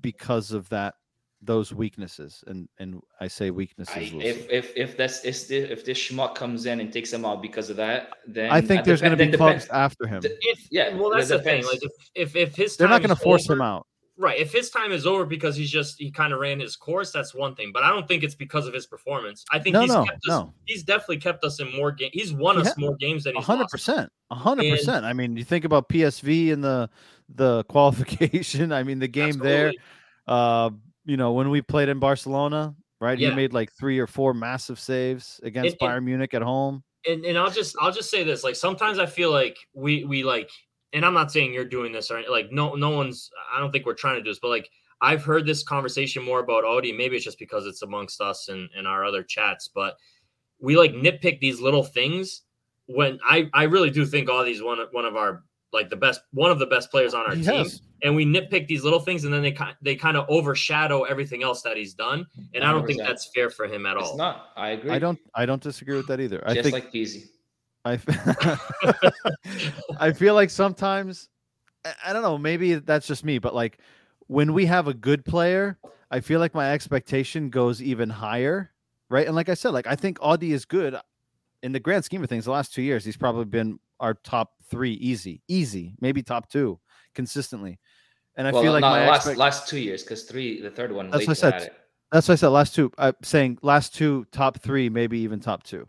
[0.00, 0.94] because of that
[1.44, 3.96] those weaknesses and and I say weaknesses.
[3.96, 7.24] I, if if if that's if this, if this schmuck comes in and takes him
[7.24, 9.82] out because of that then I think uh, there's going to be then clubs depend-
[9.82, 10.22] after him.
[10.24, 11.64] if yeah, well, that's the thing.
[11.64, 13.86] Like if if, if his They're not going to force over- him out.
[14.18, 14.38] Right.
[14.38, 17.34] If his time is over because he's just he kind of ran his course, that's
[17.34, 17.70] one thing.
[17.72, 19.42] But I don't think it's because of his performance.
[19.50, 20.52] I think No, he's no, kept us, no.
[20.66, 22.10] he's definitely kept us in more games.
[22.14, 23.72] He's won He us more games than A he's hundred lost.
[23.72, 24.12] percent.
[24.30, 25.04] A hundred And- percent.
[25.06, 26.88] I mean, you think about PSV in the
[27.34, 28.70] the qualification.
[28.70, 29.72] I mean, the game there.
[30.28, 30.70] Uh,
[31.04, 33.18] you know, when we played in Barcelona, right?
[33.18, 33.30] Yeah.
[33.30, 36.82] He made like three or four massive saves against And- and- Bayern Munich at home.
[37.06, 38.44] and and I'll just I'll just say this.
[38.44, 40.50] Like sometimes I feel like we we like,
[40.92, 43.28] and I'm not saying you're doing this or like no no one's.
[43.52, 44.68] I don't think we're trying to do this, but like
[45.00, 46.92] I've heard this conversation more about Audi.
[46.92, 49.96] Maybe it's just because it's amongst us and and our other chats, but
[50.60, 52.42] we like nitpick these little things.
[52.86, 55.42] When I I really do think Audi's one one of our
[55.72, 57.66] like the best one of the best players on our He team.
[58.02, 58.08] Has.
[58.08, 61.42] And we nitpick these little things, and then they kind they kind of overshadow everything
[61.42, 62.26] else that he's done.
[62.54, 64.02] And I don't think that's fair for him at all.
[64.02, 64.18] it's all.
[64.18, 65.18] not i agree I don't.
[65.34, 66.42] I don't disagree with that either.
[66.46, 66.74] I just think.
[66.74, 67.28] like peasy
[70.00, 71.28] I feel like sometimes.
[71.84, 72.38] I- I don't know.
[72.38, 73.78] Maybe that's just me, but like
[74.28, 75.78] when we have a good player,
[76.10, 78.70] I feel like my expectation goes even higher,
[79.10, 79.26] right?
[79.26, 80.96] And like I said, like I think Audi is good
[81.62, 82.44] in the grand scheme of things.
[82.44, 86.78] The last two years, he's probably been our top three, easy, easy, maybe top two
[87.14, 87.78] consistently.
[88.36, 90.70] And I well, feel like no, my last expect- last two years because three, the
[90.70, 91.10] third one.
[91.10, 91.70] That's what I said.
[92.10, 92.48] That's what I said.
[92.48, 92.90] Last two.
[92.98, 95.88] I'm saying last two, top three, maybe even top two.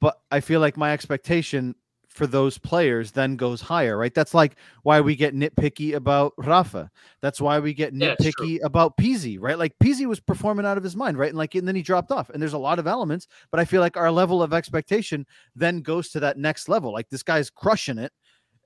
[0.00, 1.74] But I feel like my expectation
[2.14, 4.14] for those players then goes higher, right?
[4.14, 6.88] That's like why we get nitpicky about Rafa.
[7.20, 9.58] That's why we get Yeah, nitpicky about Pizzi, right?
[9.58, 11.30] Like Pizzi was performing out of his mind, right?
[11.30, 12.30] And like and then he dropped off.
[12.30, 15.26] And there's a lot of elements, but I feel like our level of expectation
[15.56, 16.92] then goes to that next level.
[16.92, 18.12] Like this guy's crushing it.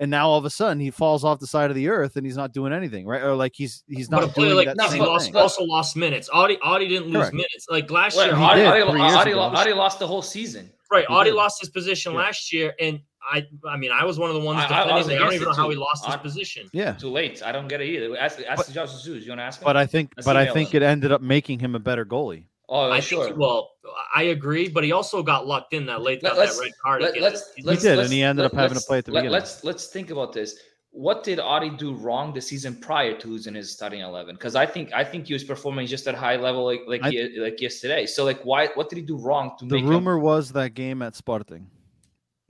[0.00, 2.24] And now all of a sudden he falls off the side of the earth and
[2.24, 3.20] he's not doing anything, right?
[3.22, 5.36] Or like he's he's not a player doing like that No, same but- lost, thing.
[5.36, 6.30] also lost minutes.
[6.32, 7.34] Audi Audi didn't lose Correct.
[7.34, 7.66] minutes.
[7.68, 9.40] Like last Well, year, he Audi, did Audi, three Audi, ago.
[9.40, 10.70] Audi lost the whole season.
[10.90, 11.04] right?
[11.08, 11.36] He Audi did.
[11.36, 12.18] lost his position Yeah.
[12.18, 14.98] last year, and I I mean I was one of the ones I- I- I
[15.00, 15.16] defending.
[15.16, 15.70] I, don't even it know how too.
[15.70, 16.68] he lost his I- position.
[16.72, 16.92] Yeah.
[16.92, 17.42] Too late.
[17.44, 18.16] I don't get it either.
[18.16, 19.24] Ask, ask But- Jorge Jesus.
[19.24, 19.64] You want to ask me?
[19.64, 20.82] But I think, Let's but I think him.
[20.82, 22.44] it ended up making him a better goalie.
[22.68, 23.24] Oh, I sure.
[23.24, 23.70] think he, well,
[24.14, 27.02] I agree, but he also got locked in that late Let- got that red card.
[27.02, 27.22] Let, again.
[27.22, 29.20] let's, He let's, did, and let's- he ended up having to play at the let,
[29.22, 29.32] beginning.
[29.32, 30.56] Let's let's think about this.
[30.90, 34.34] What did Audi do wrong the season prior to losing his starting eleven?
[34.34, 37.10] Because I think I think he was performing just at high level like like I-
[37.10, 38.06] he, like yesterday.
[38.06, 40.70] So like why what did he do wrong to The make him, rumor was that
[40.74, 41.70] game at Sporting.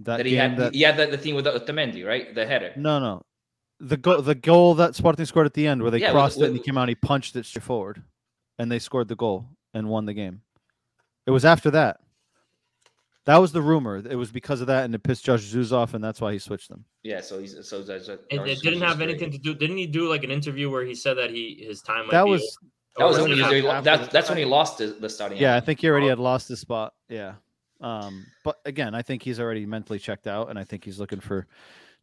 [0.00, 2.46] That, that he game had that he had the, the thing with Otamendi right the
[2.46, 2.72] header.
[2.76, 3.22] no no,
[3.80, 6.40] the goal the goal that Sporting scored at the end where they Yeah, with- crossed
[6.40, 8.00] it and he came out and he punched it straight forward,
[8.60, 9.46] and they scored the goal
[9.78, 10.42] and won the game.
[11.26, 12.00] It was after that.
[13.24, 13.96] That was the rumor.
[13.98, 16.38] It was because of that, and it pissed Jorge Jesus off, and that's why he
[16.38, 16.84] switched them.
[17.02, 19.54] Yeah, so he's so that's that, and it didn't have anything to do.
[19.54, 22.24] Didn't he do like an interview where he said that he his time might That
[22.24, 22.58] be was
[22.96, 23.28] That was over?
[23.28, 25.36] when he, after- he that, that's when he lost the, the starting.
[25.38, 26.94] Yeah, I think he already had lost his spot.
[27.10, 27.34] Yeah.
[27.82, 31.20] Um, but again, I think he's already mentally checked out, and I think he's looking
[31.20, 31.46] for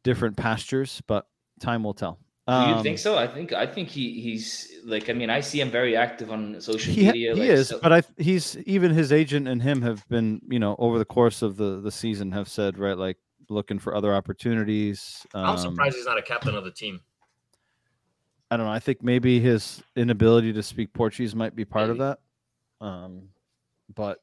[0.03, 1.01] different pastures.
[1.07, 1.25] But
[1.59, 2.19] time will tell.
[2.47, 3.17] Do you Um, think so?
[3.17, 6.61] I think I think he he's like I mean I see him very active on
[6.61, 7.33] social He, media.
[7.33, 10.59] he like, is, so- but I he's even his agent and him have been, you
[10.59, 13.17] know, over the course of the the season have said right, like
[13.49, 15.25] looking for other opportunities.
[15.33, 17.01] Um, I'm surprised he's not a captain of the team.
[18.51, 18.71] I don't know.
[18.71, 22.19] I think maybe his inability to speak Portuguese might be part of that.
[22.79, 23.29] Um,
[23.95, 24.19] but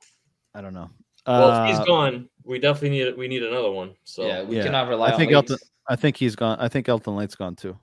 [0.54, 0.90] I don't know.
[1.26, 3.94] Well, Uh, if he's gone, we definitely need we need another one.
[4.04, 5.50] So yeah, we yeah, cannot rely I think Leeds.
[5.50, 5.58] Helton.
[5.88, 6.58] I think he's gone.
[6.60, 7.76] I think Helton Leite's gone too.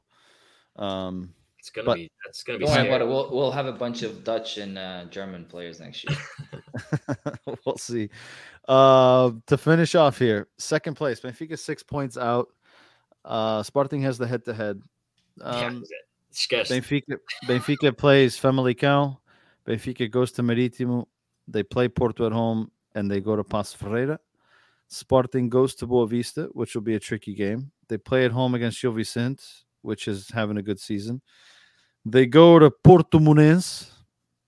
[0.79, 3.07] Um, it's gonna but- be that's gonna be Don't worry about it.
[3.07, 6.17] We'll we'll have a bunch of Dutch and uh, German players next year.
[7.65, 8.09] we'll see.
[8.67, 12.47] Uh, to finish off here, second place, Benfica six points out.
[13.25, 14.81] Uh, Sporting has the head to head.
[15.41, 15.83] Um,
[16.31, 19.17] Benfica Benfica plays Famalicão.
[19.67, 21.05] Benfica goes to Marítimo.
[21.47, 24.19] They play Porto at home and they go to Paços Ferreira.
[24.87, 27.71] Sporting goes to Boavista, which will be a tricky game.
[27.87, 29.43] They play at home against Gil Vicente,
[29.81, 31.21] which is having a good season.
[32.05, 33.91] They go to Portimonense,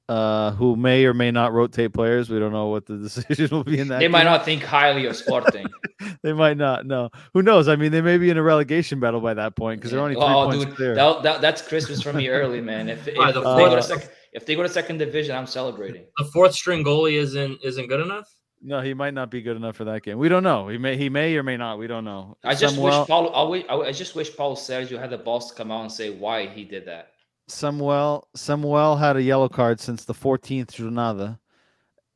[0.09, 2.29] uh, who may or may not rotate players.
[2.29, 3.99] We don't know what the decision will be in that.
[3.99, 5.67] they might not think highly of Sporting.
[6.23, 6.85] They might not.
[6.85, 7.67] No, who knows?
[7.67, 10.15] I mean, they may be in a relegation battle by that point because they're only
[10.15, 10.95] three oh, points dude, clear.
[10.95, 12.89] that, that, that's Christmas for me early, man.
[12.89, 15.35] If, if, Alright, the they go to fourth- sec- if they go to second division,
[15.35, 16.05] I'm celebrating.
[16.17, 18.27] the fourth string goalie isn't isn't good enough.
[18.63, 20.19] No, he might not be good enough for that game.
[20.19, 20.67] We don't know.
[20.67, 21.79] He may, he may or may not.
[21.79, 22.37] We don't know.
[22.43, 23.29] I just Samuel, wish Paul.
[23.35, 26.11] I, wi- I just wish Paulo Sergio had the balls to come out and say
[26.11, 27.13] why he did that.
[27.47, 31.39] Samuel, Samuel had a yellow card since the 14th jornada,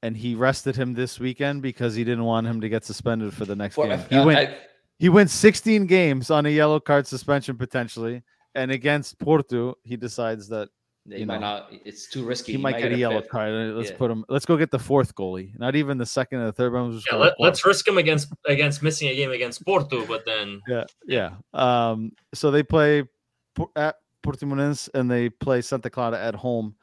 [0.03, 3.45] and he rested him this weekend because he didn't want him to get suspended for
[3.45, 3.99] the next For, game.
[3.99, 4.57] uh, He went, I-
[4.99, 8.21] he went 16 games on a yellow card suspension potentially,
[8.53, 10.69] and against Porto, he decides that
[11.09, 11.69] he you might know, not.
[11.85, 12.53] It's too risky.
[12.53, 13.75] he, might get a yellow card.
[13.75, 13.97] Let's Yeah.
[13.97, 14.25] put him.
[14.27, 16.99] Let's go get the fourth goalie, not even the second or the third one.
[17.11, 20.85] Yeah, let, let's risk him against against missing a game against Porto, but then Yeah,
[21.05, 21.35] yeah.
[21.53, 23.03] Um, so they play
[23.55, 26.75] Por- at Portimonense and they play Santa Clara at home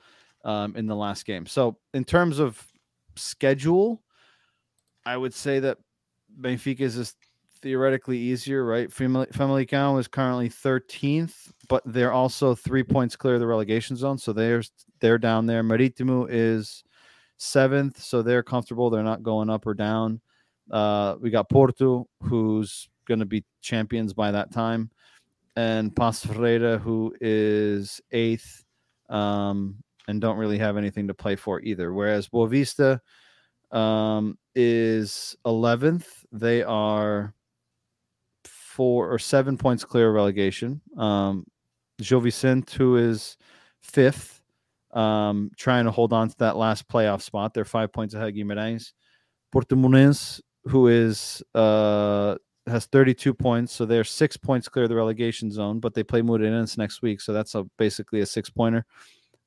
[0.44, 1.46] um, in the last game.
[1.46, 2.64] So in terms of
[3.16, 4.02] schedule,
[5.04, 5.78] I would say that
[6.40, 7.16] Benfica is just
[7.62, 8.92] theoretically easier, right?
[8.92, 14.18] Family Famalicão is currently 13th, but they're also three points clear of the relegation zone,
[14.18, 14.62] so they're
[15.00, 15.62] they're down there.
[15.62, 16.84] Maritimo is
[17.38, 18.90] seventh, so they're comfortable.
[18.90, 20.20] They're not going up or down.
[20.70, 24.90] Uh, we got Porto, who's going to be champions by that time,
[25.56, 28.64] and Paços Ferreira, who is eighth,
[29.08, 29.76] um,
[30.08, 31.92] and don't really have anything to play for either.
[31.92, 33.00] Whereas Boavista
[33.70, 36.24] um, is eleventh.
[36.32, 37.34] They are
[38.72, 40.80] four or seven points clear of relegation.
[40.96, 41.44] Um,
[42.00, 43.36] Gil who is
[43.82, 44.42] fifth,
[44.92, 47.52] um, trying to hold on to that last playoff spot.
[47.52, 48.92] They're five points ahead of Guimarães.
[49.54, 52.36] Portimonense, who is uh,
[52.66, 56.22] has 32 points, so they're six points clear of the relegation zone, but they play
[56.22, 58.86] Moreirense next week, so that's a, basically a six pointer.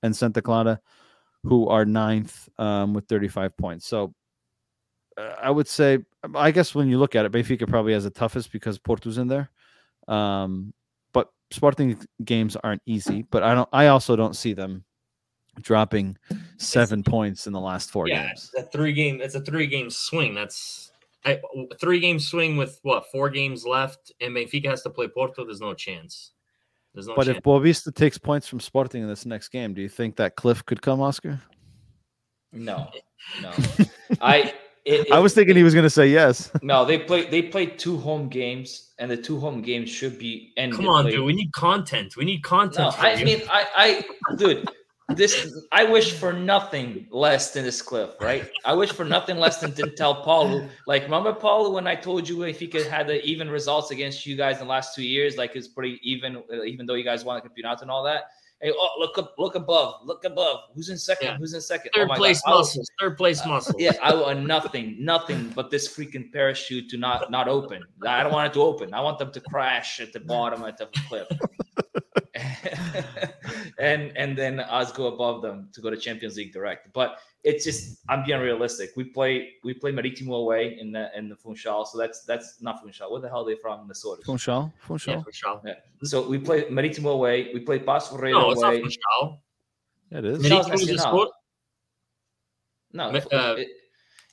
[0.03, 0.79] And Santa Clara,
[1.43, 3.87] who are ninth um, with 35 points.
[3.87, 4.13] So
[5.17, 5.99] I would say,
[6.33, 9.27] I guess when you look at it, Benfica probably has the toughest because Porto's in
[9.27, 9.49] there.
[10.07, 10.73] Um,
[11.13, 13.23] but Sporting games aren't easy.
[13.29, 13.69] But I don't.
[13.71, 14.83] I also don't see them
[15.61, 16.17] dropping
[16.57, 18.51] seven points in the last four yeah, games.
[18.53, 19.21] it's a three game.
[19.21, 20.35] It's a three game swing.
[20.35, 20.91] That's
[21.23, 21.39] I,
[21.79, 25.45] three game swing with what four games left, and Benfica has to play Porto.
[25.45, 26.31] There's no chance.
[26.93, 27.37] There's no But chance.
[27.37, 30.65] if Boavista takes points from Sporting in this next game, do you think that cliff
[30.65, 31.41] could come, Oscar?
[32.53, 32.89] No,
[33.41, 33.51] no.
[34.21, 34.53] I
[34.85, 36.51] it, I was it- thinking he was going to say yes.
[36.61, 37.25] No, they play.
[37.29, 40.77] They played two home games, and the two home games should be ended.
[40.77, 41.25] Come on, played- dude.
[41.25, 42.15] We need content.
[42.17, 42.95] We need content.
[42.97, 43.25] No, I you.
[43.25, 44.67] mean, I, I, dude,
[45.09, 45.33] this.
[45.71, 48.49] I wish for nothing less than this cliff, right?
[48.63, 50.67] I wish for nothing less than to tell Paulo.
[50.87, 54.25] Like, remember Paulo when I told you if he could had the even results against
[54.25, 57.03] you guys in the last two years, like it's pretty even, uh, even though you
[57.03, 58.23] guys won the campeonato and all that.
[58.61, 60.61] Hey, oh, look up, look above, look above.
[60.73, 61.27] Who's in second?
[61.27, 61.37] Yeah.
[61.37, 61.91] Who's in second?
[61.93, 62.55] third oh place God.
[62.55, 62.89] Muscles.
[62.99, 63.75] Third place uh, muscles.
[63.77, 67.83] yeah, I want nothing, nothing but this freaking parachute to not not open.
[68.07, 68.93] I don't want it to open.
[68.93, 71.27] I want them to crash at the bottom of the cliff.
[73.79, 76.91] and and then us go above them to go to Champions League direct.
[76.93, 78.91] But it's just I'm being realistic.
[78.97, 82.81] We play we play Maritimo away in the in the Funchal, so that's that's not
[82.81, 83.11] Funchal.
[83.11, 83.81] Where the hell are they from?
[83.81, 84.23] Minnesota.
[84.25, 85.23] Funchal, Yeah, Funchal.
[85.23, 85.61] for sure.
[85.65, 85.75] Yeah.
[86.03, 87.51] So we play Maritimo away.
[87.53, 88.81] We play Paços Ferreira No, it's not away.
[88.81, 89.41] from Schal.
[90.11, 90.41] Yeah, it is.
[90.47, 91.29] Funchal Maritimo's a sport?
[92.93, 93.67] No, uh, it,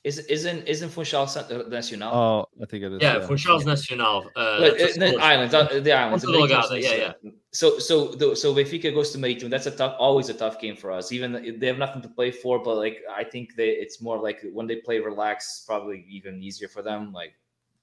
[0.03, 2.13] is isn't isn't Funchal San- uh, Nacional?
[2.13, 3.01] Oh, I think it is.
[3.01, 4.29] Yeah, Funchal Nacional.
[4.35, 6.25] Uh, But, uh, the islands, uh, the islands.
[6.25, 7.13] Ponta the big Delgada, countries, yeah,
[7.51, 9.49] So, so, the, so Benfica goes to Maritimo.
[9.49, 11.11] That's a tough, always a tough game for us.
[11.11, 14.41] Even they have nothing to play for, but like I think they, it's more like
[14.51, 17.13] when they play relaxed, probably even easier for them.
[17.13, 17.33] Like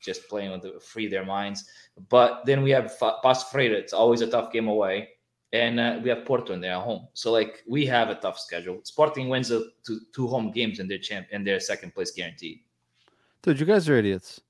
[0.00, 1.64] just playing with the, free their minds.
[2.08, 3.74] But then we have Fa- Passo Freire.
[3.74, 5.08] It's always a tough game away,
[5.52, 7.08] and uh, we have Porto in there at home.
[7.14, 8.80] So like we have a tough schedule.
[8.84, 12.60] Sporting wins the two, two home games and their champ and their second place guaranteed.
[13.42, 14.40] Dude, you guys are idiots.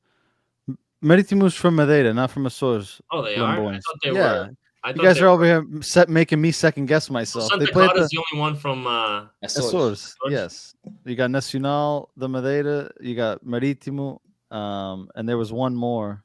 [0.68, 3.00] M- Maritimo's from Madeira, not from Açores.
[3.10, 3.46] Oh, they are.
[3.46, 3.84] I Flamboyant.
[3.84, 4.32] thought they Yeah.
[4.32, 4.50] were.
[4.82, 5.30] I You guys they are were.
[5.30, 7.50] over here set, making me second guess myself.
[7.50, 8.86] Santa they played Clara the is the only one from.
[8.86, 9.72] Uh, Açores.
[9.72, 10.14] Açores.
[10.24, 10.30] Açores.
[10.30, 10.74] Yes.
[11.04, 14.20] You got Nacional, the Madeira, you got Marítimo,
[14.50, 16.24] um, and there was one more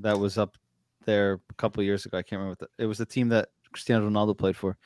[0.00, 0.56] that was up
[1.04, 2.18] there a couple of years ago.
[2.18, 2.56] I can't remember.
[2.60, 4.76] What the, it was the team that Cristiano Ronaldo played for.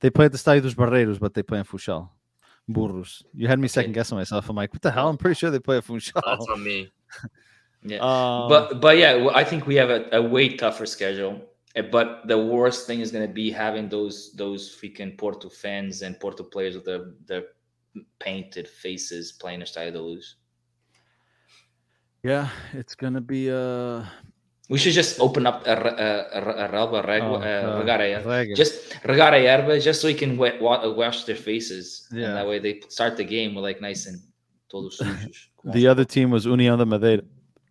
[0.00, 2.10] They play at the Stadio dos Barreiros, but they play in Funchal.
[2.68, 3.22] Burros.
[3.34, 4.48] You had me second guessing myself.
[4.48, 5.08] I'm like, what the hell?
[5.08, 6.20] I'm pretty sure they play at Funchal.
[6.24, 6.90] that's on me.
[7.86, 7.98] Yeah.
[7.98, 11.34] Um, but but yeah, well, I think we have a, a way tougher schedule.
[11.76, 16.00] Uh, But the worst thing is going to be having those those freaking Porto fans
[16.00, 17.44] and Porto players with their their
[18.20, 20.36] painted faces playing a style to lose.
[22.22, 24.02] yeah, it's gonna be uh,
[24.70, 28.56] We should just open up a, a, a, a Relva reg, oh, uh, uh, regare,
[28.56, 32.08] just regare erba, just so we can wa- wa- wash their faces.
[32.10, 32.28] Yeah.
[32.28, 34.18] and that way they start the game with like nice and
[34.70, 35.36] todos sujos.
[35.64, 37.22] the other team was União da Madeira.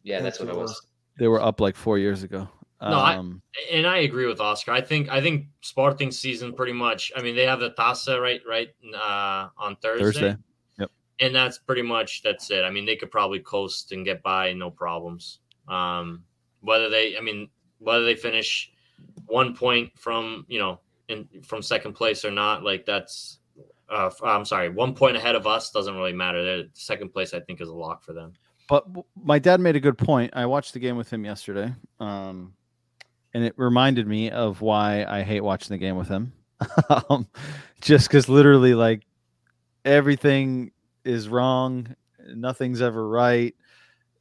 [0.04, 0.80] yeah, that's what it was.
[1.18, 2.48] They were up like four years ago.
[2.82, 3.42] No, I- Um,
[3.72, 4.72] And I agree with Oscar.
[4.74, 7.12] I think I think Sporting season pretty much.
[7.16, 10.36] I mean, they have the Taça right right uh, on Thursday, Thursday.
[10.80, 10.90] Yep.
[11.22, 12.64] and that's pretty much that's it.
[12.66, 15.40] I mean, they could probably coast and get by no problems.
[15.68, 16.24] Um,
[16.64, 17.50] whether they, I mean,
[17.80, 18.72] whether they finish
[19.26, 23.40] one point from you know in from second place or not, like that's.
[23.90, 26.44] Uh, I'm sorry, one point ahead of us doesn't really matter.
[26.44, 28.34] They're, second place, I think, is a lock for them.
[28.68, 28.88] but
[29.22, 30.32] my dad made a good point.
[30.34, 32.54] I watched the game with him yesterday, um,
[33.34, 36.32] and it reminded me of why I hate watching the game with him.
[37.10, 37.28] um,
[37.82, 39.06] just because literally, like
[39.86, 40.72] everything
[41.04, 41.96] is wrong,
[42.34, 43.54] nothing's ever right.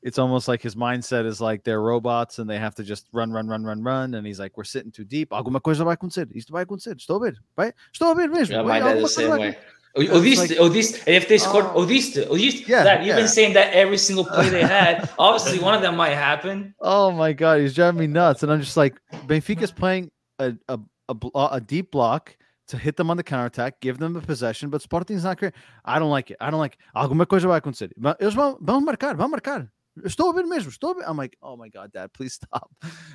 [0.02, 3.30] It's almost like his mindset is like they're robots and they have to just run,
[3.30, 4.14] run, run, run, run.
[4.14, 5.32] And he's like, "We're sitting too deep.
[5.32, 6.26] Alguma coisa vai acontecer.
[6.34, 6.96] Isto vai acontecer.
[6.96, 7.36] Estou a ver.
[7.56, 7.72] Vai.
[7.92, 8.52] Estou a ver mesmo.
[8.56, 9.48] Yeah, my dad the same way.
[9.50, 9.58] acontecer."
[9.94, 11.82] Oh, It's Odiste, Odiste, if they scored Oh.
[11.84, 13.16] Odiste, Odiste, Yeah, that you've yeah.
[13.16, 15.10] been saying that every single play they had.
[15.18, 16.74] Obviously, one of them might happen.
[16.80, 18.98] Oh my god, he's driving me nuts, and I'm just like,
[19.28, 20.78] Benfica's playing a a
[21.10, 22.34] a, a deep block
[22.68, 25.52] to hit them on the counterattack, give them the possession, but Sporting's not great.
[25.84, 26.38] I don't like it.
[26.40, 26.74] I don't like.
[26.74, 26.80] It.
[26.96, 27.90] Alguma coisa vai acontecer.
[28.18, 29.68] Eles vão, vão marcar, vão marcar.
[30.04, 30.42] Estou a.
[30.56, 31.02] Estou a ver.
[31.06, 32.70] I'm like, oh my god, Dad, please stop.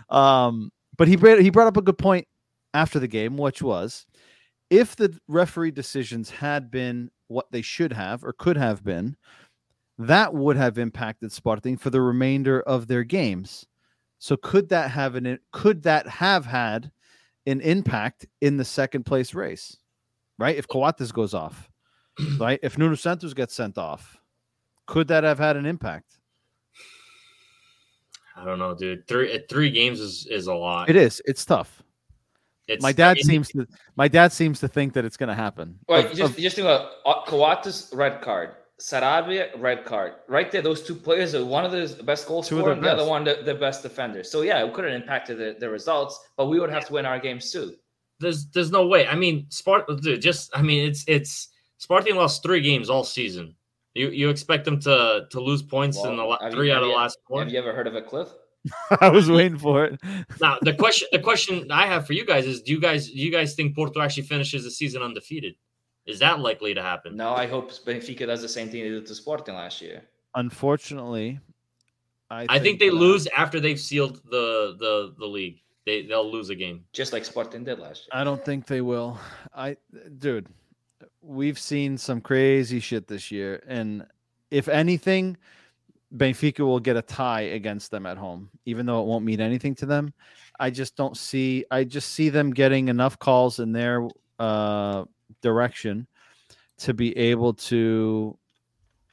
[0.09, 2.27] Um, but he brought he brought up a good point
[2.73, 4.05] after the game, which was
[4.69, 9.15] if the referee decisions had been what they should have or could have been,
[9.97, 13.65] that would have impacted Sporting for the remainder of their games.
[14.19, 16.91] So could that have an could that have had
[17.45, 19.77] an impact in the second place race?
[20.39, 20.55] Right?
[20.55, 21.69] If Coates goes off,
[22.39, 22.59] right?
[22.61, 24.17] If Nuno Santos gets sent off,
[24.85, 26.16] could that have had an impact?
[28.37, 29.07] I don't know, dude.
[29.07, 30.89] Three uh, three games is is a lot.
[30.89, 31.21] It is.
[31.25, 31.83] It's tough.
[32.67, 33.65] It's, My dad mean, seems to
[33.95, 35.79] my dad seems to think that it's going to happen.
[35.89, 38.51] Right, Of- just of- just think about uh, Coates red card.
[38.79, 40.13] Sarabia, red card.
[40.27, 42.83] Right there, those two players are one of the best goal Two of scorer, their
[42.83, 44.23] the other one the, the best defender.
[44.23, 47.05] So yeah, it could have impacted the, the results, but we would have to win
[47.05, 47.75] our games too.
[48.19, 49.07] There's there's no way.
[49.07, 51.49] I mean, Spart dude, just I mean, it's it's
[51.79, 53.55] Spartan lost three games all season.
[53.97, 56.83] You you expect them to to lose points in the la- have you- three out
[56.83, 57.39] of the last four?
[57.43, 58.29] Have you ever heard of a cliff?
[59.01, 59.99] I was waiting for it.
[60.41, 63.17] Now the question the question I have for you guys is: Do you guys do
[63.19, 65.55] you guys think Porto actually finishes the season undefeated?
[66.05, 67.15] Is that likely to happen?
[67.17, 70.03] No, I hope Benfica does the same thing they did to Sporting last year.
[70.35, 71.39] Unfortunately,
[72.29, 75.61] I I think they uh, lose after they've sealed the the the league.
[75.85, 76.83] They they'll lose a game.
[76.93, 78.19] Just like Sporting did last year.
[78.21, 79.19] I don't think they will.
[79.53, 79.77] I,
[80.19, 80.47] dude,
[81.27, 84.05] we've seen some crazy shit this year, and
[84.49, 85.37] if anything,
[86.15, 89.75] Benfica will get a tie against them at home, even though it won't mean anything
[89.75, 90.13] to them.
[90.59, 91.65] I just don't see.
[91.69, 94.07] I just see them getting enough calls in their
[94.39, 95.03] uh,
[95.41, 96.07] direction
[96.79, 98.37] to be able to,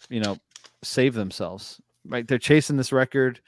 [0.09, 0.39] you know,
[0.83, 1.81] save themselves.
[2.07, 2.27] Right?
[2.27, 3.41] They're chasing this record.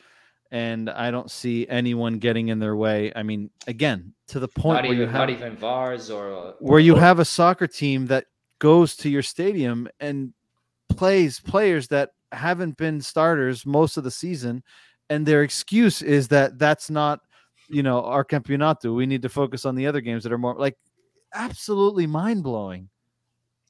[0.52, 3.12] And I don't see anyone getting in their way.
[3.16, 6.54] I mean, again, to the point Not where even, you have not even VARs or
[6.60, 8.26] where you have a soccer team that
[8.58, 10.32] goes to your stadium and
[10.88, 14.62] plays players that haven't been starters most of the season
[15.10, 17.20] and their excuse is that that's not
[17.68, 20.54] you know our campeonato we need to focus on the other games that are more
[20.54, 20.76] like
[21.34, 22.88] absolutely mind-blowing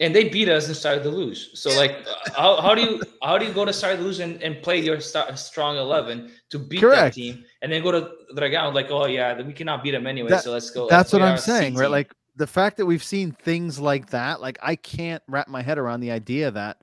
[0.01, 1.51] and they beat us and started to lose.
[1.55, 2.07] So like,
[2.37, 4.79] how, how do you how do you go to start to lose and, and play
[4.79, 7.01] your strong eleven to beat Correct.
[7.01, 10.29] that team, and then go to Dragão like, oh yeah, we cannot beat them anyway,
[10.31, 10.87] That- so let's go.
[10.87, 14.59] that's what i'm saying right like the fact that we've seen things like that like
[14.63, 16.83] i can't wrap my head around the idea that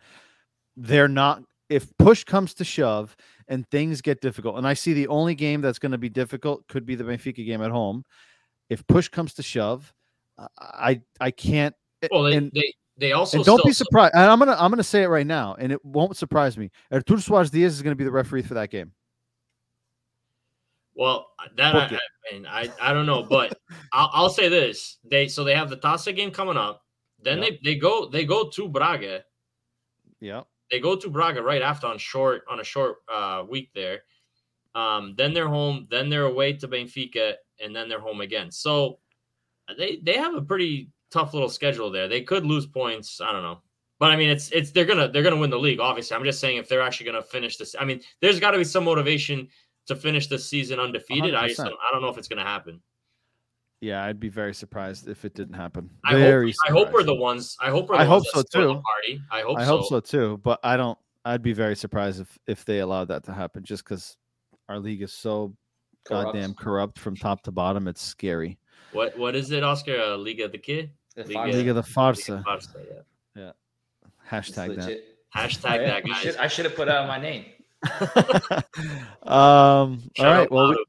[0.76, 3.16] they're not if push comes to shove
[3.48, 6.68] and things get difficult and i see the only game that's going to be difficult
[6.68, 8.04] could be the benfica game at home.
[8.70, 9.94] If push comes to shove
[10.60, 11.76] i i can't
[12.12, 14.84] Well, they and, they, they also and don't be surprised and i'm gonna i'm gonna
[14.84, 16.72] say it right now and it won't surprise me.
[16.92, 18.92] Artur Soares Dias is going to be the referee for that game
[20.96, 23.58] Well, that I, I mean, I, I don't know, but
[23.92, 26.84] I'll, I'll say this: they so they have the Taça game coming up.
[27.22, 27.50] Then Yep.
[27.50, 29.24] they they go they go to Braga.
[30.20, 34.02] yeah They go to Braga right after on short on a short uh, week there.
[34.76, 35.88] Um, then they're home.
[35.90, 37.34] Then they're away to Benfica,
[37.64, 38.52] and then they're home again.
[38.52, 39.00] So
[39.78, 42.08] they they have a pretty tough little schedule there.
[42.08, 43.22] They could lose points.
[43.22, 43.62] I don't know.
[44.00, 45.80] But I mean, it's it's they're gonna they're gonna win the league.
[45.80, 47.76] Obviously, I'm just saying if they're actually gonna finish this.
[47.80, 49.48] I mean, there's got to be some motivation
[49.88, 51.36] to finish the season undefeated.
[51.36, 51.66] I just 100%.
[51.66, 52.82] don't, I don't know if it's gonna happen.
[53.82, 57.16] yeah i'd be very surprised if it didn't happen I hope I hope we're the
[57.16, 57.58] ones.
[57.62, 58.82] I hope we're the I hope ones so, that the too.
[58.82, 59.22] Party.
[59.32, 59.58] I hope.
[59.58, 60.98] I hope so too, but I don't.
[61.26, 64.16] I'd be very surprised if if they allowed that to happen, just because
[64.70, 65.54] our league is so
[66.06, 66.34] Corrupt.
[66.34, 67.88] goddamn corrupt from top to bottom.
[67.88, 68.58] It's scary.
[68.94, 69.98] What what is it, Oscar?
[70.00, 70.90] Uh, Liga de qué?
[71.16, 71.54] The Liga- Farsa.
[71.54, 72.44] League of the Farsa.
[72.44, 72.66] Barca,
[73.36, 73.52] yeah.
[74.06, 75.04] It's Hashtag that.
[75.36, 75.88] Hashtag Oh, yeah.
[75.88, 76.18] that, guys.
[76.22, 77.46] should- I should have put out my name.
[79.24, 80.02] um.
[80.20, 80.52] All right.
[80.52, 80.86] Well, we-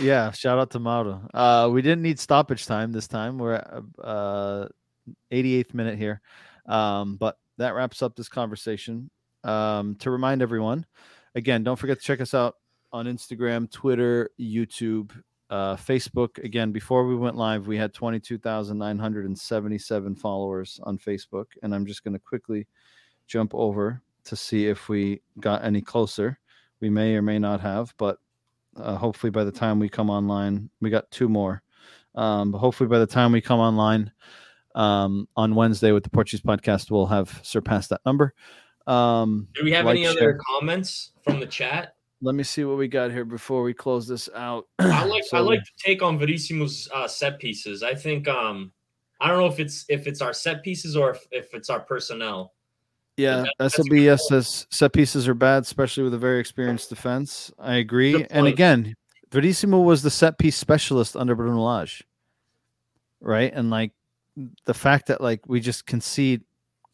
[0.00, 0.30] yeah.
[0.32, 1.26] Shout out to Mauro.
[1.32, 3.38] Uh, we didn't need stoppage time this time.
[3.38, 4.68] We're at uh,
[5.32, 6.20] 88th minute here.
[6.66, 9.10] Um, but that wraps up this conversation.
[9.44, 10.84] Um, to remind everyone,
[11.34, 12.56] again, don't forget to check us out
[12.92, 15.10] on Instagram, Twitter, YouTube,
[15.50, 16.36] uh, Facebook.
[16.44, 21.46] Again, before we went live, we had 22,977 followers on Facebook.
[21.62, 22.66] And I'm just going to quickly
[23.26, 26.38] jump over to see if we got any closer.
[26.80, 28.18] We may or may not have, but
[28.76, 31.62] uh, hopefully by the time we come online, we got two more.
[32.14, 34.12] Um, but hopefully by the time we come online
[34.74, 38.34] um, on Wednesday with the Portuguese podcast, we'll have surpassed that number.
[38.86, 40.38] Um, Do we have like, any other share.
[40.54, 41.94] comments from the chat?
[42.20, 44.66] let me see what we got here before we close this out.
[44.78, 47.82] I like I like to take on Verissimo's uh, set pieces.
[47.82, 48.72] I think um
[49.20, 51.80] I don't know if it's if it's our set pieces or if, if it's our
[51.80, 52.54] personnel.
[53.18, 57.52] Yeah, that- SLBS says set pieces are bad, especially with a very experienced defense.
[57.58, 58.24] I agree.
[58.30, 58.94] And again,
[59.32, 62.04] Verissimo was the set piece specialist under Bruno Lage,
[63.20, 63.52] right?
[63.52, 63.92] And like
[64.64, 66.42] the fact that like we just concede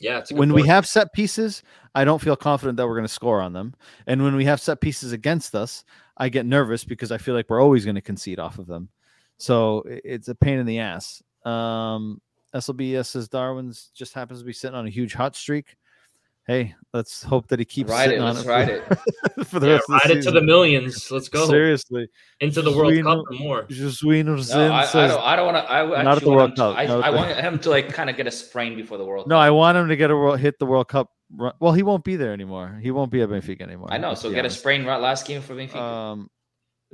[0.01, 1.63] Yeah, it's a good when we have set pieces,
[1.95, 3.75] I don't feel confident that we're going to score on them.
[4.07, 5.85] And when we have set pieces against us,
[6.17, 8.89] I get nervous because I feel like we're always going to concede off of them.
[9.37, 11.23] So it's a pain in the ass.
[11.45, 12.23] Um,
[12.55, 15.77] SLBS says Darwin's just happens to be sitting on a huge hot streak.
[16.47, 18.23] Hey, let's hope that he keeps Ride sitting it.
[18.23, 18.93] on Let's it ride for,
[19.41, 19.47] it.
[19.47, 21.11] for the yeah, rest of ride the it to the millions.
[21.11, 22.07] Let's go Seriously,
[22.41, 23.63] into the World Cup and more.
[23.65, 25.21] Jesuin No, I, I don't.
[25.23, 25.73] I don't want to.
[25.73, 27.71] I Not at the World want to, Cup, I, not at I want him to
[27.71, 29.43] like kind of get a sprain before the World no, Cup.
[29.43, 31.11] I want him to get a world, hit the World Cup.
[31.35, 31.55] Run.
[31.61, 32.79] Well, he won't be there anymore.
[32.83, 33.89] He won't be at Benfica anymore.
[33.91, 34.13] I know.
[34.13, 35.77] So be get a sprain right last game for Benfica.
[35.77, 36.29] Um,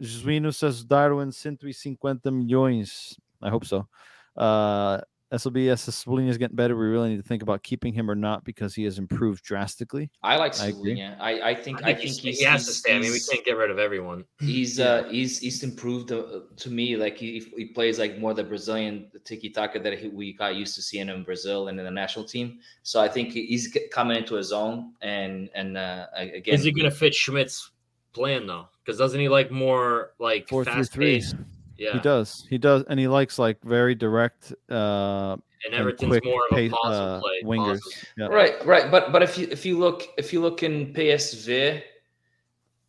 [0.01, 1.99] Jesuino says Darwin 150
[2.31, 3.17] milhões.
[3.43, 3.89] I hope so.
[4.37, 5.01] Uh,
[5.33, 6.77] SLBS Cebolinha is getting better.
[6.77, 10.11] We really need to think about keeping him or not because he has improved drastically.
[10.23, 11.01] I like I agree.
[11.01, 12.97] I, I think I I think, think he's, he's, he has to stay.
[12.97, 14.25] I mean, we can't get rid of everyone.
[14.41, 16.97] He's uh he's he's improved uh, to me.
[16.97, 20.75] Like he he plays like more the Brazilian tiki taka that he, we got used
[20.75, 22.59] to seeing in Brazil and in the national team.
[22.83, 24.95] So I think he's coming into his own.
[25.01, 27.71] And and uh again, Is he going to fit Schmidt's
[28.13, 28.67] plan though?
[28.85, 31.15] Because doesn't he like more like Four three fast three.
[31.15, 31.37] paced?
[31.81, 32.47] Yeah, He does.
[32.51, 36.53] He does, and he likes like very direct uh, and and Everton's quick more of
[36.53, 37.41] a pace, pause uh, play.
[37.43, 37.81] wingers.
[38.19, 38.27] Yeah.
[38.27, 38.91] right right.
[38.91, 41.83] But but if you if you look if you look in PSV,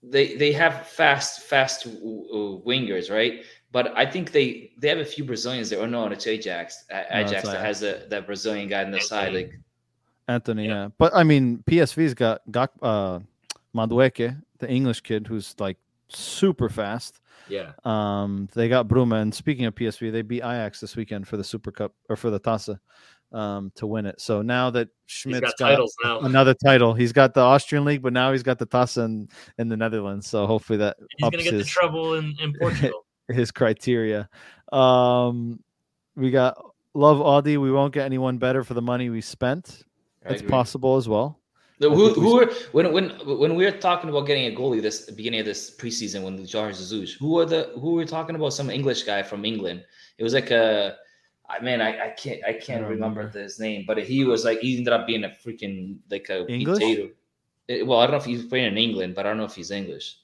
[0.04, 3.44] they they have fast fast w- w- wingers, right?
[3.72, 5.80] But I think they they have a few Brazilians there.
[5.82, 6.84] Oh no, it's Ajax.
[6.92, 7.64] A- it's Ajax that Ajax.
[7.64, 9.28] has a that Brazilian guy on the side.
[9.30, 9.44] Antony.
[9.46, 9.60] Like
[10.28, 10.74] Antony, Yeah.
[10.84, 10.88] yeah.
[10.98, 13.20] But I mean, PSV's got got uh,
[13.74, 15.78] Madueke, the English kid, who's like
[16.10, 17.21] super fast.
[17.52, 21.36] Yeah, Um, they got Bruma, and speaking of PSV, they beat Ajax this weekend for
[21.38, 22.80] the Super Cup or for the Taça
[23.34, 24.20] um, to win it.
[24.22, 26.20] So now that he's Schmidt's got got, titles now.
[26.22, 29.68] another title, he's got the Austrian league, but now he's got the Taça in, in
[29.68, 30.28] the Netherlands.
[30.28, 33.06] So hopefully that He's going to get the trouble in, in Portugal.
[33.28, 34.30] his criteria.
[34.72, 35.60] Um,
[36.16, 36.58] we got
[36.94, 37.58] Love Audi.
[37.58, 39.84] We won't get anyone better for the money we spent.
[40.26, 40.52] I It's agree.
[40.52, 41.41] possible as well.
[41.82, 45.10] I Who, who were when when when we were talking about getting a goalie this
[45.10, 48.54] beginning of this preseason when Jorge Jesus, who are the who were we talking about?
[48.54, 49.84] Some English guy from England.
[50.18, 50.98] It was like a
[51.50, 53.42] I man, I, I can't I can't don't remember, remember.
[53.42, 56.80] his name, but he was like he ended up being a freaking like a English?
[56.80, 57.10] potato.
[57.70, 59.56] Eh, well, I don't know if he's playing in England, but I don't know if
[59.56, 60.18] he's English.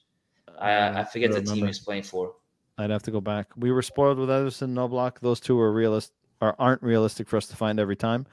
[0.58, 2.34] I I forget the team he's playing for.
[2.78, 3.48] I'd have to go back.
[3.56, 5.18] We were spoiled with Ederson and Oblak.
[5.20, 8.26] Those two are realist or aren't realistic for us to find every time.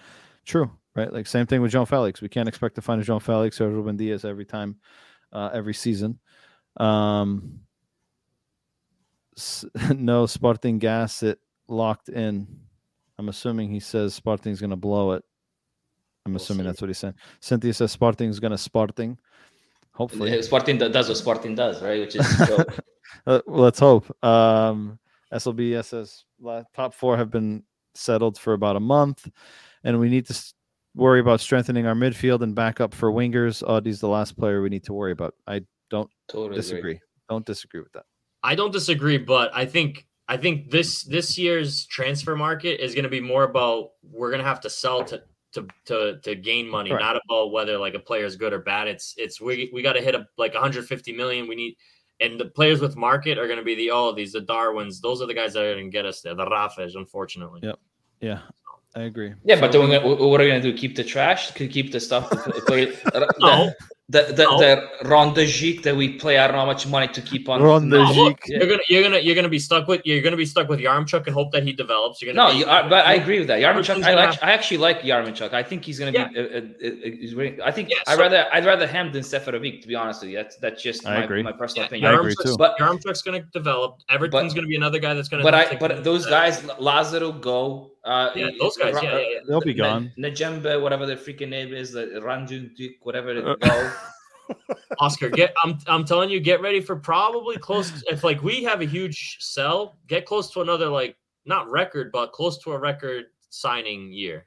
[0.46, 1.12] True, right?
[1.12, 2.22] Like same thing with João Felix.
[2.22, 4.78] We can't expect to find a João Felix or Ruben Dias every time,
[5.34, 6.20] uh, every season.
[6.78, 7.62] Um,
[9.38, 9.66] s-
[9.96, 12.48] no Sporting gas it locked in.
[13.18, 15.24] I'm assuming he says Sporting's going to blow it.
[16.26, 16.68] I'm We'll assuming see.
[16.68, 17.16] that's what he said.
[17.40, 19.18] Cynthia says Sporting's going to Sporting.
[19.94, 20.42] Hopefully.
[20.42, 22.00] Sporting do- does what Sporting does, right?
[22.02, 22.42] Which is.
[23.28, 24.06] Uh, let's hope.
[24.26, 25.00] Um,
[25.32, 26.26] SLB says
[26.76, 27.64] top four have been
[27.94, 29.30] settled for about a month,
[29.84, 30.54] and we need to
[30.96, 33.62] worry about strengthening our midfield and backup for wingers.
[33.68, 35.36] Audie's the last player we need to worry about.
[35.46, 36.58] I don't totally agree.
[36.58, 37.00] disagree.
[37.30, 38.06] Don't disagree with that.
[38.44, 43.04] I don't disagree, but I think I think this this year's transfer market is going
[43.04, 45.22] to be more about we're going to have to sell to
[45.54, 47.04] to to to gain money, Correct.
[47.04, 48.88] not about whether like a player is good or bad.
[48.88, 51.48] It's it's we we got to hit a like 150 million.
[51.48, 51.76] We need
[52.20, 55.02] and the players with market are going to be the oh these the Darwins.
[55.02, 56.36] Those are the guys that are going to get us there.
[56.36, 57.62] The Rafes, unfortunately.
[57.64, 57.80] Yep.
[58.22, 58.40] Yeah,
[58.96, 59.34] I agree.
[59.44, 60.74] Yeah, but then we're gonna, what are we gonna do?
[60.74, 61.52] Keep the trash?
[61.52, 63.74] Could keep the stuff to play, the, No.
[64.08, 64.60] The the, No.
[64.60, 65.44] the Ronda
[65.82, 66.38] that we play.
[66.38, 67.60] I don't know how much money to keep on.
[67.64, 68.50] Ronda No, look, Gik.
[68.60, 71.26] you're gonna you're gonna you're gonna be stuck with you're gonna be stuck with Yaremchuk
[71.26, 72.22] and hope that he develops.
[72.22, 73.62] You're gonna No, be, you are, but I agree with that.
[73.62, 75.54] Yarmolenchuk, Everything's I, gonna like, I actually like Yarmolenchuk.
[75.54, 76.28] I think he's going to Yeah.
[76.28, 76.38] be.
[76.40, 79.82] Uh, uh, uh, I think Yeah, I so- rather I'd rather him than Seferovic.
[79.82, 81.42] To be honest with you, that's that's just I my, agree.
[81.42, 82.12] my personal Yeah, opinion.
[82.12, 82.56] I agree too.
[82.60, 83.98] But- Yaremchuk's gonna develop.
[84.12, 85.42] Everton's gonna be another guy that's gonna.
[85.42, 87.90] But I but those guys, Lazaro go.
[88.06, 89.40] Uh, Yeah, those guys, yeah, yeah, yeah.
[89.48, 90.12] They'll be gone.
[90.20, 93.92] Najembe, whatever the freaking name is, the Radonjić, whatever they Uh, go.
[95.00, 98.04] Oscar, get I'm I'm telling you, get ready for probably close.
[98.10, 101.16] If like we have a huge sell, get close to another like
[101.46, 104.46] not record, but close to a record signing year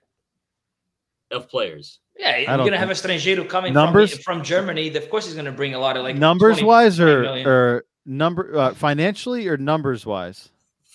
[1.30, 2.00] of players.
[2.18, 4.94] Yeah, you're gonna have a think- Strangeiro coming Numbers- from, from Germany.
[4.96, 8.56] Of course, he's gonna bring a lot of like numbers 20 wise or or number
[8.56, 10.48] uh, financially or numbers wise?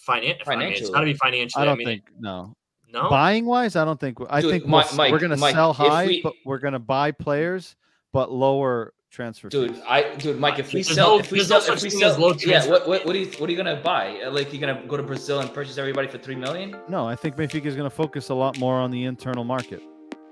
[0.06, 0.92] Finan- I mean, it's Financially.
[0.92, 1.62] got to be financially.
[1.62, 2.54] I don't mean, think no.
[2.92, 3.10] no.
[3.10, 4.18] Buying wise, I don't think.
[4.30, 6.80] I Dude, think we'll, s- we're going to sell high, we- but we're going to
[6.80, 7.78] buy players,
[8.14, 9.84] but lower transfer Dude, fees.
[9.88, 11.90] I dude, Mike, if we There's sell, no- if we there's no sell, if we
[11.90, 14.20] sell, as low yeah, what, what, what are you, what are you gonna buy?
[14.26, 16.76] Uh, Like, you're gonna go to Brazil and purchase everybody for three million?
[16.88, 19.82] No, I think Benfica is going to focus a lot more on the internal market.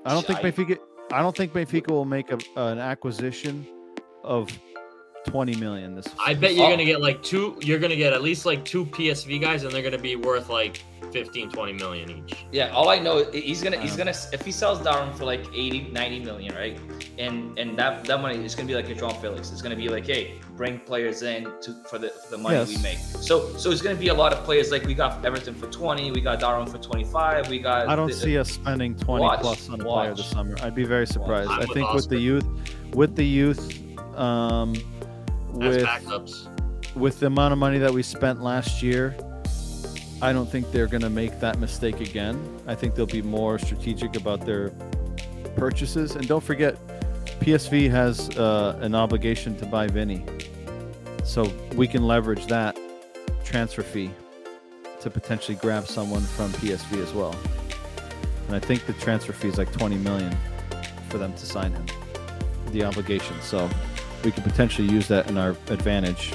[0.05, 0.77] I don't think I- Benfica.
[1.11, 3.67] I don't think Benfica will make a, an acquisition
[4.23, 4.49] of
[5.25, 6.07] twenty million this.
[6.23, 6.69] I bet you're Oh.
[6.69, 7.57] gonna get like two.
[7.61, 10.83] You're gonna get at least like two PSV guys, and they're gonna be worth like
[11.11, 12.45] 15, 20 million each.
[12.51, 15.43] Yeah, all I know he's gonna he's Um, gonna if he sells Darwin for like
[15.53, 16.79] 80, 90 million, right?
[17.19, 19.51] And and that that money is gonna be like a João Felix.
[19.51, 22.77] It's gonna be like, hey, bring players in to for the for the money we
[22.81, 22.97] make.
[22.97, 24.71] So so it's gonna be a lot of players.
[24.71, 27.87] Like we got Everton for twenty, we got Darwin for twenty five, we got.
[27.89, 30.55] I don't the- see us spending twenty Watch, plus on a player this summer.
[30.61, 31.49] I'd be very surprised.
[31.49, 32.47] I'm with think with the youth,
[32.93, 33.79] with the youth,
[34.17, 35.00] um, As
[35.53, 36.47] with backups.
[36.95, 39.15] with the amount of money that we spent last year,
[40.21, 42.59] I don't think they're going to make that mistake again.
[42.67, 44.69] I think they'll be more strategic about their
[45.55, 46.15] purchases.
[46.15, 46.77] And don't forget,
[47.39, 50.23] PSV has uh, an obligation to buy Vinny.
[51.23, 52.77] So we can leverage that
[53.43, 54.11] transfer fee
[55.01, 57.35] to potentially grab someone from PSV as well.
[58.47, 60.35] and I think the transfer fee is like 20 million
[61.09, 61.85] for them to sign him.
[62.71, 63.69] The obligation, so
[64.23, 66.33] we could potentially use that in our advantage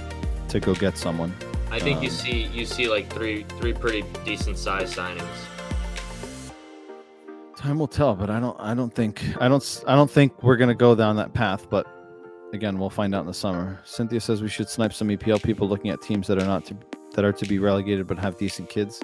[0.49, 1.35] to go get someone.
[1.71, 5.23] I think you Um, see you see like three three pretty decent size signings.
[7.57, 8.57] Time will tell, but I don't.
[8.61, 9.23] I don't think.
[9.41, 9.85] I don't.
[9.87, 11.69] I don't think we're gonna go down that path.
[11.71, 11.87] But
[12.53, 13.81] again, we'll find out in the summer.
[13.85, 16.77] Cynthia says we should snipe some EPL people looking at teams that are not to
[17.15, 19.03] that are to be relegated but have decent kids.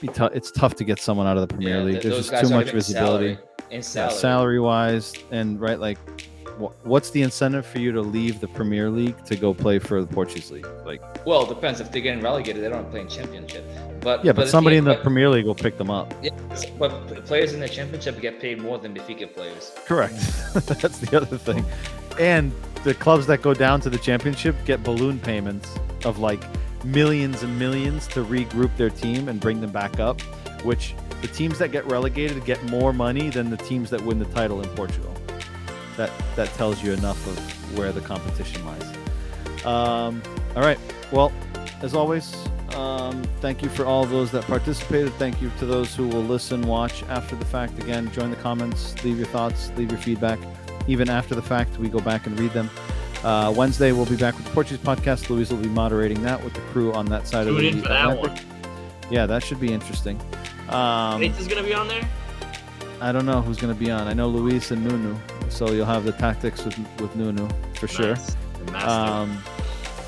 [0.00, 2.02] Be tou- it's tough to get someone out of the Premier Yeah, League.
[2.02, 3.34] th- There's just too much visibility.
[3.34, 4.14] salary- In Yeah, salary.
[4.14, 6.22] salary wise, and right, like, wh-
[6.58, 10.06] what's the incentive for you to leave the Premier League to go play for the
[10.06, 10.66] Portuguese league?
[10.84, 11.80] Like, Well, it depends.
[11.80, 13.64] If they're getting relegated, they don't play in championship.
[14.00, 16.14] But yeah, but the somebody in the but- Premier League will pick them up.
[16.22, 16.30] Yeah,
[16.78, 19.72] but players in the championship get paid more than Benfica players.
[19.84, 20.14] Correct.
[20.54, 21.64] That's the other thing.
[22.18, 22.52] And
[22.84, 25.68] the clubs that go down to the championship get balloon payments
[26.04, 26.42] of like
[26.84, 30.20] millions and millions to regroup their team and bring them back up,
[30.62, 34.24] which the teams that get relegated get more money than the teams that win the
[34.26, 35.12] title in Portugal.
[35.96, 38.84] That that tells you enough of where the competition lies.
[39.64, 40.22] Um,
[40.54, 40.78] all right.
[41.12, 41.32] Well,
[41.82, 42.34] as always,
[42.74, 45.12] um, thank you for all those that participated.
[45.14, 47.78] Thank you to those who will listen, watch after the fact.
[47.78, 50.38] Again, join the comments, leave your thoughts, leave your feedback.
[50.88, 52.70] Even after the fact, we go back and read them.
[53.24, 55.30] Uh, Wednesday, we'll be back with the Portuguese podcast.
[55.30, 57.82] Luis will be moderating that with the crew on that side of Tune the in
[57.82, 58.44] for that Atlantic.
[58.46, 59.10] one.
[59.10, 60.20] Yeah, that should be interesting.
[60.68, 62.06] Um, is gonna be on there.
[63.00, 64.08] I don't know who's going to be on.
[64.08, 65.16] I know Luis and Nunu,
[65.48, 68.16] so you'll have the tactics with with Nunu for sure.
[68.72, 68.84] Nice.
[68.84, 69.38] Um,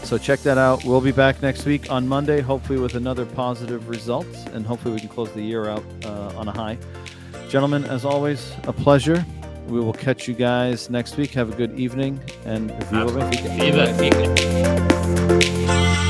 [0.02, 0.84] so check that out.
[0.84, 5.00] We'll be back next week on Monday, hopefully with another positive result, and hopefully we
[5.00, 6.78] can close the year out uh, on a high.
[7.48, 9.24] Gentlemen, as always, a pleasure.
[9.68, 11.32] We will catch you guys next week.
[11.32, 13.58] Have a good evening and Viva Benfica.
[13.58, 16.07] Viva Benfica.